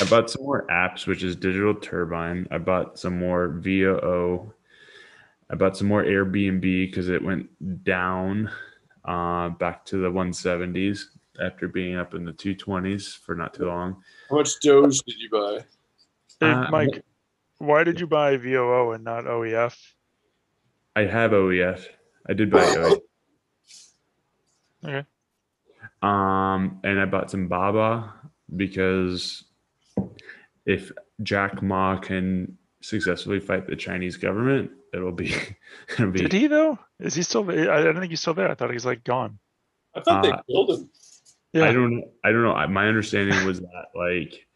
I 0.00 0.04
bought 0.06 0.28
some 0.30 0.42
more 0.42 0.66
apps, 0.70 1.06
which 1.06 1.22
is 1.22 1.36
Digital 1.36 1.74
Turbine. 1.74 2.48
I 2.50 2.58
bought 2.58 2.98
some 2.98 3.18
more 3.18 3.48
VOO. 3.48 4.52
I 5.50 5.54
bought 5.54 5.76
some 5.76 5.86
more 5.86 6.02
Airbnb 6.02 6.60
because 6.62 7.08
it 7.08 7.22
went 7.22 7.48
down 7.84 8.50
uh, 9.04 9.50
back 9.50 9.84
to 9.86 9.98
the 9.98 10.10
170s 10.10 11.02
after 11.40 11.68
being 11.68 11.96
up 11.96 12.14
in 12.14 12.24
the 12.24 12.32
220s 12.32 13.16
for 13.18 13.34
not 13.34 13.54
too 13.54 13.66
long. 13.66 14.02
How 14.30 14.36
much 14.36 14.58
Doge 14.60 14.98
did 15.02 15.16
you 15.18 15.30
buy? 15.30 15.64
Hey, 16.40 16.50
Uh, 16.50 16.70
Mike, 16.70 17.04
why 17.58 17.84
did 17.84 18.00
you 18.00 18.06
buy 18.06 18.36
VOO 18.36 18.92
and 18.92 19.04
not 19.04 19.24
OEF? 19.24 19.76
I 20.96 21.02
have 21.02 21.30
OEF. 21.32 21.84
I 22.28 22.32
did 22.32 22.50
buy 22.50 22.64
OEF. 22.64 22.98
Okay. 24.84 25.06
Um, 26.02 26.80
and 26.84 27.00
I 27.00 27.04
bought 27.04 27.30
some 27.30 27.46
Baba 27.48 28.12
because 28.54 29.44
if 30.66 30.90
Jack 31.22 31.62
Ma 31.62 31.96
can 31.98 32.56
successfully 32.80 33.40
fight 33.40 33.66
the 33.66 33.76
Chinese 33.76 34.16
government, 34.16 34.70
it'll 34.92 35.12
be 35.12 35.34
it'll 35.98 36.10
be 36.10 36.20
Did 36.20 36.32
he 36.32 36.46
though? 36.46 36.78
Is 37.00 37.14
he 37.14 37.22
still? 37.22 37.48
I 37.50 37.78
I 37.78 37.82
don't 37.82 37.98
think 37.98 38.10
he's 38.10 38.20
still 38.20 38.34
there. 38.34 38.50
I 38.50 38.54
thought 38.54 38.70
he's 38.70 38.86
like 38.86 39.04
gone. 39.04 39.38
I 39.94 40.00
thought 40.00 40.22
they 40.22 40.30
Uh, 40.30 40.42
killed 40.48 40.70
him. 40.70 40.90
Yeah. 41.52 41.64
I 41.66 41.72
don't 41.72 41.96
know. 41.96 42.10
I 42.24 42.32
don't 42.32 42.42
know. 42.42 42.66
My 42.68 42.88
understanding 42.88 43.46
was 43.46 43.60
that 43.60 43.86
like 43.94 44.46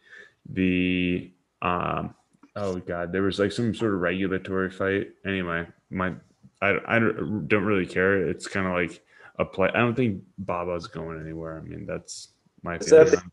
the 0.50 1.30
um 1.62 2.14
oh 2.56 2.76
god, 2.78 3.12
there 3.12 3.22
was 3.22 3.38
like 3.38 3.52
some 3.52 3.74
sort 3.74 3.94
of 3.94 4.00
regulatory 4.00 4.70
fight. 4.70 5.08
Anyway, 5.24 5.66
my 5.90 6.14
I 6.60 6.76
I 6.86 6.98
don't 6.98 7.46
don't 7.48 7.64
really 7.64 7.86
care. 7.86 8.28
It's 8.28 8.48
kind 8.48 8.66
of 8.66 8.72
like 8.72 9.00
a 9.38 9.44
play. 9.44 9.70
I 9.72 9.78
don't 9.78 9.94
think 9.94 10.22
Baba's 10.38 10.88
going 10.88 11.20
anywhere. 11.20 11.56
I 11.56 11.60
mean, 11.60 11.86
that's 11.86 12.28
my 12.62 12.76
Is 12.76 12.86
that 12.86 13.08
opinion. 13.08 13.30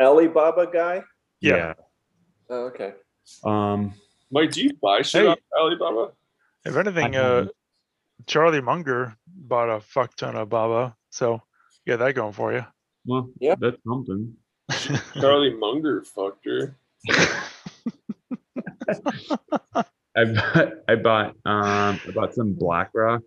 Alibaba 0.00 0.66
guy? 0.72 1.02
Yeah. 1.40 1.74
Oh, 2.48 2.66
okay. 2.66 2.92
Um. 3.44 3.92
Mike, 4.30 4.52
do 4.52 4.62
you 4.62 4.70
buy 4.82 5.02
shit 5.02 5.22
Hey. 5.22 5.28
off 5.28 5.38
Alibaba? 5.58 6.12
If 6.64 6.76
anything, 6.76 7.14
uh, 7.16 7.46
Charlie 8.26 8.60
Munger 8.60 9.16
bought 9.26 9.68
a 9.68 9.80
fuck 9.80 10.16
ton 10.16 10.34
of 10.36 10.48
Baba, 10.48 10.96
so 11.10 11.40
you 11.84 11.92
got 11.96 12.04
that 12.04 12.14
going 12.14 12.32
for 12.32 12.52
you. 12.52 12.64
Well, 13.04 13.30
Yeah. 13.40 13.54
that's 13.58 13.76
something. 13.86 14.34
Charlie 15.20 15.54
Munger 15.54 16.02
fucked 16.02 16.44
her. 16.46 16.76
I 20.16 20.24
bought, 20.24 20.72
I 20.88 20.94
bought, 20.96 21.26
um, 21.44 22.00
I 22.08 22.10
bought 22.14 22.34
some 22.34 22.54
BlackRock, 22.54 23.22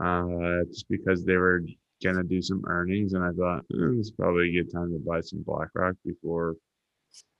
uh, 0.00 0.64
just 0.68 0.88
because 0.88 1.24
they 1.24 1.36
were 1.36 1.62
gonna 2.04 2.22
do 2.22 2.40
some 2.40 2.62
earnings, 2.66 3.12
and 3.14 3.24
I 3.24 3.32
thought 3.32 3.64
"Eh, 3.72 3.98
it's 3.98 4.10
probably 4.12 4.48
a 4.50 4.62
good 4.62 4.72
time 4.72 4.92
to 4.92 4.98
buy 5.04 5.20
some 5.20 5.42
BlackRock 5.42 5.96
before. 6.04 6.56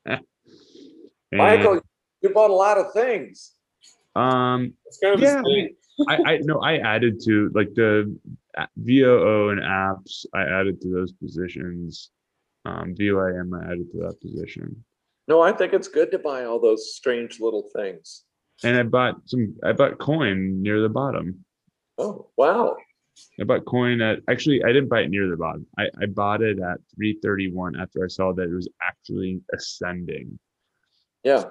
eh." 0.06 0.18
And, 1.32 1.38
Michael, 1.38 1.80
you 2.22 2.30
bought 2.30 2.50
a 2.50 2.54
lot 2.54 2.78
of 2.78 2.92
things. 2.92 3.52
Um, 4.16 4.74
It's 4.86 4.98
kind 4.98 5.14
of 5.14 5.20
Yeah. 5.20 5.42
I, 6.08 6.14
I 6.34 6.38
no, 6.42 6.60
I 6.60 6.76
added 6.76 7.20
to 7.24 7.50
like 7.54 7.74
the 7.74 8.16
a- 8.56 8.68
VOO 8.76 9.48
and 9.50 9.60
apps. 9.60 10.24
I 10.32 10.42
added 10.42 10.80
to 10.82 10.88
those 10.92 11.12
positions. 11.12 12.10
Um, 12.64 12.94
VOIM 12.94 13.52
I 13.54 13.64
added 13.72 13.90
to 13.92 13.98
that 14.02 14.20
position, 14.20 14.84
No, 15.26 15.40
I 15.40 15.52
think 15.52 15.72
it's 15.72 15.88
good 15.88 16.10
to 16.12 16.18
buy 16.18 16.44
all 16.44 16.60
those 16.60 16.94
strange 16.94 17.40
little 17.40 17.68
things. 17.74 18.24
and 18.64 18.76
I 18.76 18.82
bought 18.84 19.16
some. 19.26 19.54
I 19.64 19.72
bought 19.72 19.98
coin 19.98 20.62
near 20.62 20.80
the 20.80 20.88
bottom. 20.88 21.44
Oh, 21.98 22.28
wow. 22.36 22.76
I 23.40 23.44
bought 23.44 23.64
coin 23.64 24.00
at 24.00 24.20
actually 24.30 24.62
I 24.62 24.68
didn't 24.68 24.88
buy 24.88 25.00
it 25.00 25.08
near 25.10 25.28
the 25.28 25.36
bottom. 25.36 25.66
I, 25.76 25.84
I 26.00 26.06
bought 26.06 26.42
it 26.42 26.58
at 26.60 26.78
331 26.96 27.74
after 27.80 28.04
I 28.04 28.08
saw 28.08 28.32
that 28.34 28.42
it 28.44 28.54
was 28.54 28.68
actually 28.82 29.40
ascending. 29.52 30.38
Yeah. 31.24 31.44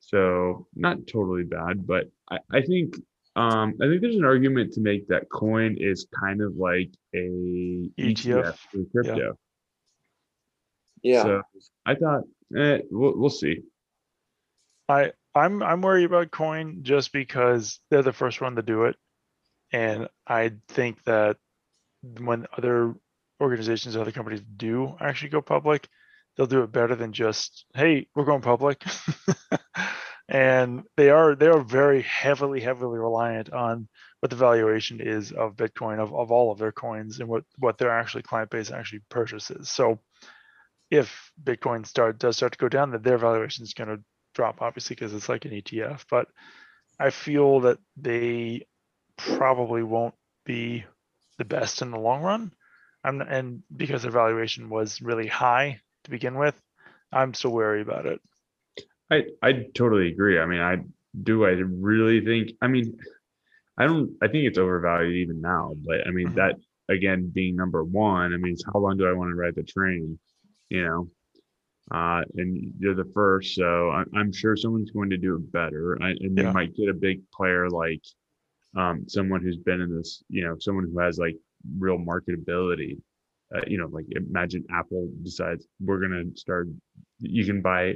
So 0.00 0.66
not 0.74 1.06
totally 1.06 1.44
bad, 1.44 1.86
but 1.86 2.10
I, 2.30 2.38
I 2.52 2.62
think 2.62 2.96
um 3.34 3.74
I 3.80 3.86
think 3.86 4.02
there's 4.02 4.16
an 4.16 4.24
argument 4.24 4.74
to 4.74 4.80
make 4.80 5.08
that 5.08 5.30
coin 5.30 5.76
is 5.78 6.06
kind 6.18 6.42
of 6.42 6.56
like 6.56 6.90
a 7.14 7.90
ETF, 7.98 8.56
for 8.70 8.84
crypto. 8.92 9.38
Yeah. 11.02 11.22
So 11.22 11.42
I 11.86 11.94
thought 11.94 12.22
eh, 12.56 12.78
we'll, 12.90 13.16
we'll 13.16 13.30
see. 13.30 13.62
I 14.88 15.12
I'm 15.34 15.62
I'm 15.62 15.80
worried 15.80 16.04
about 16.04 16.30
coin 16.30 16.80
just 16.82 17.12
because 17.12 17.80
they're 17.90 18.02
the 18.02 18.12
first 18.12 18.40
one 18.40 18.56
to 18.56 18.62
do 18.62 18.84
it. 18.84 18.96
And 19.72 20.08
I 20.26 20.52
think 20.68 21.02
that 21.04 21.38
when 22.18 22.46
other 22.56 22.94
organizations, 23.40 23.96
other 23.96 24.12
companies 24.12 24.42
do 24.56 24.94
actually 25.00 25.30
go 25.30 25.40
public, 25.40 25.88
they'll 26.36 26.46
do 26.46 26.62
it 26.62 26.72
better 26.72 26.94
than 26.94 27.12
just, 27.12 27.66
hey, 27.74 28.06
we're 28.14 28.24
going 28.24 28.42
public. 28.42 28.82
and 30.28 30.82
they 30.96 31.10
are 31.10 31.34
they 31.34 31.48
are 31.48 31.60
very 31.60 32.02
heavily, 32.02 32.60
heavily 32.60 32.98
reliant 32.98 33.52
on 33.52 33.88
what 34.20 34.30
the 34.30 34.36
valuation 34.36 35.00
is 35.00 35.32
of 35.32 35.56
Bitcoin, 35.56 35.98
of, 35.98 36.14
of 36.14 36.30
all 36.30 36.52
of 36.52 36.58
their 36.58 36.72
coins 36.72 37.20
and 37.20 37.28
what, 37.28 37.44
what 37.58 37.76
their 37.78 37.90
actually 37.90 38.22
client 38.22 38.50
base 38.50 38.70
actually 38.70 39.00
purchases. 39.08 39.70
So 39.70 39.98
if 40.90 41.32
Bitcoin 41.42 41.86
start 41.86 42.18
does 42.18 42.36
start 42.36 42.52
to 42.52 42.58
go 42.58 42.68
down, 42.68 42.90
then 42.90 43.02
their 43.02 43.18
valuation 43.18 43.64
is 43.64 43.74
going 43.74 43.88
to 43.88 44.02
drop 44.34 44.62
obviously 44.62 44.94
because 44.94 45.12
it's 45.12 45.28
like 45.28 45.44
an 45.44 45.50
ETF. 45.50 46.04
But 46.10 46.28
I 46.98 47.10
feel 47.10 47.60
that 47.60 47.78
they 47.96 48.66
probably 49.16 49.82
won't 49.82 50.14
be 50.44 50.84
the 51.38 51.44
best 51.44 51.82
in 51.82 51.90
the 51.90 51.98
long 51.98 52.22
run. 52.22 52.52
I'm 53.04 53.20
and 53.20 53.62
because 53.74 54.02
their 54.02 54.12
valuation 54.12 54.68
was 54.68 55.02
really 55.02 55.26
high 55.26 55.80
to 56.04 56.10
begin 56.10 56.36
with, 56.36 56.60
I'm 57.12 57.34
still 57.34 57.52
wary 57.52 57.82
about 57.82 58.06
it. 58.06 58.20
I 59.10 59.24
I 59.42 59.66
totally 59.74 60.08
agree. 60.08 60.38
I 60.38 60.46
mean, 60.46 60.60
I 60.60 60.76
do. 61.22 61.44
I 61.44 61.50
really 61.50 62.24
think. 62.24 62.50
I 62.62 62.66
mean, 62.68 62.98
I 63.78 63.86
don't. 63.86 64.10
I 64.22 64.28
think 64.28 64.44
it's 64.44 64.58
overvalued 64.58 65.14
even 65.16 65.40
now. 65.40 65.74
But 65.84 66.06
I 66.06 66.10
mean, 66.10 66.28
Mhm. 66.28 66.34
that 66.36 66.56
again 66.88 67.30
being 67.34 67.56
number 67.56 67.84
one. 67.84 68.32
I 68.32 68.36
mean, 68.36 68.56
how 68.72 68.80
long 68.80 68.96
do 68.96 69.06
I 69.06 69.12
want 69.12 69.30
to 69.30 69.34
ride 69.34 69.54
the 69.54 69.62
train? 69.62 70.18
You 70.70 70.84
know, 70.84 71.10
uh, 71.90 72.22
and 72.36 72.72
you're 72.78 72.94
the 72.94 73.10
first, 73.12 73.54
so 73.54 73.90
I'm, 73.90 74.06
I'm 74.14 74.32
sure 74.32 74.56
someone's 74.56 74.90
going 74.90 75.10
to 75.10 75.18
do 75.18 75.36
it 75.36 75.52
better. 75.52 75.98
I, 76.00 76.10
and 76.10 76.36
you 76.38 76.44
Yeah. 76.44 76.52
might 76.52 76.74
get 76.74 76.88
a 76.88 76.94
big 76.94 77.20
player 77.30 77.68
like 77.68 78.02
um, 78.74 79.06
someone 79.08 79.42
who's 79.42 79.58
been 79.58 79.82
in 79.82 79.94
this. 79.94 80.22
You 80.30 80.44
know, 80.46 80.56
someone 80.58 80.88
who 80.90 80.98
has 81.00 81.18
like 81.18 81.36
real 81.78 81.98
marketability. 81.98 82.98
Uh, 83.54 83.60
you 83.66 83.78
know, 83.78 83.86
like 83.88 84.06
imagine 84.16 84.64
Apple 84.72 85.10
decides 85.22 85.66
we're 85.80 86.00
gonna 86.00 86.24
start. 86.36 86.68
You 87.18 87.44
can 87.44 87.60
buy 87.62 87.94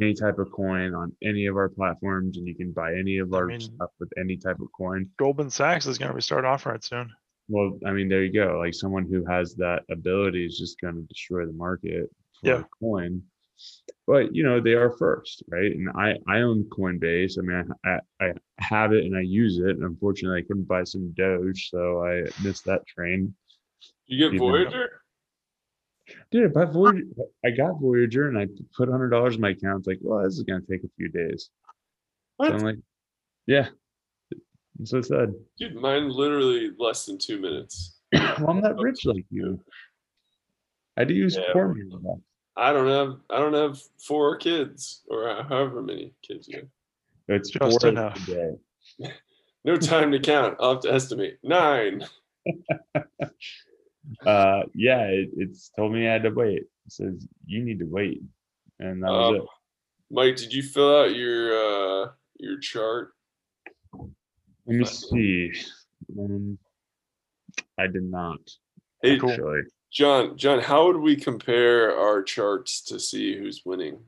any 0.00 0.14
type 0.14 0.38
of 0.38 0.50
coin 0.52 0.94
on 0.94 1.12
any 1.22 1.46
of 1.46 1.56
our 1.56 1.68
platforms 1.68 2.36
and 2.38 2.46
you 2.46 2.54
can 2.54 2.72
buy 2.72 2.94
any 2.94 3.18
of 3.18 3.32
I 3.34 3.36
our 3.38 3.46
mean- 3.46 3.60
stuff 3.60 3.90
with 3.98 4.10
any 4.18 4.36
type 4.36 4.60
of 4.60 4.68
coin 4.76 5.08
Goldman 5.18 5.50
Sachs 5.50 5.86
is 5.86 5.98
going 5.98 6.14
to 6.14 6.20
start 6.22 6.44
offering 6.44 6.76
it 6.76 6.84
soon. 6.84 7.10
well 7.48 7.76
i 7.84 7.90
mean 7.90 8.08
there 8.08 8.22
you 8.22 8.32
go 8.32 8.58
like 8.62 8.74
someone 8.74 9.06
who 9.10 9.24
has 9.24 9.54
that 9.56 9.82
ability 9.90 10.44
is 10.46 10.56
just 10.56 10.80
going 10.80 10.94
to 10.94 11.02
destroy 11.02 11.44
the 11.46 11.52
market 11.52 12.08
for 12.40 12.46
Yeah. 12.48 12.62
coin 12.80 13.22
but 14.06 14.32
you 14.36 14.44
know 14.44 14.60
they 14.60 14.74
are 14.74 14.92
first 14.98 15.42
right 15.48 15.72
and 15.74 15.88
i 15.96 16.14
i 16.28 16.42
own 16.42 16.62
coinbase 16.70 17.36
i 17.38 17.42
mean 17.42 17.64
I, 17.84 17.98
I 18.20 18.26
i 18.26 18.32
have 18.58 18.92
it 18.92 19.04
and 19.04 19.16
i 19.16 19.22
use 19.22 19.58
it 19.58 19.70
and 19.76 19.82
unfortunately 19.82 20.38
i 20.38 20.46
couldn't 20.46 20.68
buy 20.68 20.84
some 20.84 21.10
doge 21.16 21.70
so 21.70 22.04
i 22.04 22.22
missed 22.44 22.64
that 22.66 22.86
train 22.86 23.34
You 24.06 24.18
get 24.18 24.34
Even- 24.34 24.38
Voyager? 24.38 24.90
dude 26.30 26.56
i 26.56 26.64
voyager 26.64 27.04
i 27.44 27.50
got 27.50 27.78
voyager 27.78 28.28
and 28.28 28.38
i 28.38 28.46
put 28.74 28.88
hundred 28.88 29.10
dollars 29.10 29.34
in 29.34 29.42
my 29.42 29.50
account 29.50 29.80
it's 29.80 29.86
like 29.86 29.98
well 30.00 30.22
this 30.24 30.38
is 30.38 30.42
going 30.42 30.58
to 30.58 30.66
take 30.66 30.82
a 30.82 30.88
few 30.96 31.06
days 31.10 31.50
so 31.60 31.66
What? 32.38 32.52
i'm 32.54 32.60
like 32.60 32.78
yeah 33.46 33.68
So 34.84 35.00
what 35.00 35.12
I. 35.12 35.26
Dude, 35.58 35.74
mine 35.74 36.08
literally 36.08 36.70
less 36.78 37.04
than 37.04 37.18
two 37.18 37.38
minutes. 37.40 37.98
well, 38.12 38.48
I'm 38.50 38.60
not 38.60 38.78
oh, 38.78 38.82
rich 38.82 39.04
like 39.04 39.26
you. 39.28 39.60
I 40.96 41.02
do 41.04 41.14
use 41.14 41.36
Yeah. 41.36 41.52
formula. 41.52 41.98
I 42.56 42.72
don't 42.72 42.86
have 42.88 43.18
I 43.28 43.38
don't 43.40 43.54
have 43.54 43.78
four 43.98 44.36
kids 44.36 45.02
or 45.10 45.26
however 45.48 45.82
many 45.82 46.14
kids 46.22 46.46
you 46.48 46.58
have. 46.58 46.68
It's 47.28 47.50
Just 47.50 47.80
four 47.82 47.88
enough. 47.90 48.16
a 48.28 48.30
day. 48.30 48.50
No 49.64 49.76
time 49.76 50.12
to 50.12 50.20
count. 50.20 50.56
I'll 50.60 50.74
have 50.74 50.82
to 50.82 50.92
estimate. 50.94 51.38
Nine. 51.42 52.06
Uh, 54.24 54.62
yeah, 54.74 55.02
it, 55.06 55.30
it's 55.36 55.70
told 55.76 55.92
me 55.92 56.08
I 56.08 56.12
had 56.12 56.22
to 56.22 56.30
wait. 56.30 56.62
It 56.62 56.68
says 56.92 57.26
you 57.46 57.62
need 57.64 57.78
to 57.80 57.84
wait, 57.84 58.22
and 58.78 59.02
that 59.02 59.10
was 59.10 59.28
Um, 59.28 59.36
it. 59.36 59.42
Mike, 60.10 60.36
did 60.36 60.52
you 60.52 60.62
fill 60.62 60.96
out 61.00 61.14
your 61.14 61.52
uh 61.52 62.10
your 62.38 62.58
chart? 62.58 63.12
Let 63.94 64.08
me 64.66 64.84
see. 64.84 65.52
Um, 66.18 66.58
I 67.78 67.86
did 67.86 68.04
not 68.04 68.38
Hey 69.02 69.14
actually. 69.14 69.62
John, 69.90 70.36
John, 70.36 70.60
how 70.60 70.86
would 70.86 70.98
we 70.98 71.16
compare 71.16 71.96
our 71.96 72.22
charts 72.22 72.82
to 72.84 73.00
see 73.00 73.36
who's 73.38 73.62
winning? 73.64 73.98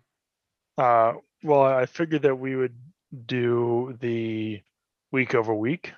Uh, 0.77 1.15
well, 1.43 1.63
I 1.63 1.87
figured 1.87 2.23
that 2.23 2.39
we 2.39 2.55
would 2.55 2.77
do 3.27 3.97
the 4.01 4.61
week 5.11 5.35
over 5.35 5.55
week. 5.55 5.93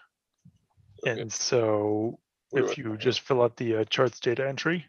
Okay. 1.07 1.21
And 1.23 1.33
so 1.33 2.11
What 2.11 2.21
if 2.53 2.75
do 2.75 2.83
you 2.83 2.97
just 2.97 3.21
fill 3.21 3.43
out 3.43 3.57
the 3.57 3.77
uh, 3.77 3.85
charts 3.85 4.21
data 4.21 4.47
entry, 4.47 4.87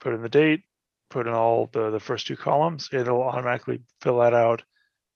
put 0.00 0.14
in 0.14 0.22
the 0.22 0.28
date, 0.28 0.62
put 1.10 1.26
in 1.26 1.32
all 1.32 1.68
the, 1.72 1.90
the 1.90 2.00
first 2.00 2.26
two 2.26 2.36
columns, 2.36 2.88
it'll 2.92 3.22
automatically 3.22 3.80
fill 4.00 4.20
that 4.20 4.34
out 4.34 4.62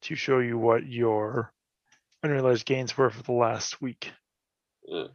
to 0.03 0.14
show 0.14 0.39
you 0.39 0.59
what 0.59 0.86
your 0.86 1.53
unrealized 2.22 2.66
gains 2.66 2.97
were 2.97 3.11
for 3.11 3.22
the 3.22 3.32
last 3.32 3.80
week. 3.80 4.12
Yeah. 4.86 5.07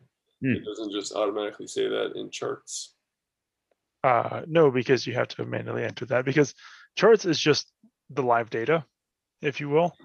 Hmm. 0.41 0.55
It 0.55 0.65
doesn't 0.65 0.91
just 0.91 1.13
automatically 1.13 1.67
say 1.67 1.87
that 1.87 2.13
in 2.15 2.29
charts. 2.31 2.95
Uh, 4.03 4.41
no, 4.47 4.69
because 4.69 5.07
you 5.07 5.13
have 5.13 5.29
to 5.29 5.45
manually 5.45 5.83
enter 5.83 6.05
that 6.05 6.25
because 6.25 6.53
charts 6.97 7.25
is 7.25 7.39
just 7.39 7.71
the 8.09 8.21
live 8.21 8.49
data, 8.49 8.85
if 9.41 9.61
you 9.61 9.69
will. 9.69 9.95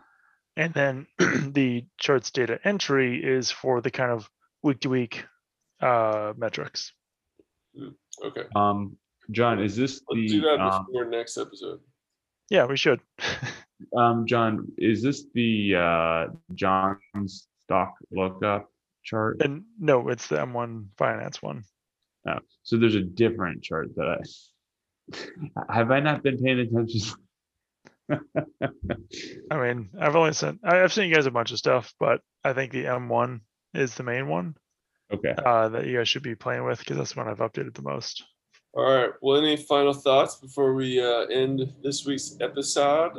And 0.57 0.73
then 0.73 1.07
the 1.53 1.85
charts 1.99 2.31
data 2.31 2.61
entry 2.64 3.23
is 3.23 3.51
for 3.51 3.81
the 3.81 3.91
kind 3.91 4.12
of 4.12 4.31
week 4.62 4.81
to 4.81 4.89
week 4.89 5.25
uh, 5.81 6.33
metrics. 6.37 6.93
Okay. 8.24 8.43
Um, 8.55 8.97
John, 9.31 9.62
is 9.62 9.76
this 9.76 10.01
Let's 10.09 10.33
do 10.33 10.41
the 10.41 10.47
that 10.57 10.61
um, 10.61 10.87
before 10.87 11.05
next 11.05 11.37
episode. 11.37 11.81
Yeah, 12.51 12.66
we 12.66 12.76
should. 12.76 13.01
um, 13.97 14.26
John? 14.26 14.72
Is 14.79 15.03
this 15.03 15.24
the 15.35 15.74
uh 15.76 16.26
John's 16.55 17.47
stock 17.62 17.95
lookup 18.11 18.70
chart? 19.05 19.43
and 19.43 19.64
no, 19.79 20.09
it's 20.09 20.29
the 20.29 20.37
M1 20.37 20.87
finance 20.97 21.43
one. 21.43 21.64
Oh, 22.26 22.39
so 22.62 22.76
there's 22.76 22.95
a 22.95 23.03
different 23.03 23.62
chart 23.62 23.95
that 23.97 24.18
I 25.68 25.72
have 25.74 25.91
I 25.91 26.01
not 26.01 26.22
been 26.22 26.39
paying 26.39 26.61
attention? 26.61 27.14
I 29.51 29.57
mean, 29.57 29.91
I've 30.01 30.16
only 30.16 30.33
sent, 30.33 30.61
I- 30.64 30.83
I've 30.83 30.93
seen 30.93 31.09
you 31.09 31.14
guys 31.14 31.26
a 31.26 31.31
bunch 31.31 31.53
of 31.53 31.59
stuff, 31.59 31.93
but 32.01 32.22
I 32.43 32.55
think 32.55 32.72
the 32.72 32.85
M1 32.85 33.41
is 33.74 33.95
the 33.95 34.03
main 34.03 34.29
one 34.29 34.57
okay. 35.12 35.34
uh, 35.44 35.68
that 35.68 35.86
you 35.86 35.96
guys 35.98 36.09
should 36.09 36.22
be 36.22 36.34
playing 36.34 36.64
with 36.64 36.78
because 36.78 36.96
that's 36.96 37.12
the 37.14 37.20
one 37.20 37.28
I've 37.28 37.38
updated 37.38 37.74
the 37.74 37.82
most. 37.82 38.24
All 38.74 38.84
right. 38.84 39.11
Well, 39.22 39.38
any 39.38 39.56
final 39.56 39.92
thoughts 39.94 40.36
before 40.36 40.74
we 40.74 41.00
uh, 41.02 41.24
end 41.26 41.72
this 41.82 42.04
week's 42.06 42.36
episode? 42.40 43.18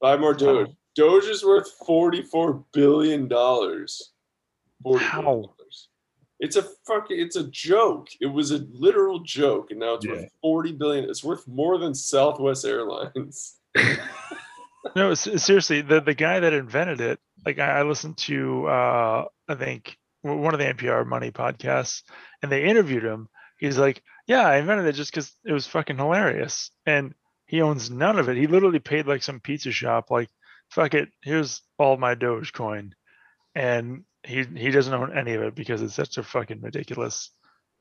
Buy 0.00 0.16
more 0.16 0.34
Doge. 0.34 0.70
Doge 0.94 1.24
is 1.24 1.44
worth 1.44 1.70
forty-four 1.86 2.64
billion 2.72 3.28
dollars. 3.28 4.12
How? 4.98 5.52
It's 6.38 6.56
a 6.56 6.62
fucking 6.86 7.18
it's 7.18 7.36
a 7.36 7.44
joke. 7.44 8.08
It 8.20 8.26
was 8.26 8.50
a 8.52 8.58
literal 8.70 9.20
joke, 9.20 9.70
and 9.70 9.80
now 9.80 9.94
it's 9.94 10.04
Yeah. 10.04 10.12
worth 10.12 10.30
40 10.42 10.72
billion. 10.72 11.04
It's 11.08 11.24
worth 11.24 11.46
more 11.48 11.78
than 11.78 11.94
Southwest 11.94 12.64
Airlines. 12.64 13.58
No, 14.96 15.12
seriously, 15.12 15.82
the 15.82 16.00
the 16.00 16.14
guy 16.14 16.40
that 16.40 16.54
invented 16.54 17.02
it, 17.02 17.20
like 17.44 17.58
I, 17.58 17.80
I 17.80 17.82
listened 17.82 18.16
to, 18.16 18.66
uh, 18.66 19.26
I 19.46 19.54
think 19.54 19.98
one 20.22 20.54
of 20.54 20.58
the 20.58 20.72
NPR 20.72 21.06
Money 21.06 21.30
podcasts, 21.30 22.02
and 22.42 22.50
they 22.50 22.64
interviewed 22.64 23.04
him. 23.04 23.28
He's 23.58 23.76
like, 23.76 24.02
"Yeah, 24.26 24.48
I 24.48 24.56
invented 24.56 24.86
it 24.86 24.94
just 24.94 25.10
because 25.10 25.34
it 25.44 25.52
was 25.52 25.66
fucking 25.66 25.98
hilarious," 25.98 26.70
and 26.86 27.14
he 27.44 27.60
owns 27.60 27.90
none 27.90 28.18
of 28.18 28.30
it. 28.30 28.38
He 28.38 28.46
literally 28.46 28.78
paid 28.78 29.06
like 29.06 29.22
some 29.22 29.38
pizza 29.38 29.70
shop, 29.70 30.10
like, 30.10 30.30
"Fuck 30.70 30.94
it, 30.94 31.10
here's 31.20 31.60
all 31.78 31.98
my 31.98 32.14
Dogecoin," 32.14 32.92
and 33.54 34.04
he 34.22 34.44
he 34.44 34.70
doesn't 34.70 34.94
own 34.94 35.14
any 35.14 35.34
of 35.34 35.42
it 35.42 35.54
because 35.54 35.82
it's 35.82 35.92
such 35.92 36.16
a 36.16 36.22
fucking 36.22 36.62
ridiculous 36.62 37.32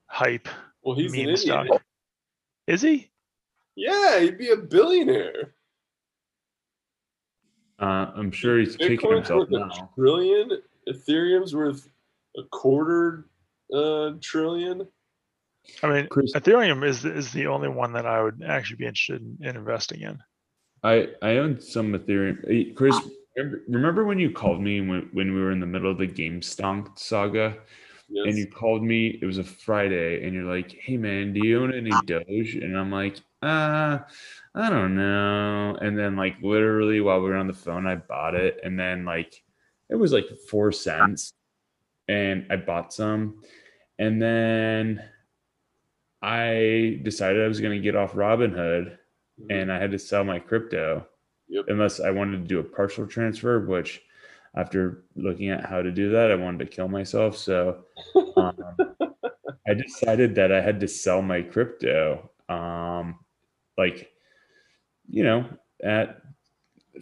hype. 0.07 0.49
Well, 0.83 0.97
he's 0.97 1.13
an 1.13 1.19
idiot. 1.19 1.39
stock. 1.39 1.81
Is 2.67 2.81
he? 2.81 3.09
Yeah, 3.77 4.19
he'd 4.19 4.37
be 4.37 4.49
a 4.49 4.57
billionaire. 4.57 5.54
Uh, 7.79 8.11
I'm 8.15 8.31
sure 8.31 8.59
he's 8.59 8.77
kicking 8.77 8.97
Bitcoin's 8.97 9.27
himself 9.27 9.49
worth 9.49 9.51
a 9.51 9.67
now. 9.67 9.89
trillion. 9.97 10.49
Ethereum's 10.87 11.55
worth 11.55 11.89
a 12.37 12.43
quarter 12.51 13.25
uh, 13.73 14.11
trillion. 14.21 14.87
I 15.81 15.87
mean, 15.87 16.07
Chris, 16.09 16.31
Ethereum 16.33 16.85
is 16.87 17.03
is 17.05 17.31
the 17.31 17.47
only 17.47 17.69
one 17.69 17.91
that 17.93 18.05
I 18.05 18.21
would 18.21 18.43
actually 18.47 18.77
be 18.77 18.85
interested 18.85 19.21
in, 19.21 19.37
in 19.47 19.55
investing 19.57 20.01
in. 20.01 20.19
I 20.83 21.09
I 21.21 21.37
own 21.37 21.59
some 21.59 21.93
Ethereum. 21.93 22.47
Hey, 22.47 22.71
Chris, 22.71 23.01
remember, 23.35 23.61
remember 23.67 24.05
when 24.05 24.19
you 24.19 24.29
called 24.31 24.61
me 24.61 24.79
when 24.81 25.09
when 25.13 25.33
we 25.33 25.41
were 25.41 25.51
in 25.51 25.59
the 25.59 25.65
middle 25.65 25.89
of 25.91 25.97
the 25.97 26.07
GameStonk 26.07 26.97
saga, 26.99 27.57
Yes. 28.07 28.27
and 28.27 28.37
you 28.37 28.45
called 28.45 28.83
me? 28.83 29.17
It 29.19 29.25
was 29.25 29.39
a 29.39 29.43
Friday, 29.43 30.23
and 30.23 30.33
you're 30.35 30.43
like, 30.43 30.71
"Hey 30.79 30.95
man, 30.97 31.33
do 31.33 31.39
you 31.39 31.63
own 31.63 31.73
any 31.73 31.89
Doge?" 32.05 32.53
And 32.55 32.77
I'm 32.77 32.91
like, 32.91 33.17
"Uh, 33.45 33.99
I 34.55 34.69
don't 34.69 34.95
know." 34.95 35.77
And 35.81 35.97
then 35.97 36.15
like 36.15 36.35
literally 36.41 37.01
while 37.01 37.21
we 37.21 37.29
were 37.29 37.35
on 37.35 37.47
the 37.47 37.53
phone, 37.53 37.85
I 37.87 37.95
bought 37.95 38.35
it, 38.35 38.59
and 38.63 38.79
then 38.79 39.05
like 39.05 39.43
it 39.89 39.95
was 39.95 40.11
like 40.13 40.25
four 40.49 40.71
cents, 40.71 41.33
and 42.07 42.45
I 42.49 42.55
bought 42.57 42.93
some, 42.93 43.41
and 43.99 44.21
then 44.21 45.01
I 46.21 46.99
decided 47.03 47.43
I 47.43 47.47
was 47.47 47.61
going 47.61 47.77
to 47.77 47.83
get 47.83 47.95
off 47.95 48.13
Robinhood 48.13 48.97
Mhm. 49.39 49.45
and 49.49 49.71
I 49.71 49.77
had 49.77 49.91
to 49.91 49.99
sell 49.99 50.23
my 50.23 50.39
crypto 50.39 51.05
Yep. 51.49 51.65
unless 51.67 51.99
I 51.99 52.09
wanted 52.09 52.41
to 52.41 52.47
do 52.47 52.59
a 52.59 52.63
partial 52.63 53.05
transfer, 53.05 53.59
which 53.65 54.01
after 54.55 55.03
looking 55.15 55.49
at 55.49 55.65
how 55.65 55.81
to 55.81 55.91
do 55.91 56.09
that, 56.11 56.31
I 56.31 56.35
wanted 56.35 56.59
to 56.59 56.65
kill 56.75 56.87
myself. 56.87 57.37
So 57.37 57.85
um, 58.37 58.81
I 59.67 59.73
decided 59.73 60.33
that 60.35 60.51
I 60.51 60.61
had 60.61 60.79
to 60.79 60.87
sell 60.87 61.21
my 61.21 61.41
crypto, 61.41 62.31
um, 62.49 63.19
like, 63.77 64.11
you 65.09 65.23
know, 65.23 65.45
at 65.83 66.21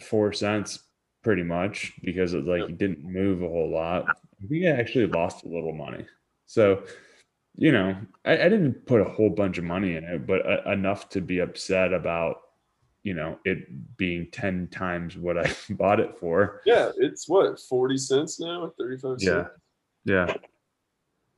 four 0.02 0.32
cents 0.32 0.80
pretty 1.22 1.42
much 1.42 1.92
because 2.02 2.34
it 2.34 2.44
like 2.46 2.76
didn't 2.78 3.02
move 3.04 3.42
a 3.42 3.48
whole 3.48 3.70
lot. 3.70 4.04
I 4.52 4.66
actually 4.66 5.06
lost 5.06 5.44
a 5.44 5.48
little 5.48 5.72
money. 5.72 6.04
So, 6.46 6.84
you 7.56 7.72
know, 7.72 7.96
I, 8.24 8.32
I 8.32 8.48
didn't 8.48 8.84
put 8.86 9.00
a 9.00 9.04
whole 9.08 9.30
bunch 9.30 9.56
of 9.58 9.64
money 9.64 9.96
in 9.96 10.04
it, 10.04 10.26
but 10.26 10.44
uh, 10.46 10.70
enough 10.70 11.08
to 11.10 11.20
be 11.20 11.38
upset 11.38 11.92
about, 11.94 12.36
you 13.04 13.14
know, 13.14 13.38
it 13.44 13.96
being 13.96 14.28
10 14.32 14.68
times 14.68 15.16
what 15.16 15.38
I 15.38 15.50
bought 15.70 16.00
it 16.00 16.16
for. 16.18 16.60
yeah, 16.66 16.90
it's 16.98 17.28
what, 17.28 17.58
40 17.60 17.96
cents 17.96 18.40
now? 18.40 18.72
35 18.78 19.16
Yeah. 19.20 19.30
cents? 19.30 19.48
Yeah. 20.04 20.34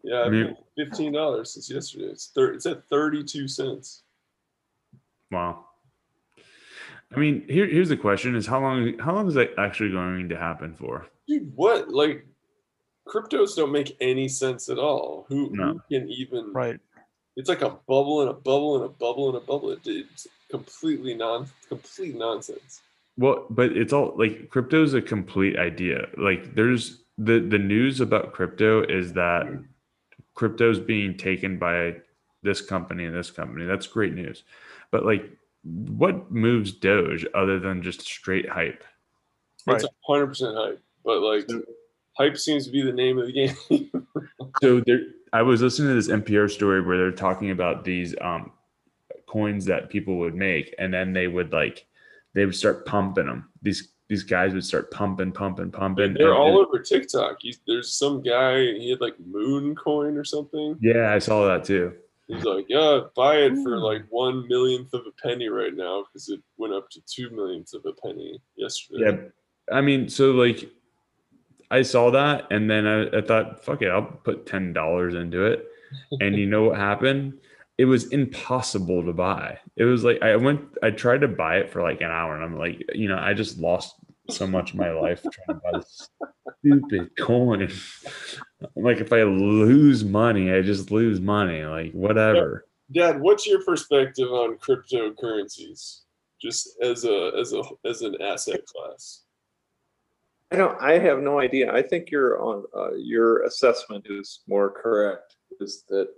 Yeah, 0.02 0.20
I 0.22 0.28
mean- 0.30 0.56
$15 0.78 1.46
since 1.46 1.70
yesterday. 1.70 2.06
It's, 2.06 2.28
thir- 2.34 2.52
it's 2.54 2.66
at 2.66 2.84
32 2.88 3.46
cents. 3.48 4.02
Wow. 5.30 5.64
I 7.14 7.18
mean, 7.18 7.44
here, 7.48 7.66
here's 7.66 7.88
the 7.88 7.96
question 7.96 8.34
is 8.34 8.46
how 8.46 8.60
long, 8.60 8.98
how 8.98 9.14
long 9.14 9.28
is 9.28 9.34
that 9.34 9.50
actually 9.58 9.90
going 9.92 10.28
to 10.28 10.36
happen 10.36 10.74
for? 10.74 11.06
Dude, 11.28 11.52
what? 11.54 11.88
Like, 11.88 12.26
cryptos 13.06 13.56
don't 13.56 13.72
make 13.72 13.96
any 14.00 14.28
sense 14.28 14.68
at 14.68 14.78
all. 14.78 15.26
Who, 15.28 15.50
No. 15.52 15.74
who 15.74 15.80
can 15.90 16.08
even. 16.10 16.52
Right. 16.52 16.80
It's 17.36 17.48
like 17.48 17.62
a 17.62 17.70
bubble 17.86 18.22
and 18.22 18.30
a 18.30 18.34
bubble 18.34 18.76
and 18.76 18.84
a 18.84 18.88
bubble 18.88 19.28
and 19.28 19.36
a 19.36 19.40
bubble. 19.40 19.70
It- 19.70 19.86
It's 19.86 20.26
completely 20.50 21.14
non, 21.14 21.46
complete 21.68 22.16
nonsense. 22.16 22.80
Well, 23.18 23.46
but 23.50 23.76
it's 23.76 23.92
all 23.92 24.14
like 24.16 24.50
crypto 24.50 24.82
is 24.82 24.94
a 24.94 25.00
complete 25.02 25.58
idea. 25.58 26.08
Like 26.18 26.54
there's 26.54 27.02
the 27.16 27.40
the 27.40 27.58
news 27.58 28.00
about 28.00 28.32
crypto 28.32 28.82
is 28.82 29.14
that 29.14 29.46
hmm. 29.46 29.62
crypto's 30.34 30.78
being 30.78 31.16
taken 31.16 31.58
by 31.58 31.96
this 32.42 32.60
company 32.60 33.04
and 33.06 33.16
this 33.16 33.30
company. 33.30 33.64
That's 33.64 33.86
great 33.86 34.14
news. 34.14 34.44
But 34.90 35.04
like 35.04 35.24
what 35.64 36.30
moves 36.30 36.72
Doge 36.72 37.26
other 37.34 37.58
than 37.58 37.82
just 37.82 38.02
straight 38.02 38.48
hype? 38.48 38.84
It's 39.68 39.82
Right. 39.82 39.84
a 39.84 39.88
100% 40.08 40.54
hype. 40.56 40.80
But, 41.04 41.20
like, 41.22 41.48
hype 42.16 42.36
seems 42.36 42.66
to 42.66 42.70
be 42.72 42.82
the 42.82 42.92
name 42.92 43.18
of 43.18 43.26
the 43.26 43.32
game. 43.32 43.56
So 44.62 44.80
there 44.86 45.00
I 45.32 45.42
was 45.42 45.60
listening 45.60 45.88
to 45.88 45.94
this 45.94 46.08
NPR 46.08 46.50
story 46.50 46.80
where 46.80 46.96
they're 46.96 47.10
talking 47.12 47.50
about 47.50 47.84
these 47.84 48.14
um 48.20 48.52
coins 49.26 49.64
that 49.66 49.90
people 49.90 50.16
would 50.18 50.34
make 50.34 50.74
and 50.78 50.94
then 50.94 51.12
they 51.12 51.26
would 51.28 51.52
like 51.52 51.84
they 52.34 52.44
would 52.46 52.54
start 52.54 52.86
pumping 52.86 53.26
them. 53.26 53.48
These 53.62 53.92
these 54.08 54.22
guys 54.22 54.54
would 54.54 54.64
start 54.64 54.90
pumping, 54.92 55.32
pumping, 55.32 55.70
pumping. 55.72 56.14
They're 56.14 56.28
and- 56.28 56.36
all 56.36 56.58
over 56.58 56.78
TikTok. 56.78 57.38
He's, 57.40 57.58
there's 57.66 57.92
some 57.92 58.22
guy, 58.22 58.60
he 58.60 58.88
had 58.90 59.00
like 59.00 59.16
Moon 59.26 59.74
Coin 59.74 60.16
or 60.16 60.22
something. 60.24 60.76
Yeah, 60.80 61.12
I 61.12 61.18
saw 61.18 61.44
that 61.48 61.64
too. 61.64 61.92
He's 62.28 62.44
like, 62.44 62.66
yeah, 62.68 63.00
buy 63.14 63.36
it 63.36 63.54
for 63.62 63.76
hmm. 63.76 63.82
like 63.82 64.02
one 64.10 64.48
millionth 64.48 64.92
of 64.94 65.02
a 65.06 65.12
penny 65.22 65.48
right 65.48 65.74
now 65.74 66.04
because 66.04 66.28
it 66.28 66.40
went 66.56 66.74
up 66.74 66.90
to 66.90 67.00
two 67.06 67.30
millionths 67.30 67.72
of 67.72 67.84
a 67.86 67.92
penny 67.92 68.40
yesterday. 68.56 69.04
Yeah, 69.04 69.76
I 69.76 69.80
mean, 69.80 70.08
so 70.08 70.32
like, 70.32 70.68
I 71.70 71.82
saw 71.82 72.10
that, 72.10 72.46
and 72.50 72.70
then 72.70 72.86
I, 72.86 73.18
I 73.18 73.20
thought, 73.20 73.64
fuck 73.64 73.82
it, 73.82 73.88
I'll 73.88 74.02
put 74.02 74.46
ten 74.46 74.72
dollars 74.72 75.14
into 75.14 75.46
it, 75.46 75.66
and 76.20 76.36
you 76.36 76.46
know 76.46 76.64
what 76.64 76.76
happened? 76.76 77.34
It 77.78 77.84
was 77.84 78.08
impossible 78.08 79.04
to 79.04 79.12
buy. 79.12 79.58
It 79.76 79.84
was 79.84 80.02
like 80.02 80.22
I 80.22 80.34
went, 80.36 80.62
I 80.82 80.90
tried 80.90 81.20
to 81.20 81.28
buy 81.28 81.58
it 81.58 81.70
for 81.70 81.82
like 81.82 82.00
an 82.00 82.10
hour, 82.10 82.34
and 82.34 82.42
I'm 82.42 82.58
like, 82.58 82.82
you 82.92 83.08
know, 83.08 83.18
I 83.18 83.34
just 83.34 83.58
lost 83.58 83.94
so 84.30 84.46
much 84.46 84.72
of 84.72 84.78
my 84.78 84.90
life 84.90 85.22
trying 85.22 85.60
to 85.60 85.62
buy 85.62 85.78
this 85.78 86.08
stupid 86.58 87.10
coin. 87.18 87.70
Like, 88.74 88.98
if 88.98 89.12
I 89.12 89.22
lose 89.22 90.04
money, 90.04 90.52
I 90.52 90.62
just 90.62 90.90
lose 90.90 91.20
money. 91.20 91.64
Like, 91.64 91.92
whatever. 91.92 92.66
Dad, 92.92 93.20
what's 93.20 93.46
your 93.46 93.64
perspective 93.64 94.28
on 94.28 94.58
cryptocurrencies, 94.58 96.02
just 96.40 96.76
as 96.80 97.04
a 97.04 97.32
as 97.38 97.52
a 97.52 97.62
as 97.84 98.02
an 98.02 98.16
asset 98.22 98.64
class? 98.64 99.22
I 100.52 100.56
don't. 100.56 100.80
I 100.80 100.98
have 100.98 101.18
no 101.18 101.40
idea. 101.40 101.72
I 101.72 101.82
think 101.82 102.10
your 102.10 102.40
on 102.40 102.64
uh, 102.76 102.94
your 102.94 103.42
assessment 103.42 104.06
is 104.08 104.42
more 104.46 104.70
correct. 104.70 105.34
Is 105.60 105.84
that 105.88 106.08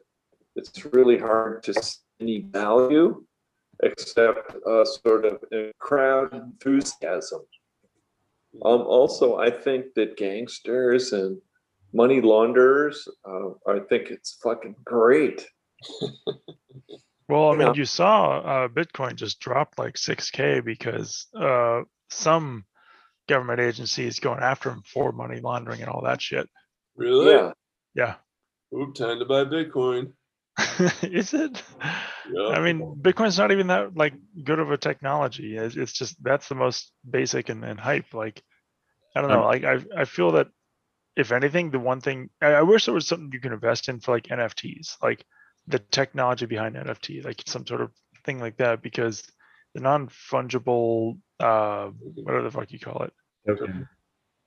it's 0.57 0.85
really 0.87 1.17
hard 1.17 1.63
to 1.63 1.75
see 1.75 1.97
any 2.21 2.41
value 2.41 3.25
except 3.83 4.57
uh, 4.67 4.85
sort 4.85 5.25
of 5.25 5.39
a 5.53 5.73
crowd 5.79 6.35
enthusiasm. 6.35 7.43
Um, 8.65 8.81
also, 8.83 9.39
I 9.39 9.51
think 9.51 9.95
that 9.95 10.17
gangsters 10.17 11.13
and 11.13 11.41
money 11.93 12.21
launderers, 12.21 13.09
uh, 13.25 13.51
I 13.67 13.81
think 13.89 14.11
it's 14.11 14.39
fucking 14.43 14.77
great. 14.85 15.47
Well, 17.29 17.51
I 17.51 17.57
mean, 17.57 17.67
know. 17.69 17.75
you 17.75 17.85
saw 17.85 18.39
uh, 18.39 18.69
Bitcoin 18.69 19.15
just 19.15 19.39
dropped 19.39 19.79
like 19.79 19.95
6K 19.95 20.65
because 20.65 21.27
uh, 21.39 21.83
some 22.09 22.65
government 23.29 23.61
agencies 23.61 24.19
going 24.19 24.41
after 24.41 24.71
him 24.71 24.83
for 24.87 25.13
money 25.13 25.41
laundering 25.41 25.83
and 25.83 25.91
all 25.91 26.03
that 26.05 26.23
shit. 26.23 26.49
Really? 26.97 27.33
Yeah. 27.33 27.53
Yeah. 27.95 28.15
Oop, 28.75 28.95
time 28.95 29.19
to 29.19 29.27
buy 29.27 29.45
Bitcoin. 29.45 30.13
Is 31.03 31.35
it? 31.35 31.63
Yeah. 32.33 32.49
I 32.49 32.61
mean, 32.61 32.97
Bitcoin's 33.01 33.39
not 33.39 33.53
even 33.53 33.69
that 33.69 33.97
like 33.97 34.15
good 34.43 34.59
of 34.59 34.71
a 34.71 34.79
technology. 34.79 35.57
It's, 35.57 35.77
it's 35.77 35.93
just 35.93 36.23
that's 36.23 36.49
the 36.49 36.55
most 36.55 36.93
basic 37.09 37.49
and, 37.49 37.65
and 37.65 37.79
hype. 37.79 38.13
Like, 38.13 38.43
I 39.15 39.21
don't 39.21 39.31
know. 39.31 39.45
Like, 39.45 39.65
I 39.65 39.79
I 39.97 40.05
feel 40.05 40.33
that 40.33 40.49
if 41.19 41.33
anything, 41.33 41.71
the 41.71 41.81
one 41.81 42.01
thing 42.01 42.31
I, 42.41 42.53
I 42.53 42.63
wish 42.63 42.85
there 42.87 42.95
was 42.95 43.07
something 43.07 43.31
you 43.33 43.41
can 43.41 43.53
invest 43.53 43.89
in 43.89 43.99
for 44.01 44.13
like 44.15 44.25
NFTs, 44.29 45.03
like 45.03 45.25
the 45.67 45.81
technology 45.81 46.47
behind 46.47 46.77
NFT, 46.77 47.25
like 47.25 47.43
some 47.47 47.67
sort 47.67 47.81
of 47.81 47.91
thing 48.25 48.39
like 48.39 48.57
that, 48.59 48.81
because 48.83 49.25
the 49.75 49.81
non 49.81 50.09
fungible, 50.09 51.19
uh, 51.41 51.89
whatever 52.15 52.45
the 52.45 52.51
fuck 52.51 52.73
you 52.73 52.79
call 52.79 53.03
it, 53.03 53.13
Okay. 53.51 53.73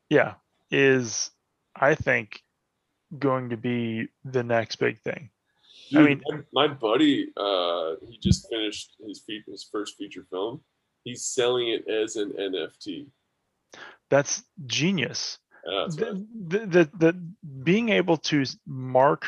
yeah, 0.09 0.35
is 0.71 1.29
I 1.75 1.93
think 1.95 2.41
going 3.19 3.49
to 3.49 3.57
be 3.57 4.07
the 4.23 4.43
next 4.43 4.77
big 4.77 4.99
thing. 5.01 5.29
I 5.93 6.01
mean- 6.03 6.21
my, 6.53 6.67
my 6.67 6.73
buddy, 6.73 7.33
uh, 7.35 7.95
he 8.09 8.17
just 8.17 8.49
finished 8.49 8.95
his 9.05 9.21
fe- 9.27 9.43
his 9.45 9.67
first 9.69 9.97
feature 9.97 10.25
film. 10.31 10.61
He's 11.03 11.25
selling 11.25 11.67
it 11.67 11.85
as 11.89 12.15
an 12.15 12.31
NFT. 12.39 13.07
That's 14.09 14.43
genius. 14.65 15.37
The, 15.65 16.25
the, 16.47 16.59
the, 16.59 16.89
the 16.97 17.33
being 17.63 17.89
able 17.89 18.17
to 18.17 18.43
mark 18.65 19.25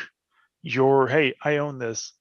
your 0.62 1.06
hey, 1.08 1.34
I 1.42 1.58
own 1.58 1.78
this, 1.78 2.12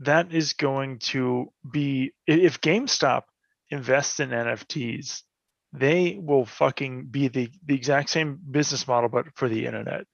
that 0.00 0.32
is 0.32 0.52
going 0.54 0.98
to 0.98 1.52
be 1.70 2.12
if 2.26 2.60
GameStop 2.60 3.22
invests 3.70 4.20
in 4.20 4.30
NFTs, 4.30 5.22
they 5.72 6.18
will 6.20 6.44
fucking 6.44 7.06
be 7.06 7.28
the, 7.28 7.50
the 7.64 7.74
exact 7.74 8.10
same 8.10 8.38
business 8.50 8.86
model, 8.86 9.08
but 9.08 9.26
for 9.36 9.48
the 9.48 9.64
internet. 9.66 10.04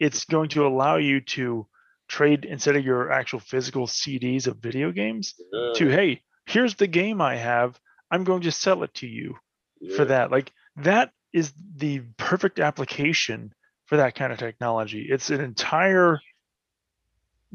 It's 0.00 0.24
going 0.24 0.48
to 0.50 0.66
allow 0.66 0.96
you 0.96 1.20
to 1.20 1.68
trade 2.08 2.44
instead 2.44 2.76
of 2.76 2.84
your 2.84 3.12
actual 3.12 3.38
physical 3.38 3.86
CDs 3.86 4.46
of 4.46 4.58
video 4.58 4.90
games 4.90 5.34
to 5.76 5.88
hey, 5.88 6.22
here's 6.46 6.74
the 6.74 6.86
game 6.86 7.20
I 7.20 7.36
have. 7.36 7.78
I'm 8.10 8.24
going 8.24 8.42
to 8.42 8.50
sell 8.50 8.82
it 8.82 8.92
to 8.94 9.06
you 9.06 9.36
yeah. 9.80 9.96
for 9.96 10.04
that. 10.06 10.30
Like 10.30 10.52
that 10.76 11.12
is 11.34 11.52
the 11.76 12.00
perfect 12.16 12.60
application 12.60 13.52
for 13.86 13.96
that 13.96 14.14
kind 14.14 14.32
of 14.32 14.38
technology. 14.38 15.08
It's 15.10 15.30
an 15.30 15.40
entire 15.40 16.20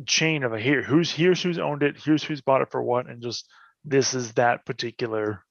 chain 0.06 0.44
of 0.44 0.54
a 0.54 0.60
here 0.60 0.84
who's 0.84 1.12
here's 1.12 1.42
who's 1.42 1.58
owned 1.58 1.82
it, 1.82 1.96
here's 1.98 2.22
who's 2.22 2.42
bought 2.42 2.62
it 2.62 2.70
for 2.70 2.84
what, 2.84 3.10
and 3.10 3.24
just 3.24 3.48
this 3.86 4.14
is 4.14 4.34
that 4.34 4.66
particular 4.66 5.44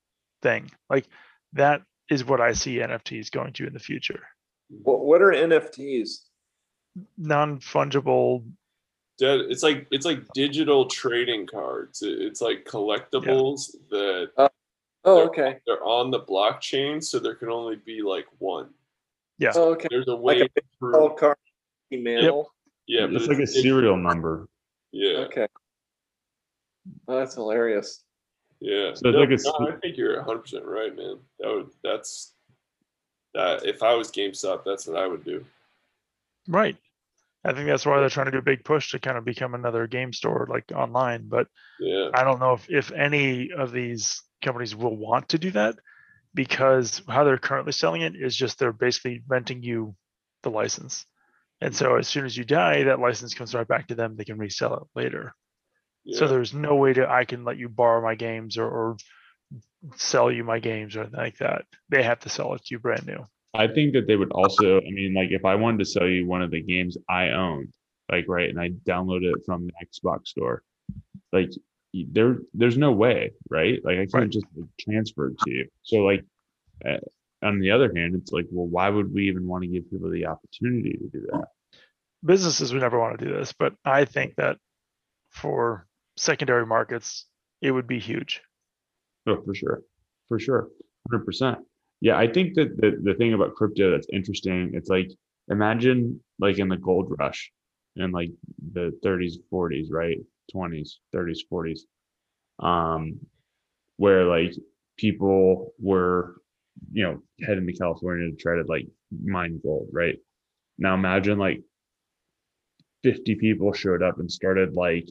thing. 0.43 0.71
Like 0.91 1.07
that 1.55 1.83
is 2.11 2.25
what 2.25 2.43
I 2.43 2.53
see 2.53 2.77
NFTs 2.77 3.31
going 3.31 3.55
to 3.55 3.67
in 3.67 3.73
the 3.73 3.79
future. 3.81 4.21
What, 4.83 5.01
what 5.01 5.23
are 5.23 5.33
NFTs? 5.33 6.21
Non-fungible. 7.17 8.45
Dead- 9.19 9.47
It's 9.49 9.63
like 9.63 9.87
it's 9.91 10.05
like 10.05 10.29
digital 10.35 10.85
trading 10.85 11.47
cards. 11.47 12.03
It's 12.03 12.43
like 12.43 12.67
collectibles 12.67 13.75
that 13.91 14.31
oh. 14.37 14.49
Oh, 15.09 15.17
They're- 15.17 15.27
okay. 15.27 15.59
they're 15.67 15.85
on 15.85 16.11
the 16.11 16.21
blockchain, 16.21 17.03
so 17.03 17.19
there 17.19 17.35
can 17.35 17.49
only 17.51 17.77
be 17.77 18.03
like 18.03 18.27
one. 18.39 18.69
Yeah. 19.39 19.53
Oh, 19.55 19.71
okay. 19.73 19.89
There's 19.91 20.07
a 20.09 20.15
Like 20.15 20.39
way 20.39 20.41
a 20.43 20.61
through. 20.79 21.15
Card 21.17 21.37
email. 21.93 22.53
Yeah, 22.87 23.07
but 23.07 23.17
it's 23.17 23.27
like 23.29 23.39
a 23.39 23.43
it- 23.43 23.47
serial 23.49 23.97
number. 23.97 24.49
Yeah, 24.93 25.19
Okay. 25.27 25.47
Oh, 27.07 27.19
that's 27.19 27.35
hilarious. 27.35 28.03
yeah. 28.61 28.95
So 28.95 29.09
it's 29.11 29.17
like 29.17 29.29
a 29.29 29.59
no, 29.61 29.67
s- 29.67 29.75
I 29.75 29.77
think 29.81 29.97
you're 29.97 30.17
100 30.17 30.39
percent 30.41 30.65
right, 30.65 30.95
man. 30.97 31.19
That 31.39 31.53
would 31.55 31.71
that's 31.83 32.35
that. 33.35 33.65
If 33.67 33.83
I 33.83 33.95
was 33.95 34.11
GameStop, 34.11 34.65
that's 34.65 34.87
what 34.87 34.97
I 34.97 35.07
would 35.07 35.25
do. 35.25 35.45
Right. 36.49 36.77
I 37.45 37.53
think 37.53 37.67
that's 37.67 37.87
why 37.87 38.01
they're 38.01 38.09
trying 38.09 38.27
to 38.27 38.33
do 38.33 38.39
a 38.39 38.43
big 38.43 38.65
push 38.65 38.91
to 38.91 38.99
kind 38.99 39.17
of 39.17 39.25
become 39.25 39.55
another 39.55 39.87
game 39.87 40.13
store 40.13 40.49
like 40.51 40.73
online. 40.75 41.29
But 41.29 41.47
Yeah, 41.79 42.11
I 42.13 42.25
don't 42.25 42.41
know 42.41 42.55
if, 42.55 42.69
if 42.69 42.93
any 42.93 43.51
of 43.53 43.73
these 43.73 44.21
companies 44.43 44.75
will 44.75 44.97
want 44.97 45.29
to 45.31 45.39
do 45.39 45.51
that 45.53 45.77
because 46.35 47.03
how 47.09 47.25
they're 47.25 47.39
currently 47.39 47.73
selling 47.73 48.03
it 48.03 48.15
is 48.17 48.37
just 48.37 48.59
they're 48.59 48.73
basically 48.73 49.23
renting 49.29 49.63
you 49.63 49.95
the 50.43 50.51
license. 50.51 51.07
And 51.61 51.75
so 51.75 51.97
as 51.97 52.07
soon 52.07 52.25
as 52.25 52.37
you 52.37 52.45
die, 52.45 52.85
that 52.85 53.01
license 53.01 53.35
comes 53.35 53.55
right 53.55 53.67
back 53.67 53.89
to 53.89 53.95
them. 53.95 54.17
They 54.17 54.25
can 54.25 54.39
resell 54.39 54.75
it 54.75 54.83
later. 54.95 55.35
yeah. 56.05 56.19
So 56.19 56.29
there's 56.29 56.55
no 56.55 56.77
way 56.77 56.93
to 56.93 57.11
I 57.11 57.25
can 57.25 57.45
let 57.45 57.57
you 57.57 57.69
borrow 57.69 58.03
my 58.03 58.15
games 58.15 58.59
or, 58.59 58.69
or 58.69 58.97
sell 59.97 60.31
you 60.31 60.45
my 60.45 60.59
games 60.59 60.97
or 60.97 61.03
anything 61.03 61.19
like 61.19 61.39
that. 61.39 61.65
They 61.89 62.03
have 62.03 62.21
to 62.21 62.29
sell 62.29 62.55
it 62.55 62.65
to 62.65 62.75
you 62.75 62.79
brand 62.79 63.07
new. 63.07 63.27
I 63.55 63.67
think 63.67 63.95
that 63.95 64.07
they 64.07 64.17
would 64.17 64.33
also, 64.33 64.79
I 64.79 64.91
mean, 64.91 65.15
like 65.15 65.31
if 65.31 65.45
I 65.45 65.55
wanted 65.55 65.79
to 65.79 65.85
sell 65.85 66.07
you 66.07 66.27
one 66.27 66.43
of 66.43 66.51
the 66.51 66.63
games 66.63 66.97
I 67.09 67.31
owned, 67.31 67.73
like 68.11 68.27
right, 68.29 68.49
and 68.49 68.61
I 68.61 68.71
downloaded 68.87 69.35
it 69.35 69.45
from 69.47 69.67
the 69.67 69.73
Xbox 69.85 70.29
store, 70.29 70.63
like 71.33 71.51
there, 71.95 72.39
there's 72.55 72.77
no 72.77 72.93
way, 72.93 73.33
right? 73.51 73.81
Like 73.85 73.95
I 73.95 74.07
can't 74.07 74.15
Right. 74.15 74.31
just 74.31 74.47
like, 74.57 74.69
transfer 74.79 75.29
it 75.29 75.39
to 75.41 75.51
you. 75.51 75.69
So 75.83 75.99
like, 75.99 76.25
uh, 76.87 76.99
on 77.43 77.61
the 77.61 77.71
other 77.71 77.93
hand, 77.95 78.15
it's 78.17 78.33
like, 78.33 78.47
well, 78.51 78.67
why 78.67 78.91
would 78.91 79.13
we 79.13 79.29
even 79.29 79.47
want 79.47 79.63
to 79.63 79.69
give 79.69 79.91
people 79.91 80.11
the 80.11 80.27
opportunity 80.27 80.93
to 80.93 81.09
do 81.09 81.27
that? 81.33 81.49
businesses 82.25 82.73
would 82.73 82.83
never 82.83 82.99
want 82.99 83.19
to 83.19 83.25
do 83.25 83.33
this, 83.33 83.53
but 83.53 83.75
I 83.85 84.05
think 84.05 84.35
that 84.37 84.57
for 85.31 85.87
secondary 86.17 86.67
markets, 86.67 87.27
it 87.63 87.71
would 87.71 87.87
be 87.87 88.01
huge. 88.01 88.43
Oh, 89.27 89.41
for 89.45 89.55
sure, 89.55 89.83
for 90.27 90.39
sure, 90.39 90.69
hundred 91.09 91.25
percent. 91.25 91.59
Yeah, 92.01 92.17
I 92.17 92.29
think 92.33 92.55
that 92.55 92.77
the 92.77 92.99
the 93.03 93.15
thing 93.15 93.33
about 93.35 93.55
crypto 93.55 93.91
that's 93.91 94.07
interesting, 94.13 94.71
it's 94.75 94.89
like 94.89 95.11
imagine 95.51 96.21
like 96.39 96.59
in 96.59 96.69
the 96.69 96.77
gold 96.77 97.13
rush 97.19 97.51
in 97.97 98.13
like 98.13 98.31
the 98.73 98.93
30s, 99.03 99.39
40s, 99.51 99.89
right, 99.91 100.19
20s, 100.53 101.01
30s, 101.13 101.43
40s, 101.51 101.87
um, 102.61 103.19
where 103.97 104.25
like 104.27 104.55
people 104.99 105.75
were, 105.81 106.37
you 106.93 107.05
know, 107.05 107.23
heading 107.47 107.67
to 107.67 107.73
California 107.75 108.31
to 108.31 108.37
try 108.37 108.57
to 108.57 108.65
like 108.69 108.87
mine 109.25 109.61
gold, 109.63 109.89
right? 109.93 110.19
Now 110.79 110.95
imagine 110.95 111.39
like 111.39 111.63
50 113.03 113.35
people 113.35 113.73
showed 113.73 114.03
up 114.03 114.19
and 114.19 114.31
started 114.31 114.75
like 114.75 115.07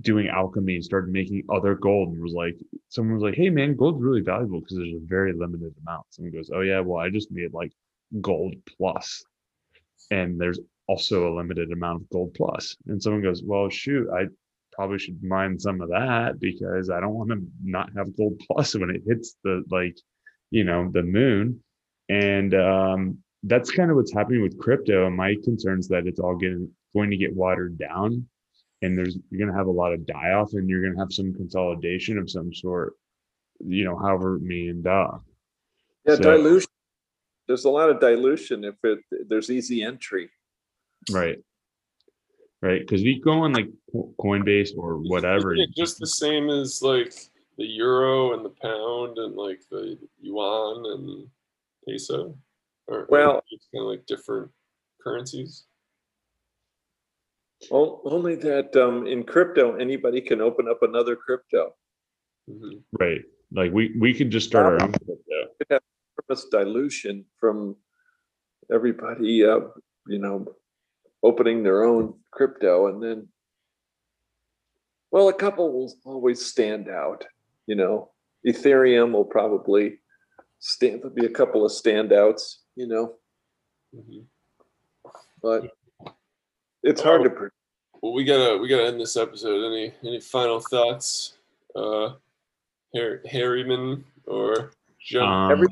doing 0.00 0.28
alchemy 0.28 0.76
and 0.76 0.84
started 0.84 1.10
making 1.10 1.42
other 1.50 1.74
gold 1.74 2.10
and 2.10 2.22
was 2.22 2.32
like 2.32 2.56
someone 2.88 3.14
was 3.14 3.22
like 3.22 3.34
hey 3.34 3.50
man 3.50 3.74
gold's 3.74 4.00
really 4.00 4.20
valuable 4.20 4.60
because 4.60 4.76
there's 4.76 4.92
a 4.92 5.06
very 5.06 5.32
limited 5.32 5.74
amount. 5.86 6.06
Someone 6.10 6.32
goes 6.32 6.50
oh 6.54 6.60
yeah 6.60 6.80
well 6.80 7.00
i 7.00 7.10
just 7.10 7.30
made 7.30 7.52
like 7.52 7.72
gold 8.20 8.54
plus. 8.76 9.24
And 10.10 10.40
there's 10.40 10.60
also 10.86 11.32
a 11.32 11.36
limited 11.36 11.72
amount 11.72 12.02
of 12.02 12.08
gold 12.10 12.34
plus. 12.34 12.76
And 12.86 13.02
someone 13.02 13.22
goes 13.22 13.42
well 13.42 13.68
shoot 13.68 14.08
i 14.10 14.26
probably 14.72 14.98
should 14.98 15.22
mine 15.22 15.58
some 15.58 15.80
of 15.80 15.88
that 15.88 16.38
because 16.38 16.88
i 16.88 17.00
don't 17.00 17.14
want 17.14 17.30
to 17.30 17.42
not 17.64 17.90
have 17.96 18.16
gold 18.16 18.40
plus 18.50 18.74
when 18.74 18.90
it 18.90 19.02
hits 19.06 19.36
the 19.42 19.64
like 19.70 19.96
you 20.50 20.64
know 20.64 20.90
the 20.92 21.02
moon. 21.02 21.62
And 22.08 22.54
um 22.54 23.18
that's 23.44 23.70
kind 23.70 23.90
of 23.90 23.96
what's 23.96 24.12
happening 24.12 24.42
with 24.42 24.58
crypto. 24.58 25.08
My 25.10 25.36
concerns 25.44 25.86
that 25.88 26.06
it's 26.06 26.18
all 26.18 26.36
getting 26.36 26.70
going 26.94 27.10
to 27.10 27.16
get 27.16 27.34
watered 27.34 27.78
down 27.78 28.26
and 28.82 28.96
there's 28.96 29.16
you're 29.30 29.38
going 29.38 29.52
to 29.52 29.56
have 29.58 29.66
a 29.66 29.70
lot 29.70 29.92
of 29.92 30.06
die 30.06 30.32
off 30.32 30.52
and 30.52 30.68
you're 30.68 30.82
going 30.82 30.94
to 30.94 30.98
have 31.00 31.12
some 31.12 31.32
consolidation 31.34 32.18
of 32.18 32.30
some 32.30 32.52
sort 32.54 32.94
you 33.64 33.84
know 33.84 33.98
however 33.98 34.36
it 34.36 34.42
may 34.42 34.68
end 34.68 34.86
up 34.86 35.22
Yeah, 36.06 36.16
So- 36.16 36.22
dilution. 36.22 36.68
There's 37.46 37.64
a 37.64 37.70
lot 37.70 37.88
of 37.88 37.98
dilution 37.98 38.62
if 38.64 38.74
it 38.84 38.98
there's 39.28 39.50
easy 39.50 39.82
entry. 39.82 40.30
right 41.10 41.38
right 42.60 42.80
because 42.82 43.00
if 43.00 43.06
you 43.06 43.20
go 43.22 43.32
on 43.44 43.52
like 43.52 43.70
coinbase 44.20 44.70
or 44.76 44.96
whatever 44.98 45.54
Isn't 45.54 45.74
just 45.74 45.98
the 45.98 46.06
same 46.06 46.50
as 46.50 46.82
like 46.82 47.14
the 47.56 47.64
euro 47.64 48.34
and 48.34 48.44
the 48.44 48.50
pound 48.62 49.16
and 49.18 49.34
like 49.34 49.60
the 49.70 49.98
yuan 50.20 50.84
and 50.92 51.26
peso, 51.86 52.36
or 52.86 53.00
or 53.00 53.06
Well- 53.08 53.42
it's 53.50 53.66
kind 53.74 53.82
of 53.84 53.88
like 53.90 54.04
different 54.06 54.50
currencies. 55.02 55.64
O- 57.70 58.00
Only 58.04 58.34
that 58.36 58.74
um, 58.76 59.06
in 59.06 59.24
crypto, 59.24 59.76
anybody 59.76 60.20
can 60.20 60.40
open 60.40 60.68
up 60.68 60.82
another 60.82 61.16
crypto. 61.16 61.74
Mhm. 62.48 62.82
right 62.98 63.20
like 63.52 63.72
we 63.72 63.94
we 64.00 64.14
could 64.14 64.30
just 64.30 64.46
start 64.48 64.64
our 64.66 64.82
own 64.82 64.92
crypto 64.92 65.80
Purpose 66.16 66.46
dilution 66.50 67.24
from 67.38 67.76
everybody, 68.72 69.44
uh, 69.44 69.60
you 70.06 70.18
know, 70.18 70.46
opening 71.22 71.62
their 71.62 71.84
own 71.84 72.14
crypto, 72.32 72.88
and 72.88 73.02
then, 73.02 73.28
well, 75.12 75.28
a 75.28 75.32
couple 75.32 75.72
will 75.72 75.92
always 76.04 76.44
stand 76.44 76.88
out. 76.88 77.24
You 77.66 77.76
know, 77.76 78.10
Ethereum 78.46 79.12
will 79.12 79.24
probably 79.24 80.00
stand. 80.58 81.02
There'll 81.02 81.14
be 81.14 81.26
a 81.26 81.30
couple 81.30 81.64
of 81.64 81.70
standouts. 81.72 82.62
You 82.74 82.86
know, 82.88 83.14
Mhm. 83.94 84.26
but 85.40 85.70
it's 86.82 87.00
hard 87.02 87.24
to. 87.24 87.30
predict. 87.30 87.54
Well, 88.02 88.12
we 88.12 88.24
gotta 88.24 88.56
we 88.58 88.68
gotta 88.68 88.86
end 88.86 89.00
this 89.00 89.16
episode. 89.16 89.64
Any 89.72 89.92
any 90.04 90.20
final 90.20 90.60
thoughts, 90.60 91.34
uh, 91.74 92.10
Har- 92.94 93.22
Harryman 93.30 94.04
or 94.26 94.70
John? 95.00 95.44
um, 95.46 95.52
Every- 95.52 95.68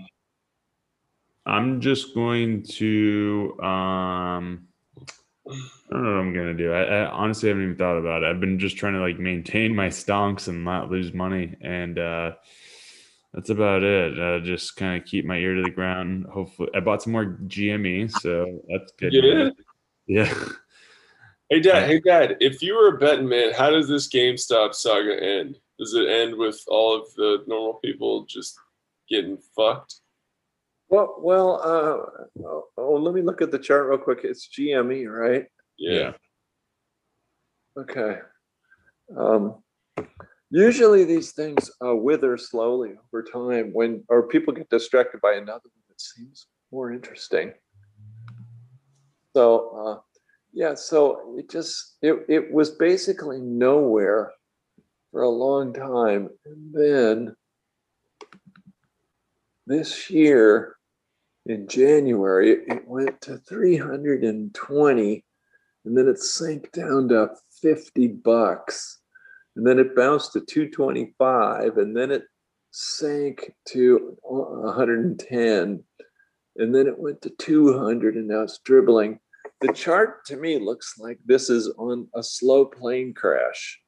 i'm 1.48 1.80
just 1.80 2.12
going 2.14 2.64
to 2.64 3.56
um 3.60 4.66
I 5.48 5.52
don't 5.92 6.02
know 6.02 6.10
what 6.14 6.20
I'm 6.20 6.34
gonna 6.34 6.54
do. 6.54 6.72
I, 6.72 6.82
I 6.82 7.06
honestly 7.08 7.48
haven't 7.48 7.62
even 7.62 7.76
thought 7.76 7.98
about 7.98 8.24
it. 8.24 8.26
I've 8.26 8.40
been 8.40 8.58
just 8.58 8.76
trying 8.76 8.94
to 8.94 9.00
like 9.00 9.20
maintain 9.20 9.76
my 9.76 9.86
stonks 9.86 10.48
and 10.48 10.64
not 10.64 10.90
lose 10.90 11.12
money, 11.12 11.54
and 11.60 11.96
uh, 12.00 12.32
that's 13.32 13.50
about 13.50 13.84
it. 13.84 14.18
Uh, 14.18 14.40
just 14.44 14.74
kind 14.74 15.00
of 15.00 15.06
keep 15.06 15.24
my 15.24 15.36
ear 15.36 15.54
to 15.54 15.62
the 15.62 15.70
ground. 15.70 16.26
Hopefully, 16.26 16.70
I 16.74 16.80
bought 16.80 17.04
some 17.04 17.12
more 17.12 17.38
GME, 17.46 18.10
so 18.10 18.60
that's 18.68 18.90
good. 18.98 19.12
You 19.12 19.20
did? 19.22 19.52
Yeah. 20.08 20.34
Hey 21.48 21.60
dad, 21.60 21.88
hey 21.88 22.00
dad, 22.00 22.38
if 22.40 22.60
you 22.60 22.74
were 22.74 22.88
a 22.88 22.98
betting 22.98 23.28
man, 23.28 23.52
how 23.52 23.70
does 23.70 23.86
this 23.86 24.08
GameStop 24.08 24.74
saga 24.74 25.22
end? 25.22 25.56
Does 25.78 25.94
it 25.94 26.08
end 26.08 26.34
with 26.36 26.60
all 26.66 27.00
of 27.00 27.14
the 27.14 27.44
normal 27.46 27.74
people 27.74 28.24
just 28.24 28.58
getting 29.08 29.38
fucked? 29.54 29.94
Well, 30.88 31.14
well, 31.20 31.60
uh, 31.62 32.42
oh, 32.44 32.64
oh, 32.76 32.94
let 32.94 33.14
me 33.14 33.22
look 33.22 33.42
at 33.42 33.52
the 33.52 33.60
chart 33.60 33.86
real 33.86 33.96
quick. 33.96 34.20
It's 34.24 34.48
GME, 34.48 35.08
right? 35.08 35.46
Yeah. 35.78 36.14
Okay. 37.78 38.18
Um, 39.16 39.62
usually 40.50 41.04
these 41.04 41.30
things 41.30 41.70
uh, 41.84 41.94
wither 41.94 42.36
slowly 42.38 42.94
over 43.04 43.22
time 43.22 43.70
when, 43.72 44.02
or 44.08 44.26
people 44.26 44.52
get 44.52 44.68
distracted 44.68 45.20
by 45.20 45.34
another 45.34 45.62
one 45.62 45.84
that 45.88 46.00
seems 46.00 46.48
more 46.72 46.90
interesting. 46.90 47.52
So, 49.36 50.00
uh, 50.02 50.15
yeah, 50.56 50.72
so 50.74 51.34
it 51.36 51.50
just 51.50 51.98
it 52.00 52.24
it 52.30 52.50
was 52.50 52.70
basically 52.70 53.40
nowhere 53.42 54.32
for 55.12 55.20
a 55.20 55.28
long 55.28 55.74
time, 55.74 56.30
and 56.46 56.72
then 56.72 57.36
this 59.66 60.08
year 60.08 60.76
in 61.44 61.68
January 61.68 62.52
it 62.66 62.88
went 62.88 63.20
to 63.20 63.36
320 63.36 65.24
and 65.84 65.98
then 65.98 66.08
it 66.08 66.18
sank 66.18 66.72
down 66.72 67.08
to 67.08 67.28
50 67.60 68.08
bucks. 68.08 69.00
And 69.56 69.66
then 69.66 69.78
it 69.78 69.94
bounced 69.94 70.32
to 70.32 70.40
225 70.40 71.76
and 71.76 71.94
then 71.94 72.10
it 72.10 72.22
sank 72.70 73.52
to 73.68 74.16
110 74.22 75.84
and 76.56 76.74
then 76.74 76.86
it 76.86 76.98
went 76.98 77.20
to 77.22 77.30
200 77.30 78.16
and 78.16 78.28
now 78.28 78.40
it's 78.40 78.58
dribbling 78.64 79.20
the 79.60 79.72
chart 79.72 80.24
to 80.26 80.36
me 80.36 80.58
looks 80.58 80.98
like 80.98 81.18
this 81.24 81.48
is 81.50 81.72
on 81.78 82.08
a 82.14 82.22
slow 82.22 82.64
plane 82.64 83.14
crash 83.14 83.80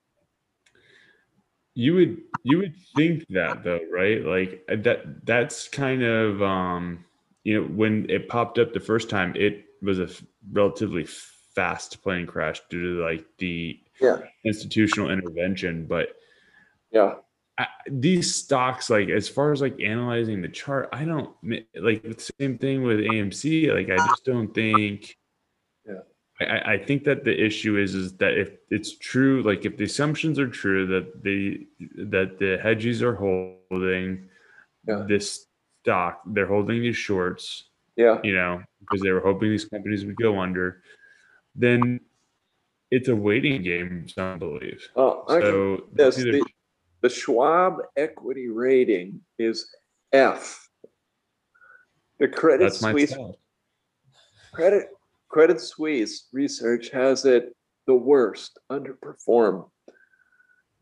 You 1.74 1.94
would 1.94 2.16
you 2.42 2.58
would 2.58 2.74
think 2.96 3.24
that 3.30 3.62
though, 3.62 3.80
right? 3.92 4.24
Like 4.24 4.64
uh, 4.70 4.76
that 4.82 5.24
that's 5.26 5.68
kind 5.68 6.02
of 6.02 6.42
um 6.42 7.04
you 7.44 7.60
know 7.60 7.68
when 7.68 8.08
it 8.10 8.28
popped 8.28 8.58
up 8.58 8.72
the 8.72 8.80
first 8.80 9.08
time, 9.10 9.34
it 9.36 9.64
was 9.82 9.98
a 10.00 10.08
relatively 10.52 11.06
fast 11.54 12.02
plane 12.02 12.26
crash 12.26 12.60
due 12.70 12.96
to 12.96 13.02
like 13.02 13.24
the 13.38 13.78
yeah 14.00 14.18
institutional 14.44 15.10
intervention, 15.10 15.86
but 15.86 16.16
yeah 16.90 17.14
I, 17.58 17.66
these 17.88 18.34
stocks 18.34 18.88
like 18.88 19.08
as 19.08 19.28
far 19.28 19.52
as 19.52 19.60
like 19.60 19.80
analyzing 19.80 20.40
the 20.40 20.48
chart 20.48 20.88
i 20.92 21.04
don't 21.04 21.30
like 21.74 22.02
the 22.02 22.32
same 22.38 22.56
thing 22.56 22.84
with 22.84 23.00
amc 23.00 23.74
like 23.74 23.90
i 23.90 23.96
just 23.96 24.24
don't 24.24 24.54
think. 24.54 25.16
I, 26.40 26.74
I- 26.74 26.84
think 26.84 27.04
that 27.04 27.24
the 27.24 27.34
issue 27.44 27.76
is 27.78 27.94
is 27.94 28.12
that 28.18 28.34
if 28.38 28.50
it's 28.70 28.96
true 28.96 29.42
like 29.42 29.64
if 29.64 29.76
the 29.76 29.84
assumptions 29.84 30.38
are 30.38 30.48
true 30.48 30.86
that 30.86 31.22
the 31.24 31.66
that 31.96 32.38
the 32.38 32.58
hedges 32.62 33.02
are 33.02 33.14
holding 33.14 34.28
Yeah. 34.86 35.04
this 35.08 35.46
stock 35.82 36.22
they're 36.26 36.46
holding 36.46 36.80
these 36.82 36.96
shorts 36.96 37.70
yeah 37.96 38.18
you 38.22 38.34
know 38.34 38.62
because 38.80 39.00
they 39.02 39.10
were 39.10 39.20
hoping 39.20 39.50
these 39.50 39.64
companies 39.64 40.04
would 40.04 40.16
go 40.16 40.38
under 40.38 40.82
then 41.54 42.00
it's 42.90 43.08
a 43.08 43.16
waiting 43.16 43.62
game 43.62 44.06
some 44.08 44.38
believe 44.38 44.80
oh 44.96 45.24
I 45.28 45.40
so 45.40 45.84
Yes, 45.98 46.16
the, 46.16 46.42
the 47.02 47.08
Schwab 47.10 47.78
equity 47.96 48.48
rating 48.48 49.20
is 49.38 49.68
F. 50.12 50.68
The 52.18 52.28
Credit 52.28 52.72
Suisse. 52.72 53.14
Credit 54.52 54.88
Credit 55.28 55.60
Suisse 55.60 56.28
research 56.32 56.90
has 56.90 57.24
it 57.24 57.54
the 57.86 57.94
worst, 57.94 58.58
underperform. 58.70 59.68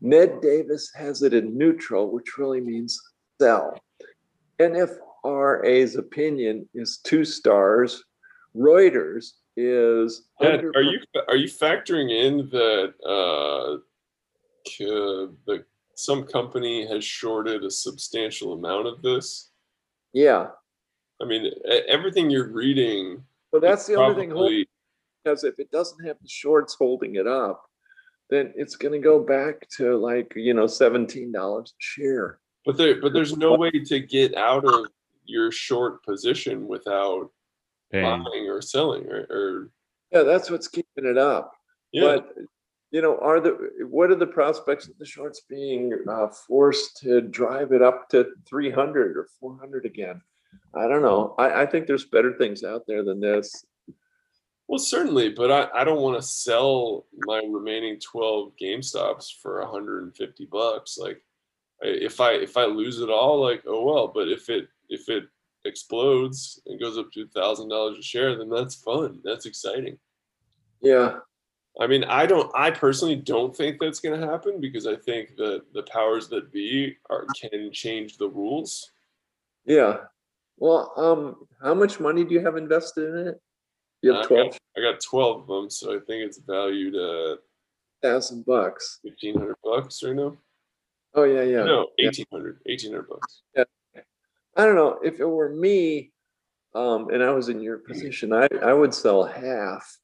Ned 0.01 0.41
Davis 0.41 0.91
has 0.93 1.23
it 1.23 1.33
in 1.33 1.57
neutral, 1.57 2.11
which 2.11 2.37
really 2.37 2.61
means 2.61 3.01
sell. 3.41 3.77
NFRA's 4.59 5.95
opinion 5.95 6.67
is 6.73 6.99
two 7.03 7.25
stars. 7.25 8.03
Reuters 8.55 9.31
is 9.55 10.27
Ed, 10.41 10.61
underper- 10.61 10.75
are 10.75 10.81
you 10.81 10.99
are 11.27 11.35
you 11.35 11.47
factoring 11.47 12.11
in 12.11 12.49
that 12.49 12.93
uh, 13.05 13.77
the 14.79 15.65
some 15.95 16.23
company 16.23 16.87
has 16.87 17.03
shorted 17.03 17.63
a 17.63 17.71
substantial 17.71 18.53
amount 18.53 18.87
of 18.87 19.01
this? 19.01 19.51
yeah. 20.13 20.47
I 21.19 21.25
mean, 21.25 21.51
everything 21.87 22.29
you're 22.29 22.51
reading. 22.51 23.23
But 23.51 23.61
that's 23.61 23.83
is 23.83 23.87
the 23.87 23.95
only 23.95 24.15
thing 24.15 24.31
holding 24.31 24.65
because 25.23 25.43
if 25.43 25.59
it 25.59 25.71
doesn't 25.71 26.05
have 26.05 26.17
the 26.21 26.29
shorts 26.29 26.75
holding 26.75 27.15
it 27.15 27.27
up, 27.27 27.63
then 28.29 28.53
it's 28.55 28.75
going 28.75 28.93
to 28.93 28.99
go 28.99 29.19
back 29.19 29.67
to 29.77 29.97
like 29.97 30.33
you 30.35 30.53
know 30.53 30.67
seventeen 30.67 31.31
dollars 31.31 31.71
a 31.71 31.79
share. 31.79 32.39
But 32.65 32.77
there, 32.77 32.99
but 33.01 33.13
there's 33.13 33.37
no 33.37 33.55
way 33.55 33.71
to 33.71 33.99
get 33.99 34.35
out 34.35 34.65
of 34.65 34.87
your 35.25 35.51
short 35.51 36.03
position 36.03 36.67
without 36.67 37.31
Paying. 37.91 38.03
buying 38.23 38.47
or 38.47 38.61
selling, 38.61 39.05
or, 39.07 39.27
or 39.29 39.71
Yeah, 40.11 40.23
that's 40.23 40.49
what's 40.49 40.67
keeping 40.67 41.05
it 41.05 41.17
up. 41.17 41.53
yeah. 41.91 42.17
But 42.17 42.35
you 42.91 43.01
know, 43.01 43.17
are 43.19 43.39
the 43.39 43.85
what 43.89 44.11
are 44.11 44.15
the 44.15 44.27
prospects 44.27 44.87
of 44.87 44.97
the 44.97 45.05
shorts 45.05 45.41
being 45.49 45.93
uh, 46.09 46.27
forced 46.47 46.97
to 46.97 47.21
drive 47.21 47.71
it 47.71 47.81
up 47.81 48.09
to 48.09 48.27
three 48.45 48.71
hundred 48.71 49.17
or 49.17 49.27
four 49.39 49.57
hundred 49.57 49.85
again? 49.85 50.21
I 50.75 50.87
don't 50.87 51.01
know. 51.01 51.35
I, 51.37 51.63
I 51.63 51.65
think 51.65 51.87
there's 51.87 52.05
better 52.05 52.33
things 52.33 52.63
out 52.63 52.83
there 52.87 53.03
than 53.03 53.19
this. 53.19 53.65
Well, 54.67 54.79
certainly, 54.79 55.29
but 55.29 55.49
I, 55.49 55.81
I 55.81 55.83
don't 55.85 56.01
want 56.01 56.21
to 56.21 56.27
sell 56.27 57.05
my 57.19 57.41
remaining 57.47 57.99
12 57.99 58.51
GameStops 58.61 59.29
for 59.41 59.61
150 59.61 60.45
bucks. 60.45 60.97
Like 60.97 61.23
if 61.81 62.19
I 62.19 62.33
if 62.33 62.57
I 62.57 62.65
lose 62.65 62.99
it 62.99 63.09
all, 63.09 63.41
like 63.41 63.63
oh 63.65 63.83
well, 63.83 64.07
but 64.13 64.27
if 64.27 64.49
it 64.49 64.67
if 64.89 65.09
it 65.09 65.25
explodes 65.65 66.61
and 66.65 66.79
goes 66.79 66.97
up 66.97 67.11
to 67.13 67.23
a 67.23 67.27
thousand 67.27 67.69
dollars 67.69 67.97
a 67.97 68.01
share, 68.01 68.35
then 68.35 68.49
that's 68.49 68.75
fun. 68.75 69.21
That's 69.23 69.45
exciting. 69.45 69.97
Yeah, 70.81 71.19
I 71.79 71.87
mean, 71.87 72.03
I 72.03 72.25
don't 72.25 72.51
I 72.55 72.71
personally 72.71 73.15
don't 73.15 73.55
think 73.55 73.79
that's 73.79 73.99
gonna 73.99 74.25
happen 74.25 74.59
because 74.59 74.85
I 74.85 74.95
think 74.95 75.35
that 75.37 75.63
the 75.73 75.83
powers 75.83 76.27
that 76.29 76.51
be 76.51 76.97
are 77.09 77.25
can 77.39 77.71
change 77.71 78.17
the 78.17 78.29
rules. 78.29 78.91
yeah. 79.65 79.97
Well, 80.57 80.91
um, 80.97 81.47
how 81.61 81.73
much 81.73 81.99
money 81.99 82.23
do 82.23 82.33
you 82.33 82.41
have 82.41 82.57
invested 82.57 83.13
in 83.13 83.27
it? 83.29 83.41
You 84.01 84.13
have 84.13 84.23
got- 84.23 84.27
twelve 84.27 84.57
I 84.77 84.81
got 84.81 84.99
12 85.01 85.41
of 85.41 85.47
them, 85.47 85.69
so 85.71 85.89
I 85.95 85.99
think 85.99 86.23
it's 86.23 86.37
valued 86.37 86.93
at 86.95 87.39
thousand 88.03 88.45
bucks. 88.45 88.99
1500 89.03 89.55
bucks 89.63 90.03
right 90.03 90.15
now. 90.15 90.37
Oh 91.15 91.23
yeah, 91.23 91.41
yeah. 91.41 91.63
No, 91.63 91.87
yeah. 91.97 92.05
1800, 92.09 92.59
1800 92.67 93.09
bucks. 93.09 93.41
I 94.55 94.65
don't 94.65 94.75
know 94.75 94.99
if 95.03 95.19
it 95.19 95.25
were 95.25 95.49
me, 95.49 96.11
um, 96.75 97.09
and 97.09 97.23
I 97.23 97.31
was 97.31 97.49
in 97.49 97.59
your 97.61 97.77
position, 97.79 98.33
I, 98.33 98.47
I 98.63 98.73
would 98.73 98.93
sell 98.93 99.23
half, 99.23 99.97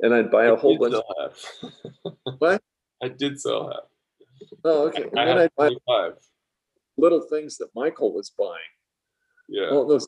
and 0.00 0.14
I'd 0.14 0.30
buy 0.30 0.44
a 0.46 0.54
I 0.54 0.58
whole 0.58 0.76
bunch. 0.78 0.92
sell 0.94 1.14
half. 1.18 2.12
What? 2.38 2.62
I 3.02 3.08
did 3.08 3.40
sell 3.40 3.68
half. 3.68 4.48
Oh, 4.64 4.88
okay. 4.88 5.04
And 5.04 5.18
I 5.20 5.24
then 5.24 5.38
I'd 5.38 5.54
buy 5.56 5.68
25. 5.68 6.12
little 6.98 7.20
things 7.22 7.56
that 7.58 7.68
Michael 7.74 8.12
was 8.14 8.30
buying. 8.30 8.58
Yeah. 9.48 9.70
Well, 9.70 9.86
those 9.86 10.06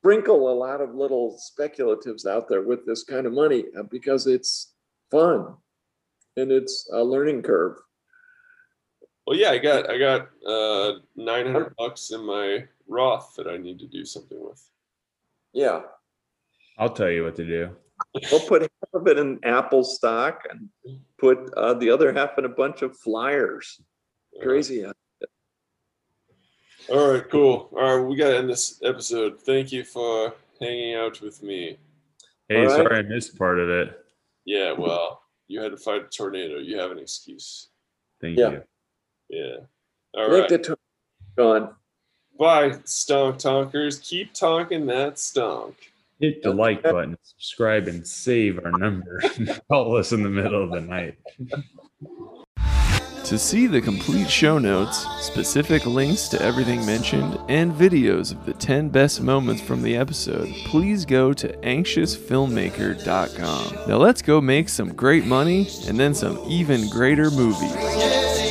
sprinkle 0.00 0.50
a 0.50 0.54
lot 0.54 0.80
of 0.80 0.94
little 0.94 1.38
speculatives 1.38 2.26
out 2.26 2.48
there 2.48 2.62
with 2.62 2.86
this 2.86 3.04
kind 3.04 3.26
of 3.26 3.32
money 3.32 3.64
uh, 3.78 3.82
because 3.84 4.26
it's 4.26 4.74
fun 5.10 5.54
and 6.36 6.52
it's 6.52 6.88
a 6.92 7.02
learning 7.02 7.42
curve. 7.42 7.76
Well, 9.26 9.36
yeah, 9.36 9.50
I 9.50 9.58
got 9.58 9.90
I 9.90 9.98
got 9.98 10.28
uh 10.46 11.00
900 11.16 11.74
bucks 11.76 12.10
in 12.12 12.24
my 12.24 12.64
Roth 12.86 13.34
that 13.36 13.46
I 13.46 13.58
need 13.58 13.78
to 13.80 13.86
do 13.86 14.04
something 14.04 14.38
with. 14.40 14.62
Yeah, 15.52 15.80
I'll 16.78 16.90
tell 16.90 17.10
you 17.10 17.24
what 17.24 17.36
to 17.36 17.44
do. 17.44 17.70
we'll 18.30 18.40
put 18.40 18.62
half 18.62 18.70
of 18.94 19.06
it 19.08 19.18
in 19.18 19.38
Apple 19.42 19.84
stock 19.84 20.44
and 20.48 20.68
put 21.18 21.52
uh, 21.54 21.74
the 21.74 21.90
other 21.90 22.12
half 22.12 22.38
in 22.38 22.44
a 22.44 22.48
bunch 22.48 22.82
of 22.82 22.96
flyers. 22.96 23.80
Yeah. 24.32 24.44
Crazy. 24.44 24.82
huh? 24.84 24.92
All 26.90 27.12
right, 27.12 27.28
cool. 27.30 27.68
All 27.72 27.98
right, 27.98 28.06
we 28.06 28.16
got 28.16 28.28
to 28.30 28.38
end 28.38 28.48
this 28.48 28.80
episode. 28.82 29.40
Thank 29.40 29.72
you 29.72 29.84
for 29.84 30.34
hanging 30.60 30.94
out 30.94 31.20
with 31.20 31.42
me. 31.42 31.78
Hey, 32.48 32.56
All 32.60 32.66
right. 32.66 32.76
sorry 32.76 32.98
I 32.98 33.02
missed 33.02 33.36
part 33.38 33.58
of 33.58 33.68
it. 33.68 33.98
Yeah, 34.46 34.72
well, 34.72 35.20
you 35.48 35.60
had 35.60 35.72
to 35.72 35.76
fight 35.76 36.02
a 36.04 36.08
tornado. 36.08 36.58
You 36.58 36.78
have 36.78 36.90
an 36.90 36.98
excuse. 36.98 37.68
Thank 38.20 38.38
Yeah. 38.38 38.50
you. 38.50 38.62
Yeah. 39.28 39.56
I 40.16 40.22
All 40.22 40.30
think 40.30 40.40
right. 40.40 40.48
the 40.48 40.58
to- 40.58 40.78
gone. 41.36 41.74
Bye, 42.38 42.70
stonk 42.86 43.34
tonkers. 43.42 44.02
Keep 44.02 44.32
talking 44.32 44.86
that 44.86 45.14
stonk. 45.16 45.74
Hit 46.20 46.42
the 46.42 46.52
like 46.52 46.82
button, 46.82 47.16
subscribe, 47.22 47.86
and 47.88 48.06
save 48.06 48.58
our 48.64 48.72
number. 48.78 49.20
Call 49.70 49.96
us 49.96 50.12
in 50.12 50.22
the 50.22 50.28
middle 50.28 50.62
of 50.64 50.70
the 50.70 50.80
night. 50.80 51.16
To 53.28 53.38
see 53.38 53.66
the 53.66 53.82
complete 53.82 54.30
show 54.30 54.58
notes, 54.58 55.06
specific 55.20 55.84
links 55.84 56.28
to 56.28 56.40
everything 56.40 56.86
mentioned, 56.86 57.38
and 57.48 57.70
videos 57.70 58.32
of 58.32 58.46
the 58.46 58.54
10 58.54 58.88
best 58.88 59.20
moments 59.20 59.60
from 59.60 59.82
the 59.82 59.96
episode, 59.96 60.48
please 60.64 61.04
go 61.04 61.34
to 61.34 61.48
anxiousfilmmaker.com. 61.58 63.86
Now 63.86 63.98
let's 63.98 64.22
go 64.22 64.40
make 64.40 64.70
some 64.70 64.94
great 64.94 65.26
money 65.26 65.68
and 65.86 66.00
then 66.00 66.14
some 66.14 66.38
even 66.48 66.88
greater 66.88 67.30
movies. 67.30 68.47